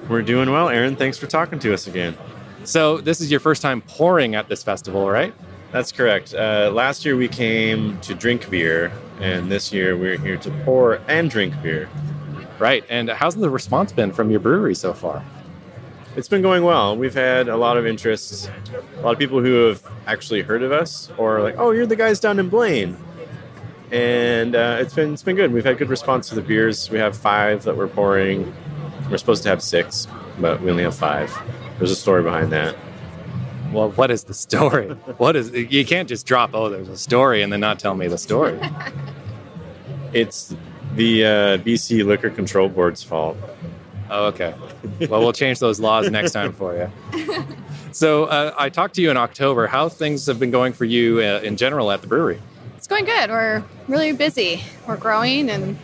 We're 0.08 0.22
doing 0.22 0.50
well, 0.50 0.68
Aaron. 0.68 0.96
Thanks 0.96 1.18
for 1.18 1.28
talking 1.28 1.60
to 1.60 1.72
us 1.72 1.86
again. 1.86 2.18
So 2.64 2.98
this 2.98 3.20
is 3.20 3.30
your 3.30 3.38
first 3.38 3.62
time 3.62 3.80
pouring 3.80 4.34
at 4.34 4.48
this 4.48 4.64
festival, 4.64 5.08
right? 5.08 5.32
That's 5.70 5.92
correct. 5.92 6.34
Uh, 6.34 6.72
last 6.74 7.04
year 7.04 7.14
we 7.14 7.28
came 7.28 8.00
to 8.00 8.12
drink 8.12 8.50
beer, 8.50 8.90
and 9.20 9.52
this 9.52 9.72
year 9.72 9.96
we're 9.96 10.18
here 10.18 10.36
to 10.38 10.50
pour 10.64 10.94
and 11.06 11.30
drink 11.30 11.54
beer. 11.62 11.88
Right. 12.58 12.84
And 12.88 13.08
how's 13.08 13.36
the 13.36 13.48
response 13.48 13.92
been 13.92 14.12
from 14.12 14.32
your 14.32 14.40
brewery 14.40 14.74
so 14.74 14.94
far? 14.94 15.24
It's 16.16 16.26
been 16.26 16.42
going 16.42 16.64
well. 16.64 16.96
We've 16.96 17.14
had 17.14 17.46
a 17.46 17.56
lot 17.56 17.76
of 17.76 17.86
interest, 17.86 18.50
a 18.98 19.00
lot 19.00 19.12
of 19.12 19.18
people 19.20 19.40
who 19.40 19.68
have 19.68 19.88
actually 20.08 20.42
heard 20.42 20.64
of 20.64 20.72
us, 20.72 21.12
or 21.18 21.40
like, 21.40 21.54
"Oh, 21.56 21.70
you're 21.70 21.86
the 21.86 21.94
guys 21.94 22.18
down 22.18 22.40
in 22.40 22.48
Blaine," 22.48 22.96
and 23.94 24.56
uh, 24.56 24.78
it's 24.80 24.92
been 24.92 25.12
it's 25.12 25.22
been 25.22 25.36
good. 25.36 25.52
We've 25.52 25.64
had 25.64 25.78
good 25.78 25.88
response 25.88 26.28
to 26.30 26.34
the 26.34 26.42
beers. 26.42 26.90
We 26.90 26.98
have 26.98 27.16
five 27.16 27.62
that 27.62 27.76
we're 27.76 27.86
pouring. 27.86 28.52
We're 29.08 29.18
supposed 29.18 29.44
to 29.44 29.48
have 29.50 29.62
six, 29.62 30.08
but 30.40 30.60
we 30.60 30.70
only 30.70 30.82
have 30.82 30.96
five. 30.96 31.32
There's 31.78 31.92
a 31.92 31.96
story 31.96 32.24
behind 32.24 32.50
that. 32.52 32.74
Well, 33.72 33.92
what 33.92 34.10
is 34.10 34.24
the 34.24 34.34
story? 34.34 34.88
what 35.18 35.36
is 35.36 35.52
you 35.52 35.84
can't 35.84 36.08
just 36.08 36.26
drop 36.26 36.50
oh 36.54 36.68
there's 36.68 36.88
a 36.88 36.98
story 36.98 37.42
and 37.42 37.52
then 37.52 37.60
not 37.60 37.78
tell 37.78 37.94
me 37.94 38.08
the 38.08 38.18
story. 38.18 38.58
It's 40.12 40.54
the 40.94 41.24
uh, 41.24 41.28
BC 41.58 42.06
Liquor 42.06 42.30
Control 42.30 42.68
Board's 42.68 43.02
fault. 43.02 43.36
Oh, 44.08 44.26
okay. 44.26 44.54
Well, 45.10 45.18
we'll 45.18 45.32
change 45.32 45.58
those 45.58 45.80
laws 45.80 46.08
next 46.08 46.30
time 46.30 46.52
for 46.52 46.72
you. 46.76 47.44
So 47.90 48.24
uh, 48.24 48.52
I 48.58 48.70
talked 48.70 48.96
to 48.96 49.02
you 49.02 49.12
in 49.12 49.16
October. 49.16 49.68
How 49.68 49.88
things 49.88 50.26
have 50.26 50.40
been 50.40 50.50
going 50.50 50.72
for 50.72 50.84
you 50.84 51.18
uh, 51.18 51.40
in 51.44 51.56
general 51.56 51.92
at 51.92 52.00
the 52.00 52.08
brewery? 52.08 52.40
It's 52.84 52.88
going 52.90 53.06
good. 53.06 53.30
We're 53.30 53.64
really 53.88 54.12
busy. 54.12 54.62
We're 54.86 54.98
growing, 54.98 55.48
and 55.48 55.78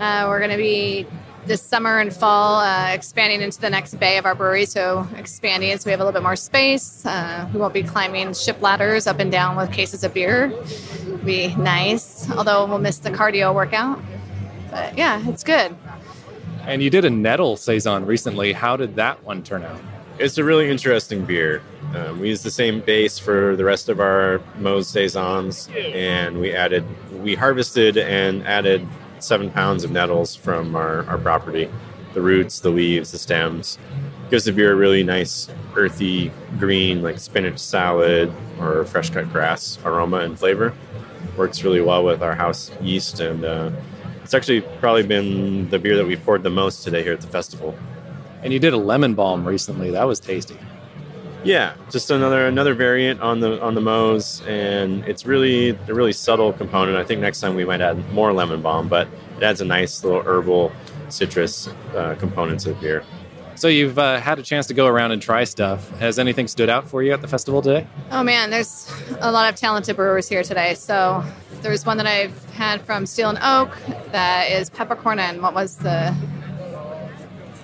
uh, 0.00 0.26
we're 0.26 0.40
going 0.40 0.50
to 0.50 0.56
be 0.56 1.06
this 1.44 1.62
summer 1.62 2.00
and 2.00 2.12
fall 2.12 2.58
uh, 2.58 2.88
expanding 2.88 3.42
into 3.42 3.60
the 3.60 3.70
next 3.70 3.94
bay 4.00 4.18
of 4.18 4.26
our 4.26 4.34
brewery. 4.34 4.66
So 4.66 5.06
expanding, 5.14 5.78
so 5.78 5.86
we 5.86 5.92
have 5.92 6.00
a 6.00 6.02
little 6.02 6.18
bit 6.18 6.24
more 6.24 6.34
space. 6.34 7.06
Uh, 7.06 7.48
we 7.54 7.60
won't 7.60 7.72
be 7.72 7.84
climbing 7.84 8.34
ship 8.34 8.60
ladders 8.60 9.06
up 9.06 9.20
and 9.20 9.30
down 9.30 9.56
with 9.56 9.70
cases 9.70 10.02
of 10.02 10.14
beer. 10.14 10.46
It'll 10.46 11.18
be 11.18 11.54
nice, 11.54 12.28
although 12.32 12.66
we'll 12.66 12.80
miss 12.80 12.98
the 12.98 13.10
cardio 13.10 13.54
workout. 13.54 14.00
But 14.72 14.98
yeah, 14.98 15.22
it's 15.28 15.44
good. 15.44 15.76
And 16.62 16.82
you 16.82 16.90
did 16.90 17.04
a 17.04 17.10
nettle 17.10 17.56
saison 17.56 18.04
recently. 18.04 18.52
How 18.52 18.76
did 18.76 18.96
that 18.96 19.22
one 19.22 19.44
turn 19.44 19.62
out? 19.62 19.80
It's 20.18 20.38
a 20.38 20.44
really 20.44 20.70
interesting 20.70 21.26
beer. 21.26 21.60
Um, 21.94 22.20
we 22.20 22.28
use 22.28 22.42
the 22.42 22.50
same 22.50 22.80
base 22.80 23.18
for 23.18 23.54
the 23.54 23.64
rest 23.64 23.90
of 23.90 24.00
our 24.00 24.40
Moe's 24.58 24.88
saisons, 24.88 25.68
and 25.76 26.40
we 26.40 26.54
added, 26.54 26.84
we 27.22 27.34
harvested 27.34 27.98
and 27.98 28.42
added 28.46 28.88
seven 29.18 29.50
pounds 29.50 29.84
of 29.84 29.90
nettles 29.90 30.34
from 30.34 30.74
our, 30.74 31.04
our 31.04 31.18
property. 31.18 31.68
The 32.14 32.22
roots, 32.22 32.60
the 32.60 32.70
leaves, 32.70 33.12
the 33.12 33.18
stems. 33.18 33.78
Gives 34.30 34.46
the 34.46 34.52
beer 34.52 34.72
a 34.72 34.74
really 34.74 35.02
nice, 35.02 35.50
earthy, 35.74 36.32
green, 36.58 37.02
like 37.02 37.18
spinach 37.18 37.58
salad 37.58 38.32
or 38.58 38.86
fresh 38.86 39.10
cut 39.10 39.30
grass 39.30 39.78
aroma 39.84 40.20
and 40.20 40.38
flavor. 40.38 40.72
Works 41.36 41.62
really 41.62 41.82
well 41.82 42.02
with 42.02 42.22
our 42.22 42.34
house 42.34 42.70
yeast, 42.80 43.20
and 43.20 43.44
uh, 43.44 43.70
it's 44.24 44.32
actually 44.32 44.62
probably 44.80 45.02
been 45.02 45.68
the 45.68 45.78
beer 45.78 45.94
that 45.98 46.06
we 46.06 46.16
poured 46.16 46.42
the 46.42 46.48
most 46.48 46.84
today 46.84 47.02
here 47.02 47.12
at 47.12 47.20
the 47.20 47.26
festival. 47.26 47.76
And 48.46 48.52
you 48.52 48.60
did 48.60 48.74
a 48.74 48.78
lemon 48.78 49.14
balm 49.14 49.44
recently. 49.44 49.90
That 49.90 50.04
was 50.04 50.20
tasty. 50.20 50.56
Yeah, 51.42 51.74
just 51.90 52.12
another 52.12 52.46
another 52.46 52.74
variant 52.74 53.20
on 53.20 53.40
the 53.40 53.60
on 53.60 53.74
the 53.74 53.80
Moe's, 53.80 54.40
and 54.46 55.04
it's 55.04 55.26
really 55.26 55.70
a 55.70 55.92
really 55.92 56.12
subtle 56.12 56.52
component. 56.52 56.96
I 56.96 57.02
think 57.02 57.20
next 57.20 57.40
time 57.40 57.56
we 57.56 57.64
might 57.64 57.80
add 57.80 58.12
more 58.12 58.32
lemon 58.32 58.62
balm, 58.62 58.86
but 58.86 59.08
it 59.36 59.42
adds 59.42 59.60
a 59.60 59.64
nice 59.64 60.04
little 60.04 60.22
herbal 60.22 60.70
citrus 61.08 61.66
uh, 61.96 62.14
component 62.20 62.60
to 62.60 62.68
the 62.68 62.76
beer. 62.76 63.04
So 63.56 63.66
you've 63.66 63.98
uh, 63.98 64.20
had 64.20 64.38
a 64.38 64.44
chance 64.44 64.68
to 64.68 64.74
go 64.74 64.86
around 64.86 65.10
and 65.10 65.20
try 65.20 65.42
stuff. 65.42 65.90
Has 65.98 66.20
anything 66.20 66.46
stood 66.46 66.70
out 66.70 66.86
for 66.86 67.02
you 67.02 67.12
at 67.12 67.22
the 67.22 67.28
festival 67.28 67.62
today? 67.62 67.84
Oh 68.12 68.22
man, 68.22 68.50
there's 68.50 68.88
a 69.18 69.32
lot 69.32 69.52
of 69.52 69.58
talented 69.58 69.96
brewers 69.96 70.28
here 70.28 70.44
today. 70.44 70.74
So 70.74 71.24
there's 71.62 71.84
one 71.84 71.96
that 71.96 72.06
I've 72.06 72.44
had 72.50 72.80
from 72.82 73.06
Steel 73.06 73.28
and 73.28 73.38
Oak 73.42 73.76
that 74.12 74.52
is 74.52 74.70
peppercorn 74.70 75.18
and 75.18 75.42
what 75.42 75.52
was 75.52 75.78
the 75.78 76.14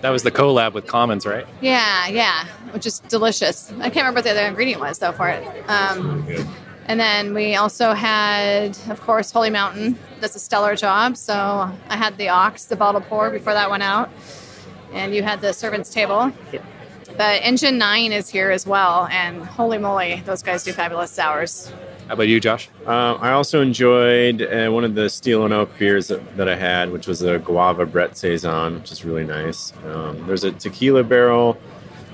That 0.03 0.11
was 0.11 0.25
the 0.25 0.33
collab 0.33 0.73
with 0.73 0.87
Commons, 0.89 1.25
right? 1.25 1.47
Yeah, 1.61 2.09
yeah, 2.09 2.47
which 2.73 2.87
is 2.87 2.99
delicious. 2.99 3.71
I 3.79 3.89
can't 3.89 3.97
remember 3.97 4.19
what 4.19 4.25
the 4.25 4.31
other 4.33 4.41
ingredient 4.41 4.81
was 4.81 4.99
though 4.99 5.13
for 5.13 5.29
it. 5.29 5.47
Um, 5.71 6.27
and 6.87 6.99
then 6.99 7.35
we 7.35 7.55
also 7.55 7.93
had, 7.93 8.77
of 8.89 9.01
course, 9.01 9.31
Holy 9.31 9.49
Mountain. 9.49 9.97
That's 10.21 10.35
a 10.35 10.41
stellar 10.41 10.75
job. 10.75 11.17
So 11.17 11.35
I 11.89 11.97
had 11.97 12.19
the 12.19 12.29
ox, 12.31 12.65
the 12.65 12.75
bottle 12.75 13.01
pour 13.01 13.31
before 13.31 13.53
that 13.53 13.71
went 13.71 13.85
out, 13.85 14.11
and 14.93 15.15
you 15.15 15.23
had 15.23 15.41
the 15.41 15.53
servants 15.53 15.89
table. 15.89 16.33
Yep. 16.53 16.65
But 17.17 17.43
Engine 17.43 17.79
Nine 17.79 18.11
is 18.11 18.29
here 18.29 18.51
as 18.51 18.67
well, 18.67 19.07
and 19.07 19.45
holy 19.45 19.79
moly, 19.79 20.21
those 20.27 20.43
guys 20.43 20.65
do 20.65 20.73
fabulous 20.73 21.13
sours. 21.13 21.73
How 22.13 22.15
about 22.15 22.29
you, 22.29 22.41
Josh? 22.41 22.69
Um, 22.85 23.17
I 23.23 23.33
also 23.33 23.63
enjoyed 23.63 24.43
uh, 24.43 24.69
one 24.69 24.85
of 24.85 24.95
the 24.95 25.09
Steel 25.09 25.47
and 25.47 25.55
Oak 25.55 25.71
beers 25.79 26.09
that, 26.09 26.37
that 26.37 26.47
I 26.47 26.55
had, 26.55 26.93
which 26.93 27.07
was 27.07 27.23
a 27.23 27.39
Guava 27.39 27.87
Brett 27.87 28.19
Saison, 28.19 28.75
which 28.75 28.93
is 28.93 29.03
really 29.03 29.25
nice. 29.25 29.73
Um, 29.87 30.27
there's 30.27 30.45
a 30.45 30.53
tequila 30.53 31.05
barrel 31.05 31.57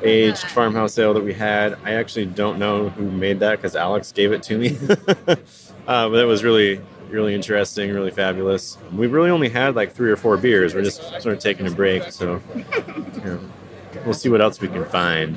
aged 0.05 0.45
farmhouse 0.45 0.97
ale 1.01 1.15
that 1.15 1.25
we 1.25 1.35
had. 1.35 1.77
I 1.83 1.95
actually 1.95 2.27
don't 2.27 2.61
know 2.61 2.91
who 2.91 3.11
made 3.11 3.41
that 3.41 3.57
because 3.57 3.75
Alex 3.75 4.13
gave 4.13 4.31
it 4.31 4.45
to 4.45 4.57
me. 4.57 4.79
uh, 5.89 6.09
but 6.09 6.15
it 6.21 6.27
was 6.27 6.45
really, 6.45 6.81
really 7.11 7.35
interesting, 7.35 7.93
really 7.93 8.13
fabulous. 8.13 8.79
We've 8.93 9.13
really 9.13 9.31
only 9.31 9.49
had 9.49 9.75
like 9.75 9.95
three 9.95 10.13
or 10.13 10.17
four 10.17 10.37
beers. 10.37 10.77
We're 10.77 10.85
just 10.85 11.03
sort 11.21 11.35
of 11.35 11.41
taking 11.41 11.67
a 11.67 11.73
break, 11.73 12.13
so 12.13 12.41
you 12.55 13.21
know, 13.25 13.41
we'll 14.05 14.15
see 14.15 14.29
what 14.29 14.41
else 14.41 14.61
we 14.61 14.69
can 14.69 14.85
find. 14.85 15.37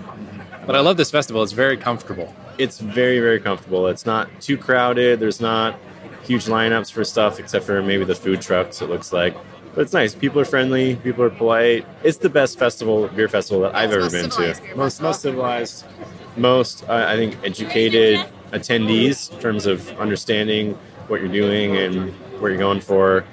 But 0.66 0.76
I 0.76 0.80
love 0.80 0.98
this 0.98 1.12
festival. 1.12 1.42
It's 1.44 1.54
very 1.54 1.78
comfortable. 1.78 2.34
It's 2.58 2.80
very, 2.80 3.20
very 3.20 3.40
comfortable. 3.40 3.88
It's 3.88 4.06
not 4.06 4.30
too 4.40 4.58
crowded. 4.58 5.20
There's 5.20 5.42
not 5.42 5.80
huge 6.24 6.46
lineups 6.46 6.92
for 6.92 7.04
stuff 7.04 7.40
except 7.40 7.66
for 7.66 7.82
maybe 7.82 8.04
the 8.04 8.16
food 8.16 8.42
trucks, 8.42 8.82
it 8.82 8.90
looks 8.90 9.12
like. 9.12 9.36
But 9.74 9.82
it's 9.82 9.94
nice. 9.94 10.14
People 10.14 10.40
are 10.42 10.46
friendly. 10.46 10.96
People 10.98 11.24
are 11.24 11.30
polite. 11.30 11.86
It's 12.04 12.18
the 12.18 12.30
best 12.30 12.60
festival, 12.60 13.08
beer 13.08 13.28
festival 13.28 13.64
that 13.64 13.76
I've 13.76 13.92
ever 13.92 14.10
been 14.10 14.30
to. 14.30 14.76
Most, 14.76 15.02
most 15.02 15.22
civilized, 15.22 15.86
most, 16.38 16.88
uh, 16.88 17.06
I 17.08 17.16
think, 17.16 17.38
educated 17.44 18.20
attendees 18.52 19.32
in 19.32 19.40
terms 19.40 19.66
of 19.66 19.90
understanding 19.98 20.78
what 21.08 21.22
you're 21.22 21.32
doing 21.32 21.78
and 21.78 22.12
where 22.40 22.52
you're 22.52 22.60
going 22.60 22.82
for. 22.82 23.26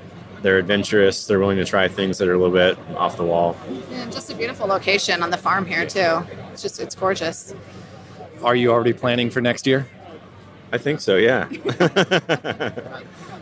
They're 0.43 0.59
adventurous. 0.59 1.27
They're 1.27 1.41
willing 1.41 1.57
to 1.59 1.64
try 1.64 1.88
things 1.88 2.19
that 2.19 2.29
are 2.29 2.35
a 2.35 2.38
little 2.38 2.55
bit 2.55 2.79
off 2.97 3.17
the 3.17 3.25
wall. 3.25 3.57
And 3.91 4.12
just 4.12 4.31
a 4.31 4.35
beautiful 4.37 4.69
location 4.69 5.23
on 5.23 5.31
the 5.31 5.37
farm 5.37 5.67
here 5.67 5.85
too. 5.85 6.23
It's 6.59 6.62
just 6.64 6.81
it's 6.81 6.97
gorgeous. 6.97 7.55
Are 8.42 8.57
you 8.57 8.73
already 8.73 8.92
planning 8.92 9.31
for 9.31 9.40
next 9.40 9.64
year? 9.64 9.87
I 10.73 10.79
think 10.79 11.01
so, 11.01 11.14
yeah. 11.14 11.49
yeah. 11.53 12.90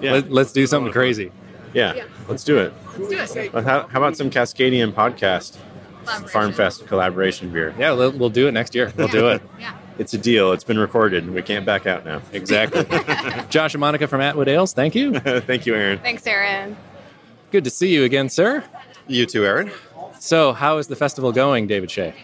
Let, 0.02 0.31
let's 0.31 0.52
do 0.52 0.66
something 0.66 0.92
crazy. 0.92 1.33
Yeah, 1.72 2.05
let's 2.29 2.44
do 2.44 2.59
it. 2.59 2.74
Let's 2.98 3.33
do 3.33 3.40
it. 3.40 3.52
How, 3.55 3.87
how 3.87 3.98
about 3.98 4.18
some 4.18 4.29
Cascadian 4.29 4.92
podcast 4.92 5.57
Farm 6.29 6.52
Fest 6.52 6.87
collaboration 6.88 7.50
beer? 7.50 7.74
Yeah, 7.79 7.92
we'll, 7.92 8.12
we'll 8.12 8.29
do 8.29 8.48
it 8.48 8.52
next 8.52 8.74
year. 8.74 8.92
We'll 8.94 9.09
do 9.09 9.29
it. 9.29 9.40
Yeah. 9.59 9.79
It's 9.98 10.12
a 10.12 10.18
deal. 10.18 10.52
It's 10.52 10.64
been 10.64 10.79
recorded. 10.79 11.33
We 11.33 11.40
can't 11.40 11.64
back 11.64 11.87
out 11.87 12.05
now. 12.05 12.20
Exactly. 12.35 12.85
Josh 13.48 13.72
and 13.72 13.81
Monica 13.81 14.09
from 14.09 14.20
Atwood 14.20 14.48
Ales, 14.48 14.74
thank 14.74 14.94
you. 14.94 15.18
Thank 15.20 15.64
you, 15.64 15.74
Aaron. 15.74 16.00
Thanks, 16.00 16.26
Aaron. 16.26 16.76
Good 17.50 17.64
to 17.64 17.70
see 17.70 17.94
you 17.94 18.05
again, 18.05 18.29
sir. 18.29 18.62
You 19.07 19.24
too, 19.24 19.46
Aaron. 19.46 19.70
So, 20.20 20.52
how 20.52 20.76
is 20.76 20.88
the 20.88 20.96
festival 20.96 21.33
going, 21.33 21.66
David 21.66 21.90
Shea? 21.90 22.14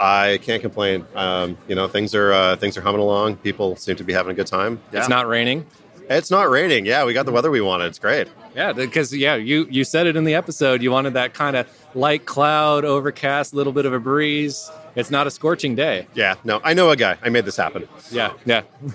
I 0.00 0.38
can't 0.42 0.62
complain. 0.62 1.06
Um, 1.14 1.56
you 1.68 1.74
know, 1.74 1.88
things 1.88 2.14
are 2.14 2.32
uh, 2.32 2.56
things 2.56 2.76
are 2.76 2.80
humming 2.82 3.00
along. 3.00 3.36
People 3.36 3.76
seem 3.76 3.96
to 3.96 4.04
be 4.04 4.12
having 4.12 4.32
a 4.32 4.34
good 4.34 4.46
time. 4.46 4.80
It's 4.92 5.08
not 5.08 5.26
raining. 5.28 5.66
It's 6.08 6.30
not 6.30 6.48
raining. 6.48 6.86
Yeah, 6.86 7.04
we 7.04 7.12
got 7.14 7.26
the 7.26 7.32
weather 7.32 7.50
we 7.50 7.60
wanted. 7.60 7.86
It's 7.86 7.98
great. 7.98 8.28
Yeah, 8.54 8.72
because 8.72 9.12
yeah, 9.14 9.34
you 9.34 9.66
you 9.70 9.82
said 9.84 10.06
it 10.06 10.14
in 10.16 10.24
the 10.24 10.34
episode. 10.34 10.80
You 10.82 10.90
wanted 10.92 11.14
that 11.14 11.34
kind 11.34 11.56
of 11.56 11.66
light 11.94 12.26
cloud, 12.26 12.84
overcast, 12.84 13.52
little 13.54 13.72
bit 13.72 13.86
of 13.86 13.92
a 13.92 13.98
breeze. 13.98 14.70
It's 14.94 15.10
not 15.10 15.26
a 15.26 15.30
scorching 15.30 15.74
day. 15.74 16.06
Yeah, 16.14 16.36
no, 16.44 16.60
I 16.64 16.72
know 16.74 16.90
a 16.90 16.96
guy. 16.96 17.18
I 17.22 17.28
made 17.28 17.44
this 17.44 17.56
happen. 17.56 17.88
Yeah, 18.10 18.32
yeah. 18.46 18.62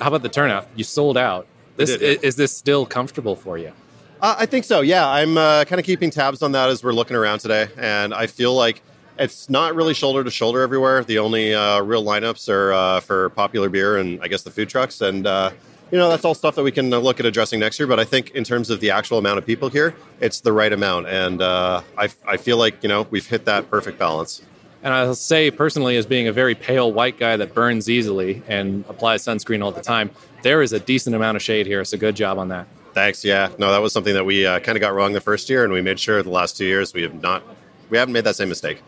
How 0.00 0.08
about 0.08 0.22
the 0.22 0.28
turnout? 0.30 0.68
You 0.76 0.84
sold 0.84 1.16
out. 1.16 1.46
This 1.76 1.90
did, 1.90 2.00
yeah. 2.02 2.08
i- 2.22 2.26
is 2.26 2.36
this 2.36 2.56
still 2.56 2.86
comfortable 2.86 3.34
for 3.36 3.58
you? 3.58 3.72
Uh, 4.20 4.36
I 4.38 4.46
think 4.46 4.64
so. 4.64 4.80
Yeah, 4.80 5.08
I'm 5.08 5.36
uh, 5.36 5.64
kind 5.64 5.78
of 5.80 5.84
keeping 5.86 6.10
tabs 6.10 6.42
on 6.42 6.52
that 6.52 6.68
as 6.70 6.82
we're 6.84 6.92
looking 6.92 7.16
around 7.16 7.40
today, 7.40 7.68
and 7.76 8.14
I 8.14 8.26
feel 8.26 8.54
like 8.54 8.82
it's 9.18 9.48
not 9.48 9.74
really 9.74 9.94
shoulder 9.94 10.24
to 10.24 10.30
shoulder 10.30 10.62
everywhere. 10.62 11.04
The 11.04 11.18
only 11.18 11.54
uh, 11.54 11.80
real 11.82 12.04
lineups 12.04 12.48
are 12.48 12.72
uh, 12.72 13.00
for 13.00 13.30
popular 13.30 13.68
beer 13.68 13.96
and 13.96 14.20
I 14.22 14.28
guess 14.28 14.42
the 14.42 14.50
food 14.50 14.68
trucks, 14.68 15.00
and 15.00 15.26
uh, 15.26 15.50
you 15.90 15.98
know 15.98 16.08
that's 16.08 16.24
all 16.24 16.34
stuff 16.34 16.54
that 16.56 16.62
we 16.62 16.72
can 16.72 16.92
uh, 16.92 16.98
look 16.98 17.20
at 17.20 17.26
addressing 17.26 17.60
next 17.60 17.78
year. 17.78 17.86
But 17.86 18.00
I 18.00 18.04
think 18.04 18.30
in 18.30 18.44
terms 18.44 18.70
of 18.70 18.80
the 18.80 18.90
actual 18.90 19.18
amount 19.18 19.38
of 19.38 19.46
people 19.46 19.68
here, 19.68 19.94
it's 20.20 20.40
the 20.40 20.52
right 20.52 20.72
amount, 20.72 21.08
and 21.08 21.40
uh, 21.40 21.82
I, 21.96 22.08
I 22.26 22.36
feel 22.36 22.56
like 22.56 22.82
you 22.82 22.88
know 22.88 23.06
we've 23.10 23.26
hit 23.26 23.44
that 23.44 23.70
perfect 23.70 23.98
balance. 23.98 24.42
And 24.82 24.92
I'll 24.92 25.14
say 25.14 25.50
personally, 25.50 25.96
as 25.96 26.04
being 26.04 26.28
a 26.28 26.32
very 26.32 26.54
pale 26.54 26.92
white 26.92 27.18
guy 27.18 27.38
that 27.38 27.54
burns 27.54 27.88
easily 27.88 28.42
and 28.46 28.84
applies 28.86 29.24
sunscreen 29.24 29.64
all 29.64 29.72
the 29.72 29.80
time, 29.80 30.10
there 30.42 30.60
is 30.60 30.74
a 30.74 30.78
decent 30.78 31.16
amount 31.16 31.36
of 31.36 31.42
shade 31.42 31.66
here. 31.66 31.82
So 31.86 31.96
good 31.96 32.14
job 32.14 32.38
on 32.38 32.48
that. 32.48 32.66
Thanks. 32.92 33.24
Yeah, 33.24 33.48
no, 33.58 33.72
that 33.72 33.80
was 33.80 33.94
something 33.94 34.12
that 34.12 34.26
we 34.26 34.46
uh, 34.46 34.60
kind 34.60 34.76
of 34.76 34.80
got 34.80 34.92
wrong 34.92 35.14
the 35.14 35.22
first 35.22 35.48
year, 35.48 35.64
and 35.64 35.72
we 35.72 35.80
made 35.80 35.98
sure 35.98 36.22
the 36.22 36.30
last 36.30 36.58
two 36.58 36.66
years 36.66 36.92
we 36.92 37.02
have 37.02 37.20
not, 37.22 37.42
we 37.88 37.96
haven't 37.96 38.12
made 38.12 38.24
that 38.24 38.36
same 38.36 38.50
mistake. 38.50 38.82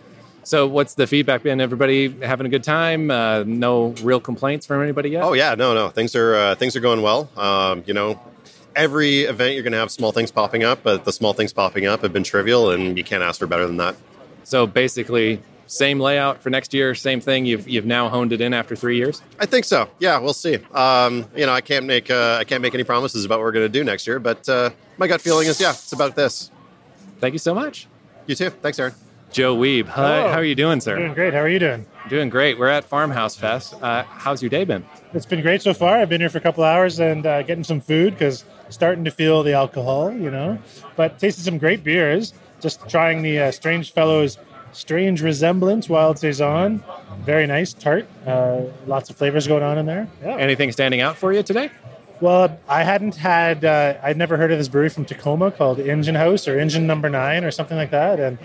So 0.47 0.69
what's 0.69 0.95
the 0.95 1.09
feedback 1.09 1.43
been? 1.43 1.61
Everybody 1.61 2.09
having 2.21 2.47
a 2.47 2.49
good 2.49 2.63
time? 2.63 3.11
Uh, 3.11 3.43
no 3.45 3.89
real 4.05 4.21
complaints 4.21 4.65
from 4.65 4.81
anybody 4.81 5.11
yet? 5.11 5.25
Oh 5.25 5.33
yeah, 5.33 5.57
no, 5.57 5.75
no, 5.75 5.89
things 5.89 6.15
are 6.15 6.37
uh, 6.37 6.55
things 6.55 6.77
are 6.77 6.81
going 6.81 7.03
well. 7.03 7.29
Um, 7.37 7.83
you 7.85 7.93
know, 7.93 8.21
every 8.77 9.23
event 9.23 9.55
you're 9.55 9.65
going 9.65 9.73
to 9.73 9.79
have 9.79 9.91
small 9.91 10.13
things 10.13 10.31
popping 10.31 10.63
up, 10.63 10.85
but 10.85 11.05
the 11.05 11.11
small 11.13 11.33
things 11.33 11.53
popping 11.53 11.87
up 11.87 12.03
have 12.03 12.13
been 12.13 12.23
trivial, 12.23 12.71
and 12.71 12.97
you 12.97 13.03
can't 13.03 13.25
ask 13.25 13.41
for 13.41 13.49
better 13.49 13.67
than 13.67 13.79
that. 13.79 13.97
So 14.45 14.69
basically, 14.69 15.43
same 15.67 15.99
layout 15.99 16.41
for 16.41 16.51
next 16.51 16.73
year, 16.73 16.95
same 16.95 17.21
thing. 17.21 17.45
You've 17.45 17.69
you've 17.69 17.85
now 17.85 18.09
honed 18.09 18.33
it 18.33 18.41
in 18.41 18.55
after 18.55 18.77
three 18.77 18.97
years. 18.97 19.23
I 19.41 19.47
think 19.47 19.65
so. 19.65 19.89
Yeah, 19.99 20.17
we'll 20.21 20.33
see. 20.33 20.59
Um, 20.73 21.27
you 21.35 21.45
know, 21.45 21.53
I 21.53 21.61
can't 21.61 21.87
make 21.87 22.09
uh, 22.09 22.37
I 22.39 22.45
can't 22.45 22.63
make 22.63 22.73
any 22.73 22.85
promises 22.85 23.25
about 23.25 23.41
what 23.41 23.47
we're 23.47 23.53
going 23.53 23.67
to 23.67 23.79
do 23.79 23.83
next 23.83 24.07
year, 24.07 24.21
but 24.21 24.49
uh, 24.49 24.71
my 24.97 25.09
gut 25.09 25.21
feeling 25.21 25.49
is 25.49 25.61
yeah, 25.61 25.71
it's 25.71 25.93
about 25.93 26.15
this. 26.15 26.53
Thank 27.19 27.33
you 27.33 27.41
so 27.41 27.53
much. 27.53 27.89
You 28.29 28.37
too. 28.37 28.51
Thanks, 28.51 28.79
Aaron. 28.79 28.95
Joe 29.37 29.55
Weeb. 29.55 29.87
Hi, 29.89 30.17
Hello. 30.21 30.29
how 30.31 30.39
are 30.39 30.45
you 30.45 30.55
doing, 30.55 30.81
sir? 30.81 30.97
Doing 30.97 31.13
great. 31.13 31.35
How 31.35 31.41
are 31.41 31.49
you 31.49 31.59
doing? 31.59 31.85
Doing 32.09 32.31
great. 32.31 32.59
We're 32.59 32.69
at 32.69 32.85
Farmhouse 32.85 33.37
Fest. 33.37 33.75
Uh, 33.83 34.03
how's 34.05 34.41
your 34.41 34.49
day 34.49 34.65
been? 34.65 34.83
It's 35.13 35.27
been 35.27 35.43
great 35.43 35.61
so 35.61 35.75
far. 35.75 35.99
I've 35.99 36.09
been 36.09 36.23
here 36.23 36.31
for 36.31 36.39
a 36.39 36.41
couple 36.41 36.65
hours 36.65 36.99
and 37.01 37.27
uh, 37.27 37.43
getting 37.43 37.63
some 37.63 37.83
food 37.83 38.15
because 38.15 38.47
starting 38.71 39.05
to 39.05 39.11
feel 39.11 39.43
the 39.43 39.53
alcohol, 39.53 40.11
you 40.11 40.31
know. 40.31 40.59
But 40.97 41.19
tasted 41.19 41.45
some 41.45 41.59
great 41.59 41.85
beers. 41.85 42.33
Just 42.63 42.89
trying 42.89 43.21
the 43.21 43.39
uh, 43.39 43.51
Strange 43.51 43.93
Fellows 43.93 44.39
Strange 44.73 45.21
Resemblance 45.21 45.87
Wild 45.87 46.19
Saison. 46.19 46.83
Very 47.21 47.47
nice, 47.47 47.75
tart. 47.75 48.09
Uh, 48.27 48.63
lots 48.87 49.11
of 49.11 49.17
flavors 49.17 49.47
going 49.47 49.63
on 49.63 49.77
in 49.77 49.85
there. 49.85 50.09
Yeah. 50.23 50.39
Anything 50.39 50.73
standing 50.73 51.03
out 51.03 51.19
for 51.19 51.35
you 51.35 51.43
today? 51.43 51.71
Well, 52.23 52.59
I 52.67 52.85
hadn't 52.85 53.17
had, 53.17 53.67
uh, 53.67 53.99
I'd 54.03 54.17
never 54.17 54.39
heard 54.39 54.51
of 54.51 54.57
this 54.57 54.69
brewery 54.69 54.89
from 54.89 55.05
Tacoma 55.05 55.51
called 55.51 55.79
Engine 55.79 56.15
House 56.15 56.49
or 56.49 56.59
Engine 56.59 56.87
Number 56.87 57.11
Nine 57.11 57.45
or 57.45 57.51
something 57.51 57.77
like 57.77 57.91
that. 57.91 58.19
And 58.19 58.39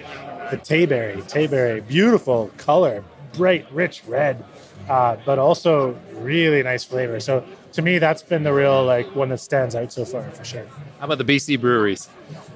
the 0.51 0.57
Tayberry, 0.57 1.23
Tayberry, 1.23 1.85
beautiful 1.87 2.51
color, 2.57 3.03
bright, 3.33 3.65
rich 3.71 4.03
red, 4.05 4.43
uh, 4.89 5.17
but 5.25 5.39
also 5.39 5.97
really 6.15 6.61
nice 6.61 6.83
flavor. 6.83 7.19
So 7.19 7.43
to 7.73 7.81
me, 7.81 7.97
that's 7.97 8.21
been 8.21 8.43
the 8.43 8.53
real 8.53 8.83
like 8.83 9.15
one 9.15 9.29
that 9.29 9.39
stands 9.39 9.75
out 9.75 9.91
so 9.91 10.05
far 10.05 10.29
for 10.31 10.43
sure. 10.43 10.67
How 10.99 11.05
about 11.05 11.17
the 11.17 11.25
BC 11.25 11.59
breweries? 11.59 12.09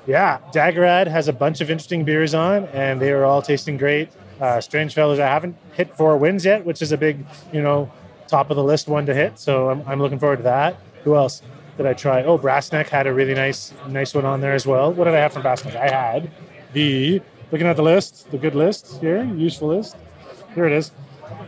Yeah, 0.06 0.40
Dageraad 0.54 1.08
has 1.08 1.28
a 1.28 1.34
bunch 1.34 1.62
of 1.62 1.72
interesting 1.72 2.04
beers 2.04 2.34
on, 2.34 2.66
and 2.66 3.02
they 3.02 3.12
are 3.12 3.24
all 3.26 3.42
tasting 3.42 3.78
great. 3.78 4.10
Uh, 4.40 4.60
Strange 4.60 4.94
Fellows, 4.94 5.18
I 5.18 5.28
haven't 5.28 5.56
hit 5.74 5.96
Four 5.96 6.18
Winds 6.18 6.46
yet, 6.46 6.66
which 6.66 6.82
is 6.82 6.92
a 6.92 6.98
big, 6.98 7.26
you 7.54 7.62
know, 7.62 7.90
top 8.28 8.50
of 8.50 8.58
the 8.58 8.64
list 8.64 8.88
one 8.88 9.06
to 9.06 9.14
hit. 9.14 9.40
So 9.40 9.70
I'm, 9.70 9.84
I'm 9.88 10.02
looking 10.02 10.20
forward 10.20 10.38
to 10.38 10.44
that. 10.44 10.76
Who 11.06 11.16
else 11.16 11.42
did 11.78 11.86
I 11.86 11.94
try? 11.94 12.24
Oh, 12.24 12.38
Brassneck 12.38 12.90
had 12.90 13.08
a 13.08 13.14
really 13.14 13.34
nice, 13.34 13.74
nice 13.88 14.14
one 14.14 14.26
on 14.26 14.42
there 14.42 14.54
as 14.54 14.68
well. 14.68 14.92
What 14.92 15.06
did 15.06 15.14
I 15.14 15.20
have 15.20 15.34
from 15.34 15.44
Brassneck? 15.44 15.76
I 15.76 15.90
had 15.90 16.32
the 16.74 17.22
looking 17.52 17.68
at 17.68 17.76
the 17.76 17.84
list, 17.84 18.30
the 18.32 18.38
good 18.38 18.56
list 18.56 19.00
here, 19.02 19.24
useful 19.24 19.70
list. 19.70 19.96
Here 20.54 20.66
it 20.66 20.74
is. 20.74 20.92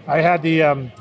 I 0.07 0.21
had 0.21 0.41
the. 0.41 0.63
Um, 0.63 0.91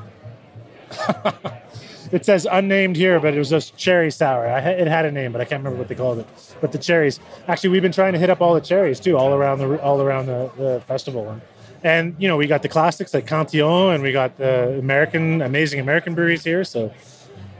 it 2.12 2.24
says 2.24 2.46
unnamed 2.50 2.96
here, 2.96 3.18
but 3.20 3.35
it 3.35 3.38
was 3.38 3.50
just 3.50 3.76
cherry 3.76 4.11
sour. 4.11 4.48
Ha- 4.48 4.68
it 4.68 4.87
had 4.87 5.04
a 5.04 5.12
name, 5.12 5.32
but 5.32 5.40
I 5.40 5.44
can't 5.44 5.61
remember 5.61 5.78
what 5.78 5.88
they 5.88 5.94
called 5.94 6.18
it. 6.18 6.26
But 6.61 6.72
the 6.72 6.78
cherries. 6.78 7.20
Actually, 7.48 7.70
we've 7.70 7.82
been 7.82 7.92
trying 7.92 8.12
to 8.12 8.18
hit 8.18 8.30
up 8.30 8.40
all 8.40 8.54
the 8.54 8.61
cherries 8.61 9.00
too, 9.00 9.16
all 9.16 9.35
around 9.35 9.59
the 9.59 9.82
all 9.82 10.00
around 10.00 10.26
the, 10.26 10.50
the 10.56 10.82
festival. 10.87 11.28
And, 11.28 11.42
and 11.82 12.16
you 12.18 12.28
know, 12.28 12.37
we 12.37 12.46
got 12.46 12.62
the 12.62 12.68
classics 12.68 13.12
like 13.12 13.26
Cantillon, 13.26 13.94
and 13.94 14.02
we 14.02 14.12
got 14.12 14.37
the 14.37 14.78
American, 14.78 15.42
amazing 15.42 15.80
American 15.80 16.14
breweries 16.14 16.44
here. 16.44 16.64
So 16.64 16.92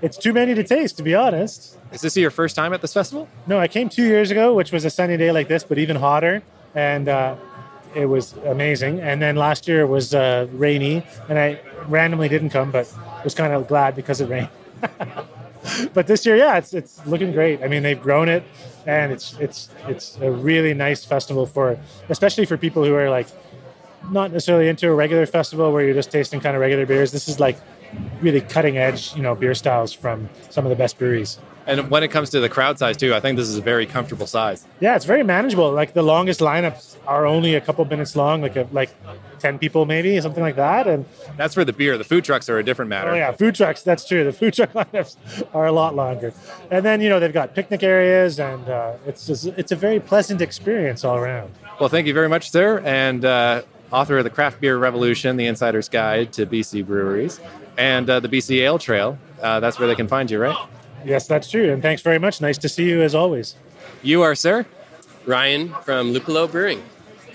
it's 0.03 0.17
too 0.17 0.33
many 0.33 0.55
to 0.55 0.65
taste, 0.65 0.97
to 0.99 1.03
be 1.03 1.15
honest. 1.15 1.77
Is 1.93 2.01
this 2.01 2.17
your 2.17 2.31
first 2.31 2.57
time 2.57 2.73
at 2.73 2.83
this 2.83 2.93
festival? 2.93 3.29
No, 3.47 3.59
I 3.59 3.69
came 3.69 3.89
two 3.89 4.05
years 4.05 4.31
ago, 4.31 4.55
which 4.55 4.73
was 4.73 4.85
a 4.85 4.91
sunny 4.91 5.17
day 5.17 5.33
like 5.33 5.49
this, 5.49 5.65
but 5.65 5.79
even 5.79 5.97
hotter, 5.97 6.43
and 6.77 7.09
uh, 7.09 7.35
it 7.95 8.07
was 8.07 8.35
amazing. 8.45 9.01
And 9.01 9.21
then 9.21 9.35
last 9.35 9.67
year 9.67 9.81
it 9.81 9.89
was 9.89 10.15
uh, 10.15 10.47
rainy, 10.53 11.05
and 11.29 11.39
I 11.39 11.61
randomly 11.89 12.29
didn't 12.29 12.51
come, 12.51 12.71
but 12.71 12.93
was 13.25 13.35
kind 13.35 13.53
of 13.53 13.67
glad 13.67 13.97
because 13.97 14.21
it 14.21 14.29
rained. 14.29 14.51
but 15.95 16.07
this 16.07 16.25
year, 16.25 16.37
yeah, 16.37 16.59
it's 16.59 16.75
it's 16.75 17.05
looking 17.07 17.33
great. 17.33 17.63
I 17.63 17.69
mean, 17.69 17.83
they've 17.83 18.01
grown 18.01 18.29
it, 18.29 18.45
and 18.85 19.11
it's 19.11 19.35
it's 19.41 19.71
it's 19.89 20.19
a 20.21 20.31
really 20.31 20.75
nice 20.75 21.05
festival 21.05 21.47
for, 21.47 21.79
especially 22.09 22.45
for 22.45 22.57
people 22.57 22.85
who 22.85 22.95
are 22.95 23.11
like 23.11 23.27
not 24.11 24.31
necessarily 24.31 24.69
into 24.69 24.89
a 24.89 24.95
regular 24.95 25.27
festival 25.27 25.73
where 25.73 25.83
you're 25.83 25.95
just 25.95 26.11
tasting 26.11 26.39
kind 26.39 26.55
of 26.55 26.61
regular 26.61 26.87
beers. 26.87 27.11
This 27.11 27.29
is 27.29 27.41
like 27.41 27.59
really 28.21 28.43
cutting 28.43 28.77
edge, 28.77 29.17
you 29.17 29.23
know, 29.23 29.35
beer 29.35 29.55
styles 29.55 29.93
from 29.93 30.29
some 30.51 30.67
of 30.67 30.71
the 30.71 30.77
best 30.77 30.99
breweries. 30.99 31.39
And 31.67 31.91
when 31.91 32.03
it 32.05 32.09
comes 32.09 32.31
to 32.31 32.41
the 32.41 32.49
crowd 32.49 32.79
size 32.79 32.97
too, 32.97 33.13
I 33.15 33.21
think 33.21 33.37
this 33.37 33.49
is 33.49 33.59
a 33.59 33.63
very 33.63 33.87
comfortable 33.87 34.27
size. 34.27 34.65
Yeah, 34.79 34.95
it's 34.95 35.05
very 35.05 35.25
manageable. 35.25 35.73
Like 35.73 35.95
the 35.95 36.03
longest 36.03 36.41
lineups 36.41 36.97
are 37.07 37.27
only 37.27 37.55
a 37.55 37.61
couple 37.61 37.85
minutes 37.85 38.15
long, 38.15 38.41
like 38.41 38.55
a, 38.55 38.69
like 38.71 38.91
ten 39.41 39.59
people 39.59 39.85
maybe, 39.85 40.21
something 40.21 40.43
like 40.43 40.57
that. 40.57 40.87
And 40.87 41.05
That's 41.37 41.55
for 41.55 41.65
the 41.65 41.73
beer. 41.73 41.99
The 41.99 42.05
food 42.05 42.25
trucks 42.25 42.49
are 42.49 42.59
a 42.59 42.63
different 42.63 42.89
matter. 42.89 43.11
oh 43.11 43.15
yeah, 43.15 43.33
food 43.33 43.55
trucks. 43.57 43.83
That's 43.83 44.07
true. 44.07 44.23
The 44.25 44.33
food 44.33 44.55
truck 44.59 44.73
lineups 44.73 45.17
are 45.55 45.67
a 45.67 45.73
lot 45.73 45.97
longer. 45.97 46.33
And 46.71 46.85
then 46.85 47.01
you 47.01 47.09
know 47.09 47.19
they've 47.19 47.33
got 47.33 47.55
picnic 47.55 47.83
areas, 47.83 48.39
and 48.39 48.69
uh, 48.69 48.93
it's 49.05 49.27
just, 49.27 49.47
it's 49.47 49.73
a 49.73 49.77
very 49.77 49.99
pleasant 49.99 50.41
experience 50.41 51.05
all 51.05 51.17
around. 51.17 51.53
Well, 51.81 51.89
thank 51.89 52.07
you 52.07 52.15
very 52.15 52.29
much, 52.29 52.51
sir. 52.51 52.79
And 52.85 53.25
uh, 53.25 53.63
author 53.93 54.19
of 54.19 54.25
the 54.25 54.31
Craft 54.31 54.61
Beer 54.61 54.79
Revolution, 54.79 55.37
The 55.37 55.47
Insider's 55.47 55.89
Guide 55.89 56.33
to 56.35 56.47
BC 56.47 56.87
Breweries, 56.87 57.41
and 57.77 58.09
uh, 58.09 58.21
the 58.21 58.29
BC 58.29 58.61
Ale 58.61 58.79
Trail. 58.79 59.19
Uh, 59.43 59.61
that's 59.61 59.79
where 59.79 59.89
they 59.89 59.95
can 59.97 60.09
find 60.09 60.31
you, 60.31 60.39
right? 60.39 60.57
Yes, 61.05 61.27
that's 61.27 61.51
true. 61.51 61.73
And 61.73 61.83
thanks 61.83 62.03
very 62.03 62.19
much. 62.19 62.41
Nice 62.41 62.59
to 62.59 62.69
see 62.69 62.89
you 62.89 63.03
as 63.03 63.15
always. 63.15 63.55
You 64.03 64.23
are, 64.23 64.35
sir. 64.35 64.67
Ryan 65.25 65.69
from 65.85 66.13
Luppolo 66.13 66.51
Brewing. 66.51 66.83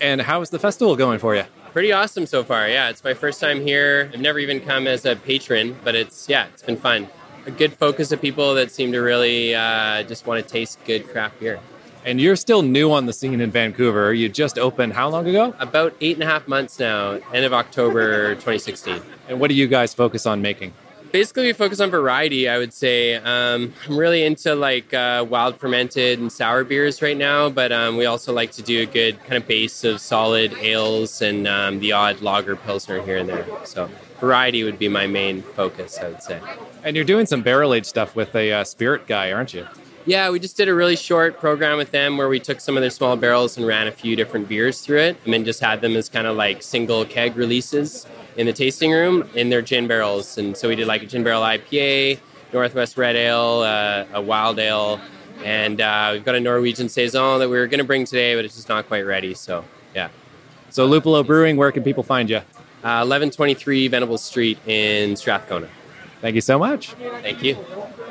And 0.00 0.20
how 0.22 0.40
is 0.40 0.50
the 0.50 0.58
festival 0.58 0.96
going 0.96 1.18
for 1.18 1.34
you? 1.34 1.44
Pretty 1.72 1.92
awesome 1.92 2.26
so 2.26 2.44
far. 2.44 2.68
Yeah, 2.68 2.90
it's 2.90 3.02
my 3.04 3.14
first 3.14 3.40
time 3.40 3.60
here. 3.60 4.10
I've 4.12 4.20
never 4.20 4.38
even 4.38 4.60
come 4.60 4.86
as 4.86 5.06
a 5.06 5.16
patron, 5.16 5.76
but 5.84 5.94
it's 5.94 6.28
yeah, 6.28 6.46
it's 6.52 6.62
been 6.62 6.76
fun. 6.76 7.08
A 7.46 7.50
good 7.50 7.72
focus 7.72 8.12
of 8.12 8.20
people 8.20 8.54
that 8.54 8.70
seem 8.70 8.92
to 8.92 9.00
really 9.00 9.54
uh, 9.54 10.02
just 10.02 10.26
want 10.26 10.44
to 10.44 10.50
taste 10.50 10.78
good 10.84 11.08
craft 11.08 11.40
beer. 11.40 11.60
And 12.04 12.20
you're 12.20 12.36
still 12.36 12.62
new 12.62 12.92
on 12.92 13.06
the 13.06 13.12
scene 13.12 13.40
in 13.40 13.50
Vancouver. 13.50 14.12
You 14.12 14.28
just 14.28 14.58
opened 14.58 14.92
how 14.92 15.08
long 15.08 15.26
ago? 15.26 15.54
About 15.60 15.94
eight 16.00 16.16
and 16.16 16.22
a 16.24 16.26
half 16.26 16.48
months 16.48 16.78
now, 16.78 17.20
end 17.32 17.44
of 17.44 17.52
October 17.52 18.34
2016. 18.34 19.00
And 19.28 19.38
what 19.40 19.48
do 19.48 19.54
you 19.54 19.68
guys 19.68 19.94
focus 19.94 20.26
on 20.26 20.42
making? 20.42 20.74
Basically, 21.12 21.44
we 21.44 21.52
focus 21.52 21.78
on 21.78 21.90
variety. 21.90 22.48
I 22.48 22.56
would 22.56 22.72
say 22.72 23.16
um, 23.16 23.74
I'm 23.86 23.98
really 23.98 24.24
into 24.24 24.54
like 24.54 24.94
uh, 24.94 25.26
wild 25.28 25.60
fermented 25.60 26.18
and 26.18 26.32
sour 26.32 26.64
beers 26.64 27.02
right 27.02 27.16
now, 27.16 27.50
but 27.50 27.70
um, 27.70 27.98
we 27.98 28.06
also 28.06 28.32
like 28.32 28.50
to 28.52 28.62
do 28.62 28.80
a 28.80 28.86
good 28.86 29.22
kind 29.24 29.34
of 29.34 29.46
base 29.46 29.84
of 29.84 30.00
solid 30.00 30.54
ales 30.54 31.20
and 31.20 31.46
um, 31.46 31.80
the 31.80 31.92
odd 31.92 32.22
lager 32.22 32.56
pilsner 32.56 33.02
here 33.02 33.18
and 33.18 33.28
there. 33.28 33.46
So 33.64 33.90
variety 34.20 34.64
would 34.64 34.78
be 34.78 34.88
my 34.88 35.06
main 35.06 35.42
focus, 35.42 35.98
I 35.98 36.08
would 36.08 36.22
say. 36.22 36.40
And 36.82 36.96
you're 36.96 37.04
doing 37.04 37.26
some 37.26 37.42
barrel 37.42 37.74
aged 37.74 37.86
stuff 37.86 38.16
with 38.16 38.34
a 38.34 38.50
uh, 38.50 38.64
spirit 38.64 39.06
guy, 39.06 39.32
aren't 39.32 39.52
you? 39.52 39.66
Yeah, 40.06 40.30
we 40.30 40.40
just 40.40 40.56
did 40.56 40.66
a 40.66 40.74
really 40.74 40.96
short 40.96 41.38
program 41.38 41.76
with 41.76 41.90
them 41.90 42.16
where 42.16 42.28
we 42.28 42.40
took 42.40 42.58
some 42.58 42.78
of 42.78 42.80
their 42.80 42.90
small 42.90 43.16
barrels 43.16 43.58
and 43.58 43.66
ran 43.66 43.86
a 43.86 43.92
few 43.92 44.16
different 44.16 44.48
beers 44.48 44.80
through 44.80 45.00
it, 45.00 45.16
and 45.24 45.34
then 45.34 45.44
just 45.44 45.60
had 45.60 45.82
them 45.82 45.94
as 45.94 46.08
kind 46.08 46.26
of 46.26 46.36
like 46.36 46.62
single 46.62 47.04
keg 47.04 47.36
releases 47.36 48.06
in 48.36 48.46
the 48.46 48.52
tasting 48.52 48.90
room 48.92 49.28
in 49.34 49.50
their 49.50 49.62
gin 49.62 49.86
barrels. 49.86 50.38
And 50.38 50.56
so 50.56 50.68
we 50.68 50.76
did 50.76 50.86
like 50.86 51.02
a 51.02 51.06
gin 51.06 51.22
barrel 51.22 51.42
IPA, 51.42 52.18
Northwest 52.52 52.96
Red 52.96 53.16
Ale, 53.16 53.60
uh, 53.60 54.04
a 54.14 54.20
Wild 54.20 54.58
Ale, 54.58 55.00
and 55.44 55.80
uh, 55.80 56.10
we've 56.12 56.24
got 56.24 56.34
a 56.34 56.40
Norwegian 56.40 56.88
Saison 56.88 57.38
that 57.40 57.48
we 57.48 57.58
were 57.58 57.66
going 57.66 57.78
to 57.78 57.84
bring 57.84 58.04
today, 58.04 58.34
but 58.34 58.44
it's 58.44 58.56
just 58.56 58.68
not 58.68 58.86
quite 58.86 59.02
ready. 59.02 59.34
So, 59.34 59.64
yeah. 59.94 60.08
So, 60.70 60.88
Luppolo 60.88 61.26
Brewing, 61.26 61.56
where 61.56 61.72
can 61.72 61.82
people 61.82 62.02
find 62.02 62.30
you? 62.30 62.38
Uh, 62.84 63.04
1123 63.06 63.88
Venables 63.88 64.22
Street 64.22 64.58
in 64.66 65.16
Strathcona. 65.16 65.68
Thank 66.20 66.34
you 66.34 66.40
so 66.40 66.58
much. 66.58 66.88
Thank 67.22 67.42
you. 67.42 67.56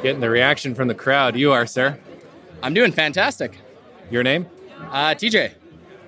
Getting 0.03 0.21
the 0.21 0.29
reaction 0.29 0.75
from 0.75 0.87
the 0.87 0.95
crowd. 0.95 1.35
You 1.35 1.51
are, 1.51 1.65
sir. 1.65 1.97
I'm 2.61 2.73
doing 2.73 2.91
fantastic. 2.91 3.57
Your 4.09 4.23
name? 4.23 4.47
Uh, 4.89 5.15
TJ. 5.15 5.53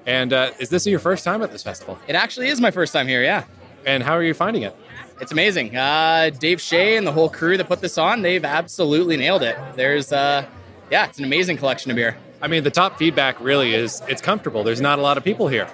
And 0.06 0.34
uh, 0.34 0.52
is 0.60 0.70
this 0.70 0.86
your 0.86 1.00
first 1.00 1.24
time 1.24 1.42
at 1.42 1.52
this 1.52 1.64
festival? 1.64 1.98
It 2.08 2.16
actually 2.16 2.50
is 2.50 2.60
my 2.60 2.72
first 2.72 2.92
time 2.92 3.08
here, 3.08 3.24
yeah. 3.24 3.46
And 3.86 4.04
how 4.04 4.14
are 4.14 4.24
you 4.24 4.34
finding 4.34 4.64
it? 4.64 4.76
It's 5.22 5.32
amazing. 5.32 5.76
Uh, 5.76 6.32
Dave 6.38 6.60
Shea 6.60 6.98
and 6.98 7.06
the 7.06 7.12
whole 7.12 7.30
crew 7.30 7.58
that 7.58 7.68
put 7.68 7.82
this 7.82 7.98
on, 7.98 8.22
they've 8.22 8.44
absolutely 8.44 9.18
nailed 9.18 9.44
it. 9.44 9.58
There's, 9.76 10.12
uh, 10.12 10.46
yeah, 10.92 11.06
it's 11.06 11.18
an 11.20 11.26
amazing 11.26 11.58
collection 11.58 11.92
of 11.92 11.96
beer. 11.96 12.18
I 12.42 12.48
mean, 12.48 12.64
the 12.64 12.72
top 12.72 12.98
feedback 12.98 13.40
really 13.40 13.74
is 13.74 14.02
it's 14.08 14.22
comfortable. 14.22 14.64
There's 14.64 14.82
not 14.82 15.00
a 15.00 15.02
lot 15.02 15.18
of 15.18 15.24
people 15.24 15.48
here. 15.48 15.70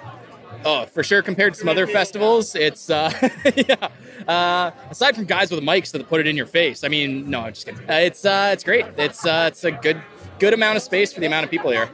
Oh, 0.64 0.84
for 0.86 1.02
sure. 1.02 1.22
Compared 1.22 1.54
to 1.54 1.60
some 1.60 1.68
other 1.68 1.86
festivals, 1.86 2.54
it's 2.54 2.90
uh, 2.90 3.10
yeah. 3.56 3.88
Uh, 4.28 4.70
aside 4.90 5.16
from 5.16 5.24
guys 5.24 5.50
with 5.50 5.64
mics 5.64 5.90
that 5.92 6.06
put 6.08 6.20
it 6.20 6.26
in 6.26 6.36
your 6.36 6.46
face, 6.46 6.84
I 6.84 6.88
mean, 6.88 7.30
no, 7.30 7.40
I'm 7.40 7.54
just 7.54 7.66
kidding. 7.66 7.80
Uh, 7.88 7.94
it's 7.94 8.24
uh, 8.24 8.50
it's 8.52 8.62
great. 8.62 8.84
It's 8.98 9.24
uh, 9.24 9.46
it's 9.50 9.64
a 9.64 9.72
good 9.72 10.00
good 10.38 10.52
amount 10.52 10.76
of 10.76 10.82
space 10.82 11.12
for 11.12 11.20
the 11.20 11.26
amount 11.26 11.44
of 11.44 11.50
people 11.50 11.70
here. 11.70 11.88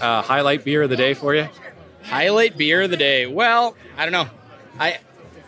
Uh, 0.00 0.22
highlight 0.22 0.64
beer 0.64 0.82
of 0.82 0.90
the 0.90 0.96
day 0.96 1.14
for 1.14 1.34
you? 1.34 1.48
Highlight 2.02 2.56
beer 2.56 2.82
of 2.82 2.90
the 2.90 2.96
day. 2.96 3.26
Well, 3.26 3.76
I 3.96 4.04
don't 4.04 4.12
know. 4.12 4.30
I 4.78 4.98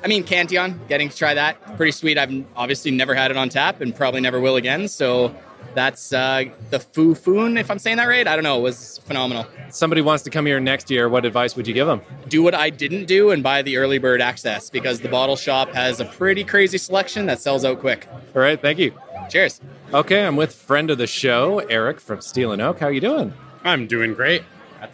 I 0.02 0.08
mean, 0.08 0.22
Cantillon, 0.24 0.80
getting 0.88 1.08
to 1.08 1.16
try 1.16 1.34
that, 1.34 1.76
pretty 1.76 1.92
sweet. 1.92 2.18
I've 2.18 2.44
obviously 2.56 2.90
never 2.90 3.14
had 3.14 3.30
it 3.30 3.36
on 3.36 3.48
tap 3.48 3.80
and 3.80 3.94
probably 3.94 4.20
never 4.20 4.40
will 4.40 4.56
again. 4.56 4.88
So 4.88 5.34
that's 5.74 6.12
uh, 6.12 6.44
the 6.70 6.78
Fou' 6.80 7.14
Foune, 7.14 7.58
if 7.58 7.70
I'm 7.70 7.78
saying 7.78 7.96
that 7.96 8.06
right. 8.06 8.26
I 8.26 8.34
don't 8.36 8.44
know. 8.44 8.58
It 8.58 8.62
was 8.62 8.98
phenomenal. 8.98 9.46
Somebody 9.70 10.00
wants 10.00 10.22
to 10.24 10.30
come 10.30 10.46
here 10.46 10.60
next 10.60 10.90
year. 10.90 11.08
What 11.08 11.24
advice 11.24 11.56
would 11.56 11.66
you 11.66 11.74
give 11.74 11.86
them? 11.86 12.00
Do 12.28 12.42
what 12.42 12.54
I 12.54 12.70
didn't 12.70 13.06
do 13.06 13.30
and 13.30 13.42
buy 13.42 13.62
the 13.62 13.76
early 13.76 13.98
bird 13.98 14.20
access 14.20 14.70
because 14.70 15.00
the 15.00 15.08
bottle 15.08 15.36
shop 15.36 15.70
has 15.70 16.00
a 16.00 16.04
pretty 16.04 16.44
crazy 16.44 16.78
selection 16.78 17.26
that 17.26 17.40
sells 17.40 17.64
out 17.64 17.80
quick. 17.80 18.08
All 18.34 18.42
right. 18.42 18.60
Thank 18.60 18.78
you. 18.78 18.92
Cheers. 19.28 19.60
Okay, 19.92 20.24
I'm 20.24 20.36
with 20.36 20.54
friend 20.54 20.90
of 20.90 20.98
the 20.98 21.06
show, 21.06 21.58
Eric 21.58 22.00
from 22.00 22.20
Steel 22.20 22.52
and 22.52 22.62
Oak. 22.62 22.78
How 22.80 22.88
you 22.88 23.00
doing? 23.00 23.34
I'm 23.64 23.86
doing 23.86 24.14
great. 24.14 24.42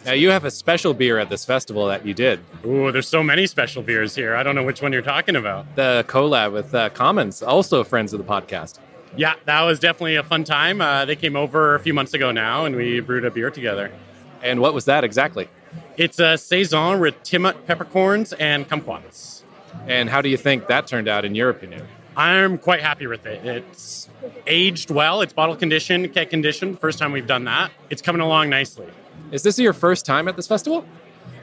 Now 0.05 0.13
you 0.13 0.29
have 0.31 0.45
a 0.45 0.51
special 0.51 0.93
beer 0.93 1.19
at 1.19 1.29
this 1.29 1.45
festival 1.45 1.87
that 1.87 2.05
you 2.05 2.13
did. 2.13 2.39
Ooh, 2.65 2.91
there's 2.91 3.07
so 3.07 3.23
many 3.23 3.47
special 3.47 3.83
beers 3.83 4.15
here. 4.15 4.35
I 4.35 4.43
don't 4.43 4.55
know 4.55 4.63
which 4.63 4.81
one 4.81 4.91
you're 4.93 5.01
talking 5.01 5.35
about. 5.35 5.75
The 5.75 6.05
collab 6.07 6.53
with 6.53 6.73
uh, 6.73 6.89
Commons, 6.89 7.41
also 7.43 7.83
friends 7.83 8.13
of 8.13 8.19
the 8.19 8.25
podcast. 8.25 8.79
Yeah, 9.17 9.35
that 9.45 9.61
was 9.61 9.79
definitely 9.79 10.15
a 10.15 10.23
fun 10.23 10.43
time. 10.43 10.81
Uh, 10.81 11.05
they 11.05 11.15
came 11.15 11.35
over 11.35 11.75
a 11.75 11.79
few 11.79 11.93
months 11.93 12.13
ago 12.13 12.31
now, 12.31 12.65
and 12.65 12.75
we 12.75 12.99
brewed 12.99 13.25
a 13.25 13.31
beer 13.31 13.49
together. 13.49 13.91
And 14.43 14.59
what 14.59 14.73
was 14.73 14.85
that 14.85 15.03
exactly? 15.03 15.49
It's 15.97 16.19
a 16.19 16.37
saison 16.37 16.99
with 16.99 17.21
Timut 17.23 17.65
peppercorns 17.65 18.33
and 18.33 18.67
kumquats. 18.67 19.43
And 19.87 20.09
how 20.09 20.21
do 20.21 20.29
you 20.29 20.37
think 20.37 20.67
that 20.67 20.87
turned 20.87 21.07
out, 21.07 21.25
in 21.25 21.35
your 21.35 21.49
opinion? 21.49 21.87
I'm 22.17 22.57
quite 22.57 22.81
happy 22.81 23.07
with 23.07 23.25
it. 23.25 23.45
It's 23.45 24.09
aged 24.47 24.89
well. 24.89 25.21
It's 25.21 25.33
bottle 25.33 25.55
conditioned, 25.55 26.13
keg 26.13 26.29
conditioned. 26.29 26.79
First 26.79 26.99
time 26.99 27.11
we've 27.11 27.27
done 27.27 27.43
that. 27.45 27.71
It's 27.89 28.01
coming 28.01 28.21
along 28.21 28.49
nicely. 28.49 28.87
Is 29.35 29.43
this 29.43 29.59
your 29.59 29.73
first 29.73 30.05
time 30.05 30.29
at 30.29 30.37
this 30.37 30.47
festival? 30.47 30.85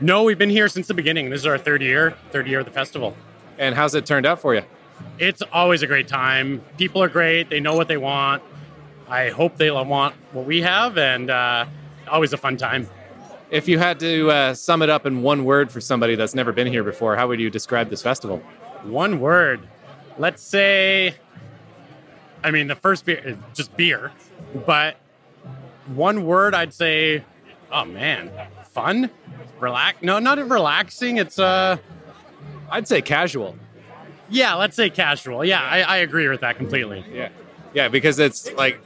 No, 0.01 0.23
we've 0.23 0.39
been 0.39 0.49
here 0.49 0.67
since 0.67 0.87
the 0.87 0.95
beginning. 0.95 1.29
This 1.29 1.41
is 1.41 1.47
our 1.47 1.59
third 1.59 1.83
year, 1.83 2.17
third 2.31 2.47
year 2.47 2.61
of 2.61 2.65
the 2.65 2.71
festival. 2.71 3.15
And 3.59 3.75
how's 3.75 3.95
it 3.95 4.07
turned 4.07 4.25
out 4.25 4.41
for 4.41 4.55
you? 4.55 4.63
It's 5.19 5.43
always 5.53 5.83
a 5.83 5.87
great 5.87 6.09
time. 6.09 6.63
People 6.79 7.03
are 7.03 7.11
great. 7.11 7.51
They 7.51 7.61
know 7.61 7.77
what 7.77 7.89
they 7.89 7.99
want. 7.99 8.43
I 9.11 9.29
hope 9.29 9.59
they 9.59 9.71
want 9.71 10.15
what 10.33 10.47
we 10.47 10.63
have, 10.63 10.97
and 10.97 11.29
uh, 11.29 11.67
always 12.09 12.33
a 12.33 12.39
fun 12.39 12.57
time. 12.57 12.89
If 13.51 13.69
you 13.69 13.79
had 13.79 14.01
to 14.01 14.31
uh, 14.31 14.55
sum 14.55 14.81
it 14.81 14.89
up 14.89 15.05
in 15.05 15.21
one 15.21 15.45
word 15.45 15.71
for 15.71 15.83
somebody 15.83 16.15
that's 16.15 16.35
never 16.35 16.51
been 16.51 16.69
here 16.69 16.85
before, 16.85 17.15
how 17.17 17.29
would 17.29 17.41
you 17.41 17.51
describe 17.51 17.91
this 17.91 18.01
festival? 18.01 18.39
One 18.85 19.21
word. 19.21 19.69
Let's 20.17 20.43
say, 20.43 21.15
I 22.43 22.53
mean, 22.53 22.69
the 22.69 22.75
first 22.75 23.05
beer 23.05 23.21
is 23.23 23.37
just 23.53 23.77
beer, 23.77 24.13
but 24.65 24.97
one 25.89 26.25
word 26.25 26.55
I'd 26.55 26.73
say, 26.73 27.25
oh 27.73 27.85
man, 27.85 28.31
fun, 28.71 29.11
relax. 29.59 30.03
No, 30.03 30.19
not 30.19 30.39
relaxing. 30.49 31.17
It's 31.17 31.39
uh, 31.39 31.77
I'd 32.71 32.87
say 32.87 33.03
casual. 33.03 33.57
Yeah, 34.29 34.55
let's 34.55 34.77
say 34.77 34.91
casual. 34.91 35.45
Yeah, 35.45 35.61
I, 35.61 35.83
I 35.83 35.97
agree 35.99 36.29
with 36.29 36.41
that 36.41 36.57
completely. 36.57 37.05
Yeah. 37.13 37.29
Yeah, 37.75 37.89
because 37.89 38.19
it's 38.19 38.53
like 38.53 38.79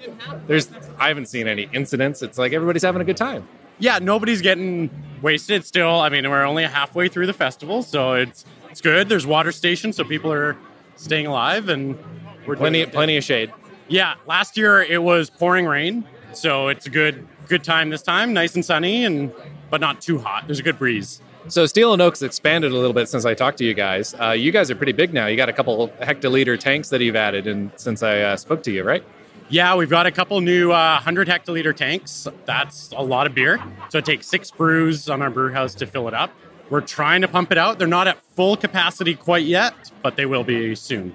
there's 0.47 0.70
I 0.99 1.09
haven't 1.09 1.26
seen 1.26 1.49
any 1.49 1.68
incidents. 1.72 2.22
It's 2.22 2.39
like 2.39 2.53
everybody's 2.53 2.82
having 2.82 3.01
a 3.01 3.05
good 3.05 3.16
time. 3.16 3.47
Yeah, 3.78 3.99
nobody's 4.01 4.41
getting 4.41 4.91
wasted 5.22 5.64
still. 5.64 6.01
I 6.01 6.09
mean, 6.09 6.28
we're 6.28 6.45
only 6.45 6.64
halfway 6.64 7.09
through 7.09 7.26
the 7.26 7.32
festival, 7.32 7.82
so 7.82 8.12
it's 8.14 8.45
it's 8.70 8.80
good. 8.80 9.09
There's 9.09 9.26
water 9.26 9.51
stations, 9.53 9.97
so 9.97 10.05
people 10.05 10.32
are 10.32 10.57
staying 10.95 11.26
alive 11.26 11.68
and 11.68 11.99
we're 12.47 12.57
plenty 12.57 12.87
plenty 12.87 13.16
of 13.16 13.24
shade. 13.24 13.53
Yeah, 13.89 14.14
last 14.26 14.57
year 14.57 14.82
it 14.82 15.03
was 15.03 15.30
pouring 15.30 15.66
rain, 15.66 16.05
so 16.37 16.68
it's 16.68 16.87
a 16.87 16.91
good 16.91 17.26
good 17.49 17.64
time 17.64 17.91
this 17.91 18.03
time. 18.03 18.32
Nice 18.32 18.55
and 18.55 18.64
sunny 18.64 19.05
and 19.05 19.32
but 19.70 19.80
not 19.80 20.01
too 20.01 20.18
hot. 20.18 20.47
There's 20.47 20.59
a 20.59 20.62
good 20.62 20.78
breeze. 20.78 21.20
So 21.49 21.64
Steel 21.66 21.93
and 21.93 22.03
Oak's 22.03 22.22
expanded 22.22 22.72
a 22.72 22.74
little 22.74 22.93
bit 22.93 23.09
since 23.09 23.24
I 23.24 23.34
talked 23.34 23.59
to 23.59 23.64
you 23.64 23.72
guys. 23.74 24.14
Uh, 24.20 24.30
you 24.30 24.51
guys 24.51 24.70
are 24.70 24.74
pretty 24.74 24.93
big 24.93 25.12
now. 25.14 25.26
You 25.26 25.37
got 25.37 25.49
a 25.49 25.53
couple 25.53 25.89
hectoliter 26.01 26.59
tanks 26.59 26.89
that 26.89 27.01
you've 27.01 27.14
added, 27.14 27.47
and 27.47 27.70
since 27.76 28.03
I 28.03 28.20
uh, 28.20 28.37
spoke 28.37 28.64
to 28.64 28.72
you, 28.72 28.82
right? 28.82 29.05
Yeah, 29.49 29.76
we've 29.76 29.91
got 29.91 30.07
a 30.07 30.11
couple 30.11 30.41
new 30.41 30.72
uh, 30.72 30.95
100 30.95 31.28
hectoliter 31.28 31.74
tanks. 31.74 32.26
That's 32.47 32.91
a 32.97 33.03
lot 33.03 33.28
of 33.28 33.34
beer. 33.34 33.62
So 33.91 33.99
it 33.99 34.05
takes 34.05 34.26
six 34.26 34.51
brews 34.51 35.09
on 35.09 35.22
our 35.22 35.30
brew 35.30 35.53
house 35.53 35.72
to 35.76 35.87
fill 35.87 36.09
it 36.09 36.14
up. 36.14 36.32
We're 36.68 36.80
trying 36.80 37.20
to 37.20 37.28
pump 37.28 37.53
it 37.53 37.59
out. 37.59 37.78
They're 37.78 37.87
not 37.87 38.09
at 38.09 38.20
full 38.34 38.57
capacity 38.57 39.14
quite 39.14 39.45
yet, 39.45 39.93
but 40.03 40.16
they 40.16 40.26
will 40.26 40.43
be 40.43 40.74
soon. 40.74 41.14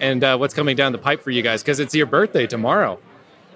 And 0.00 0.24
uh, 0.24 0.38
what's 0.38 0.54
coming 0.54 0.74
down 0.74 0.92
the 0.92 0.98
pipe 0.98 1.22
for 1.22 1.30
you 1.30 1.42
guys? 1.42 1.62
Because 1.62 1.80
it's 1.80 1.94
your 1.94 2.06
birthday 2.06 2.46
tomorrow. 2.46 2.98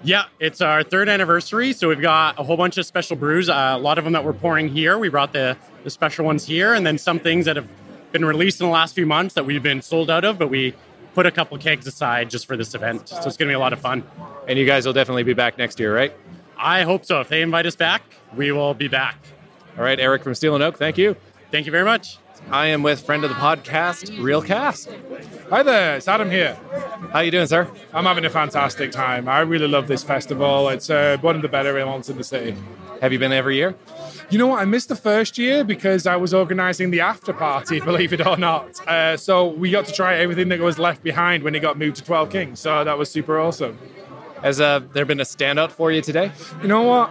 Yeah, 0.01 0.25
it's 0.39 0.61
our 0.61 0.81
third 0.83 1.09
anniversary, 1.09 1.73
so 1.73 1.89
we've 1.89 2.01
got 2.01 2.39
a 2.39 2.43
whole 2.43 2.55
bunch 2.55 2.77
of 2.77 2.85
special 2.85 3.17
brews. 3.17 3.49
Uh, 3.49 3.73
a 3.75 3.77
lot 3.77 3.97
of 3.97 4.05
them 4.05 4.13
that 4.13 4.23
we're 4.23 4.33
pouring 4.33 4.69
here. 4.69 4.97
We 4.97 5.09
brought 5.09 5.33
the, 5.33 5.57
the 5.83 5.89
special 5.89 6.25
ones 6.25 6.45
here, 6.45 6.73
and 6.73 6.85
then 6.85 6.97
some 6.97 7.19
things 7.19 7.45
that 7.45 7.57
have 7.57 7.67
been 8.11 8.23
released 8.23 8.61
in 8.61 8.67
the 8.67 8.71
last 8.71 8.95
few 8.95 9.05
months 9.05 9.35
that 9.35 9.45
we've 9.45 9.61
been 9.61 9.81
sold 9.81 10.09
out 10.09 10.23
of, 10.23 10.39
but 10.39 10.49
we 10.49 10.73
put 11.15 11.25
a 11.25 11.31
couple 11.31 11.57
kegs 11.57 11.85
aside 11.85 12.29
just 12.29 12.45
for 12.45 12.55
this 12.55 12.73
event. 12.73 13.09
So 13.09 13.17
it's 13.17 13.35
going 13.35 13.47
to 13.47 13.51
be 13.51 13.53
a 13.53 13.59
lot 13.59 13.73
of 13.73 13.79
fun. 13.79 14.03
And 14.47 14.57
you 14.57 14.65
guys 14.65 14.85
will 14.85 14.93
definitely 14.93 15.23
be 15.23 15.33
back 15.33 15.57
next 15.57 15.79
year, 15.79 15.93
right? 15.93 16.13
I 16.57 16.83
hope 16.83 17.05
so. 17.05 17.19
If 17.19 17.29
they 17.29 17.41
invite 17.41 17.65
us 17.65 17.75
back, 17.75 18.03
we 18.35 18.51
will 18.51 18.73
be 18.73 18.87
back. 18.87 19.17
All 19.77 19.83
right, 19.83 19.99
Eric 19.99 20.23
from 20.23 20.33
Steel 20.33 20.55
and 20.55 20.63
Oak, 20.63 20.77
thank 20.77 20.97
you. 20.97 21.15
Thank 21.51 21.65
you 21.65 21.71
very 21.71 21.85
much. 21.85 22.19
I 22.51 22.67
am 22.67 22.81
with 22.81 23.01
friend 23.01 23.23
of 23.23 23.29
the 23.29 23.35
podcast, 23.35 24.21
Real 24.23 24.41
Cask. 24.41 24.89
Hi 25.49 25.61
there, 25.61 25.97
it's 25.97 26.07
Adam 26.07 26.31
here. 26.31 26.57
How 27.11 27.19
you 27.19 27.29
doing, 27.31 27.45
sir? 27.45 27.69
I'm 27.93 28.05
having 28.05 28.25
a 28.25 28.29
fantastic 28.29 28.91
time. 28.91 29.27
I 29.27 29.41
really 29.41 29.67
love 29.67 29.87
this 29.87 30.03
festival. 30.03 30.69
It's 30.69 30.89
uh, 30.89 31.17
one 31.21 31.35
of 31.35 31.41
the 31.43 31.47
better 31.47 31.85
ones 31.85 32.09
in 32.09 32.17
the 32.17 32.23
city. 32.23 32.55
Have 33.01 33.13
you 33.13 33.19
been 33.19 33.31
every 33.31 33.55
year? 33.55 33.75
You 34.31 34.39
know 34.39 34.47
what? 34.47 34.59
I 34.59 34.65
missed 34.65 34.89
the 34.89 34.95
first 34.95 35.37
year 35.37 35.63
because 35.63 36.07
I 36.07 36.15
was 36.15 36.33
organising 36.33 36.89
the 36.91 37.01
after 37.01 37.33
party, 37.33 37.79
believe 37.91 38.13
it 38.13 38.25
or 38.25 38.35
not. 38.37 38.85
Uh, 38.87 39.15
so 39.15 39.47
we 39.47 39.69
got 39.71 39.85
to 39.85 39.93
try 39.93 40.15
everything 40.15 40.49
that 40.49 40.59
was 40.59 40.79
left 40.79 41.03
behind 41.03 41.43
when 41.43 41.53
it 41.53 41.59
got 41.59 41.77
moved 41.77 41.97
to 41.97 42.03
12 42.03 42.31
Kings. 42.31 42.59
So 42.59 42.83
that 42.83 42.97
was 42.97 43.11
super 43.11 43.39
awesome. 43.39 43.77
Has 44.41 44.61
uh, 44.61 44.79
there 44.93 45.05
been 45.05 45.19
a 45.19 45.23
standout 45.23 45.71
for 45.71 45.91
you 45.91 46.01
today? 46.01 46.31
You 46.61 46.67
know 46.67 46.83
what? 46.83 47.09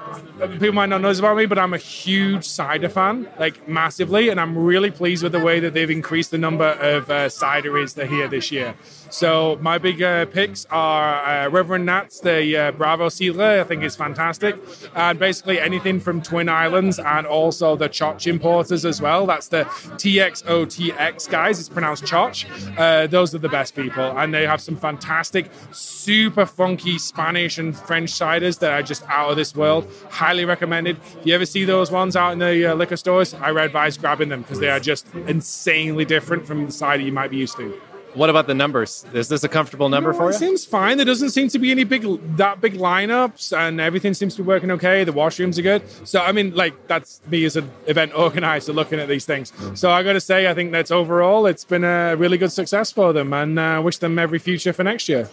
People 0.52 0.72
might 0.72 0.88
not 0.88 1.00
know 1.00 1.08
this 1.08 1.18
about 1.18 1.36
me, 1.36 1.46
but 1.46 1.58
I'm 1.58 1.74
a 1.74 1.78
huge 1.78 2.44
cider 2.44 2.88
fan, 2.88 3.28
like 3.38 3.68
massively, 3.68 4.28
and 4.28 4.40
I'm 4.40 4.56
really 4.56 4.90
pleased 4.90 5.22
with 5.22 5.32
the 5.32 5.40
way 5.40 5.60
that 5.60 5.74
they've 5.74 5.90
increased 5.90 6.30
the 6.30 6.38
number 6.38 6.68
of 6.68 7.10
uh, 7.10 7.26
cideries 7.26 7.94
that 7.94 8.04
are 8.04 8.08
here 8.08 8.28
this 8.28 8.50
year. 8.50 8.74
So 9.10 9.58
my 9.60 9.78
big 9.78 10.02
uh, 10.02 10.26
picks 10.26 10.66
are 10.66 11.24
uh, 11.24 11.48
Reverend 11.48 11.86
Nats, 11.86 12.20
the 12.20 12.56
uh, 12.56 12.72
Bravo 12.72 13.08
Cidre, 13.08 13.60
I 13.60 13.64
think 13.64 13.82
is 13.82 13.96
fantastic, 13.96 14.56
and 14.94 15.18
basically 15.18 15.58
anything 15.58 15.98
from 15.98 16.20
Twin 16.20 16.48
Islands 16.48 16.98
and 16.98 17.26
also 17.26 17.74
the 17.74 17.88
Choch 17.88 18.26
importers 18.26 18.84
as 18.84 19.00
well. 19.00 19.26
That's 19.26 19.48
the 19.48 19.64
TXOTX 19.64 21.30
guys. 21.30 21.58
It's 21.58 21.68
pronounced 21.68 22.04
Choch. 22.04 22.46
Uh, 22.78 23.06
those 23.06 23.34
are 23.34 23.38
the 23.38 23.48
best 23.48 23.74
people, 23.74 24.04
and 24.18 24.32
they 24.32 24.46
have 24.46 24.60
some 24.60 24.76
fantastic, 24.76 25.50
super 25.72 26.46
funky 26.46 26.98
Spanish 27.18 27.58
and 27.58 27.76
French 27.76 28.12
ciders 28.12 28.60
that 28.60 28.72
are 28.72 28.82
just 28.82 29.02
out 29.08 29.28
of 29.30 29.36
this 29.36 29.52
world. 29.54 29.90
Highly 30.08 30.44
recommended. 30.44 30.98
If 31.18 31.26
you 31.26 31.34
ever 31.34 31.46
see 31.46 31.64
those 31.64 31.90
ones 31.90 32.14
out 32.14 32.32
in 32.32 32.38
the 32.38 32.66
uh, 32.72 32.74
liquor 32.76 32.96
stores, 32.96 33.34
I 33.34 33.50
would 33.50 33.60
advise 33.64 33.98
grabbing 33.98 34.28
them 34.28 34.42
because 34.42 34.60
they 34.60 34.70
are 34.70 34.78
just 34.78 35.04
insanely 35.26 36.04
different 36.04 36.46
from 36.46 36.66
the 36.66 36.72
cider 36.72 37.02
you 37.02 37.10
might 37.10 37.30
be 37.32 37.36
used 37.38 37.56
to. 37.56 37.70
What 38.14 38.30
about 38.30 38.46
the 38.46 38.54
numbers? 38.54 39.04
Is 39.12 39.28
this 39.28 39.42
a 39.42 39.48
comfortable 39.48 39.88
number 39.88 40.12
for 40.12 40.30
It 40.30 40.34
you? 40.34 40.38
seems 40.38 40.64
fine. 40.64 40.96
There 40.96 41.04
doesn't 41.04 41.30
seem 41.30 41.48
to 41.48 41.58
be 41.58 41.72
any 41.72 41.82
big 41.84 42.02
that 42.36 42.60
big 42.60 42.74
lineups, 42.74 43.56
and 43.56 43.80
everything 43.80 44.14
seems 44.14 44.36
to 44.36 44.42
be 44.42 44.46
working 44.48 44.70
okay. 44.70 45.02
The 45.04 45.12
washrooms 45.12 45.58
are 45.58 45.62
good. 45.62 45.82
So 46.08 46.20
I 46.20 46.30
mean, 46.30 46.54
like 46.54 46.74
that's 46.86 47.20
me 47.26 47.44
as 47.44 47.56
an 47.56 47.68
event 47.86 48.12
organizer 48.16 48.72
looking 48.72 49.00
at 49.00 49.08
these 49.08 49.26
things. 49.26 49.52
So 49.74 49.90
I 49.90 50.04
got 50.04 50.12
to 50.12 50.20
say, 50.20 50.48
I 50.48 50.54
think 50.54 50.70
that's 50.72 50.90
overall 50.92 51.46
it's 51.46 51.64
been 51.64 51.84
a 51.84 52.14
really 52.16 52.38
good 52.38 52.52
success 52.52 52.92
for 52.92 53.12
them, 53.12 53.32
and 53.32 53.58
uh, 53.58 53.80
wish 53.84 53.98
them 53.98 54.18
every 54.20 54.38
future 54.38 54.72
for 54.72 54.84
next 54.84 55.08
year. 55.08 55.28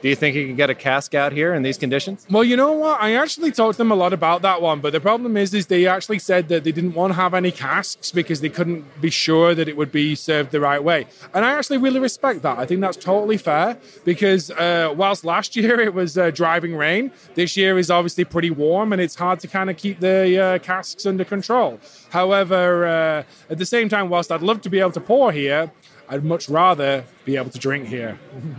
Do 0.00 0.08
you 0.08 0.14
think 0.14 0.36
you 0.36 0.46
can 0.46 0.54
get 0.54 0.70
a 0.70 0.76
cask 0.76 1.14
out 1.14 1.32
here 1.32 1.52
in 1.54 1.62
these 1.62 1.76
conditions? 1.76 2.24
Well, 2.30 2.44
you 2.44 2.56
know 2.56 2.70
what? 2.70 3.00
I 3.00 3.14
actually 3.14 3.50
talked 3.50 3.74
to 3.74 3.78
them 3.78 3.90
a 3.90 3.96
lot 3.96 4.12
about 4.12 4.42
that 4.42 4.62
one, 4.62 4.80
but 4.80 4.92
the 4.92 5.00
problem 5.00 5.36
is, 5.36 5.52
is 5.52 5.66
they 5.66 5.88
actually 5.88 6.20
said 6.20 6.48
that 6.48 6.62
they 6.62 6.70
didn't 6.70 6.94
want 6.94 7.10
to 7.12 7.14
have 7.14 7.34
any 7.34 7.50
casks 7.50 8.12
because 8.12 8.40
they 8.40 8.48
couldn't 8.48 9.00
be 9.00 9.10
sure 9.10 9.56
that 9.56 9.68
it 9.68 9.76
would 9.76 9.90
be 9.90 10.14
served 10.14 10.52
the 10.52 10.60
right 10.60 10.82
way. 10.82 11.06
And 11.34 11.44
I 11.44 11.52
actually 11.54 11.78
really 11.78 11.98
respect 11.98 12.42
that. 12.42 12.58
I 12.58 12.64
think 12.64 12.80
that's 12.80 12.96
totally 12.96 13.38
fair 13.38 13.76
because 14.04 14.52
uh, 14.52 14.94
whilst 14.96 15.24
last 15.24 15.56
year 15.60 15.80
it 15.80 15.94
was 15.94 16.16
uh, 16.16 16.30
driving 16.30 16.76
rain, 16.76 17.10
this 17.34 17.56
year 17.56 17.76
is 17.76 17.90
obviously 17.90 18.24
pretty 18.24 18.50
warm 18.50 18.92
and 18.92 19.02
it's 19.02 19.16
hard 19.16 19.40
to 19.40 19.48
kind 19.48 19.68
of 19.68 19.76
keep 19.76 19.98
the 19.98 20.38
uh, 20.38 20.58
casks 20.58 21.06
under 21.06 21.24
control. 21.24 21.80
However, 22.10 22.86
uh, 22.86 23.50
at 23.50 23.58
the 23.58 23.66
same 23.66 23.88
time, 23.88 24.08
whilst 24.10 24.30
I'd 24.30 24.42
love 24.42 24.60
to 24.62 24.70
be 24.70 24.78
able 24.78 24.92
to 24.92 25.00
pour 25.00 25.32
here, 25.32 25.72
I'd 26.08 26.24
much 26.24 26.48
rather 26.48 27.04
be 27.24 27.36
able 27.36 27.50
to 27.50 27.58
drink 27.58 27.86
here. 27.86 28.18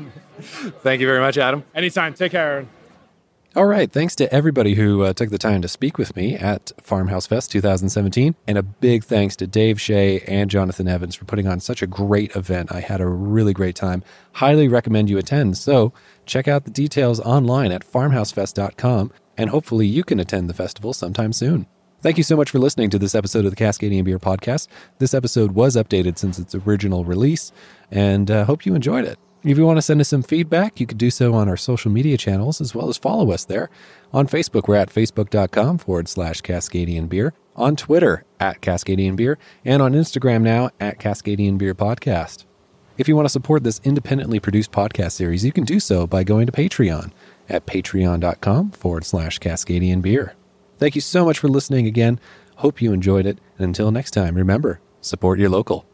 Thank 0.39 1.01
you 1.01 1.07
very 1.07 1.19
much, 1.19 1.37
Adam. 1.37 1.63
Anytime. 1.73 2.13
Take 2.13 2.31
care, 2.31 2.51
Aaron. 2.51 2.69
All 3.55 3.65
right. 3.65 3.91
Thanks 3.91 4.15
to 4.17 4.31
everybody 4.31 4.75
who 4.75 5.01
uh, 5.03 5.13
took 5.13 5.31
the 5.31 5.39
time 5.39 5.63
to 5.63 5.67
speak 5.67 5.97
with 5.97 6.15
me 6.15 6.35
at 6.35 6.71
Farmhouse 6.81 7.25
Fest 7.25 7.51
2017. 7.51 8.35
And 8.47 8.57
a 8.59 8.63
big 8.63 9.03
thanks 9.03 9.35
to 9.37 9.47
Dave 9.47 9.81
Shea 9.81 10.19
and 10.21 10.51
Jonathan 10.51 10.87
Evans 10.87 11.15
for 11.15 11.25
putting 11.25 11.47
on 11.47 11.59
such 11.59 11.81
a 11.81 11.87
great 11.87 12.35
event. 12.35 12.71
I 12.71 12.81
had 12.81 13.01
a 13.01 13.07
really 13.07 13.53
great 13.53 13.75
time. 13.75 14.03
Highly 14.33 14.67
recommend 14.67 15.09
you 15.09 15.17
attend. 15.17 15.57
So 15.57 15.93
check 16.27 16.47
out 16.47 16.65
the 16.65 16.71
details 16.71 17.19
online 17.21 17.71
at 17.71 17.83
farmhousefest.com 17.83 19.11
and 19.35 19.49
hopefully 19.49 19.87
you 19.87 20.03
can 20.03 20.19
attend 20.19 20.47
the 20.49 20.53
festival 20.53 20.93
sometime 20.93 21.33
soon. 21.33 21.65
Thank 22.01 22.17
you 22.17 22.23
so 22.23 22.37
much 22.37 22.49
for 22.49 22.59
listening 22.59 22.89
to 22.91 22.99
this 22.99 23.13
episode 23.13 23.43
of 23.43 23.51
the 23.53 23.61
Cascadian 23.61 24.05
Beer 24.05 24.19
Podcast. 24.19 24.67
This 24.99 25.13
episode 25.13 25.51
was 25.51 25.75
updated 25.75 26.17
since 26.17 26.39
its 26.39 26.55
original 26.55 27.03
release, 27.03 27.51
and 27.91 28.31
uh, 28.31 28.45
hope 28.45 28.65
you 28.65 28.73
enjoyed 28.73 29.03
it. 29.03 29.19
If 29.43 29.57
you 29.57 29.65
want 29.65 29.77
to 29.77 29.81
send 29.81 29.99
us 29.99 30.09
some 30.09 30.23
feedback, 30.23 30.79
you 30.79 30.85
can 30.85 30.97
do 30.97 31.09
so 31.09 31.33
on 31.33 31.49
our 31.49 31.57
social 31.57 31.91
media 31.91 32.17
channels 32.17 32.61
as 32.61 32.73
well 32.73 32.89
as 32.89 32.97
follow 32.97 33.31
us 33.31 33.45
there. 33.45 33.69
On 34.13 34.27
Facebook, 34.27 34.67
we're 34.67 34.75
at 34.75 34.89
facebook.com 34.89 35.77
forward 35.77 36.07
slash 36.07 36.41
Cascadian 36.41 37.07
Beer. 37.07 37.33
On 37.55 37.75
Twitter, 37.75 38.23
at 38.39 38.61
Cascadian 38.61 39.15
Beer. 39.15 39.37
And 39.65 39.81
on 39.81 39.93
Instagram 39.93 40.41
now, 40.41 40.69
at 40.79 40.99
Cascadian 40.99 41.57
Beer 41.57 41.75
Podcast. 41.75 42.45
If 42.97 43.07
you 43.07 43.15
want 43.15 43.25
to 43.25 43.31
support 43.31 43.63
this 43.63 43.79
independently 43.85 44.39
produced 44.41 44.73
podcast 44.73 45.13
series, 45.13 45.45
you 45.45 45.53
can 45.53 45.63
do 45.63 45.79
so 45.79 46.05
by 46.05 46.25
going 46.25 46.45
to 46.45 46.51
Patreon 46.51 47.11
at 47.47 47.65
patreon.com 47.65 48.71
forward 48.71 49.05
slash 49.05 49.39
Cascadian 49.39 50.01
Beer. 50.01 50.35
Thank 50.79 50.95
you 50.95 51.01
so 51.01 51.25
much 51.25 51.39
for 51.39 51.49
listening 51.49 51.87
again. 51.87 52.21
Hope 52.55 52.81
you 52.81 52.93
enjoyed 52.93 53.25
it. 53.25 53.39
And 53.57 53.65
until 53.65 53.91
next 53.91 54.11
time, 54.11 54.35
remember, 54.35 54.79
support 55.01 55.37
your 55.37 55.49
local. 55.49 55.88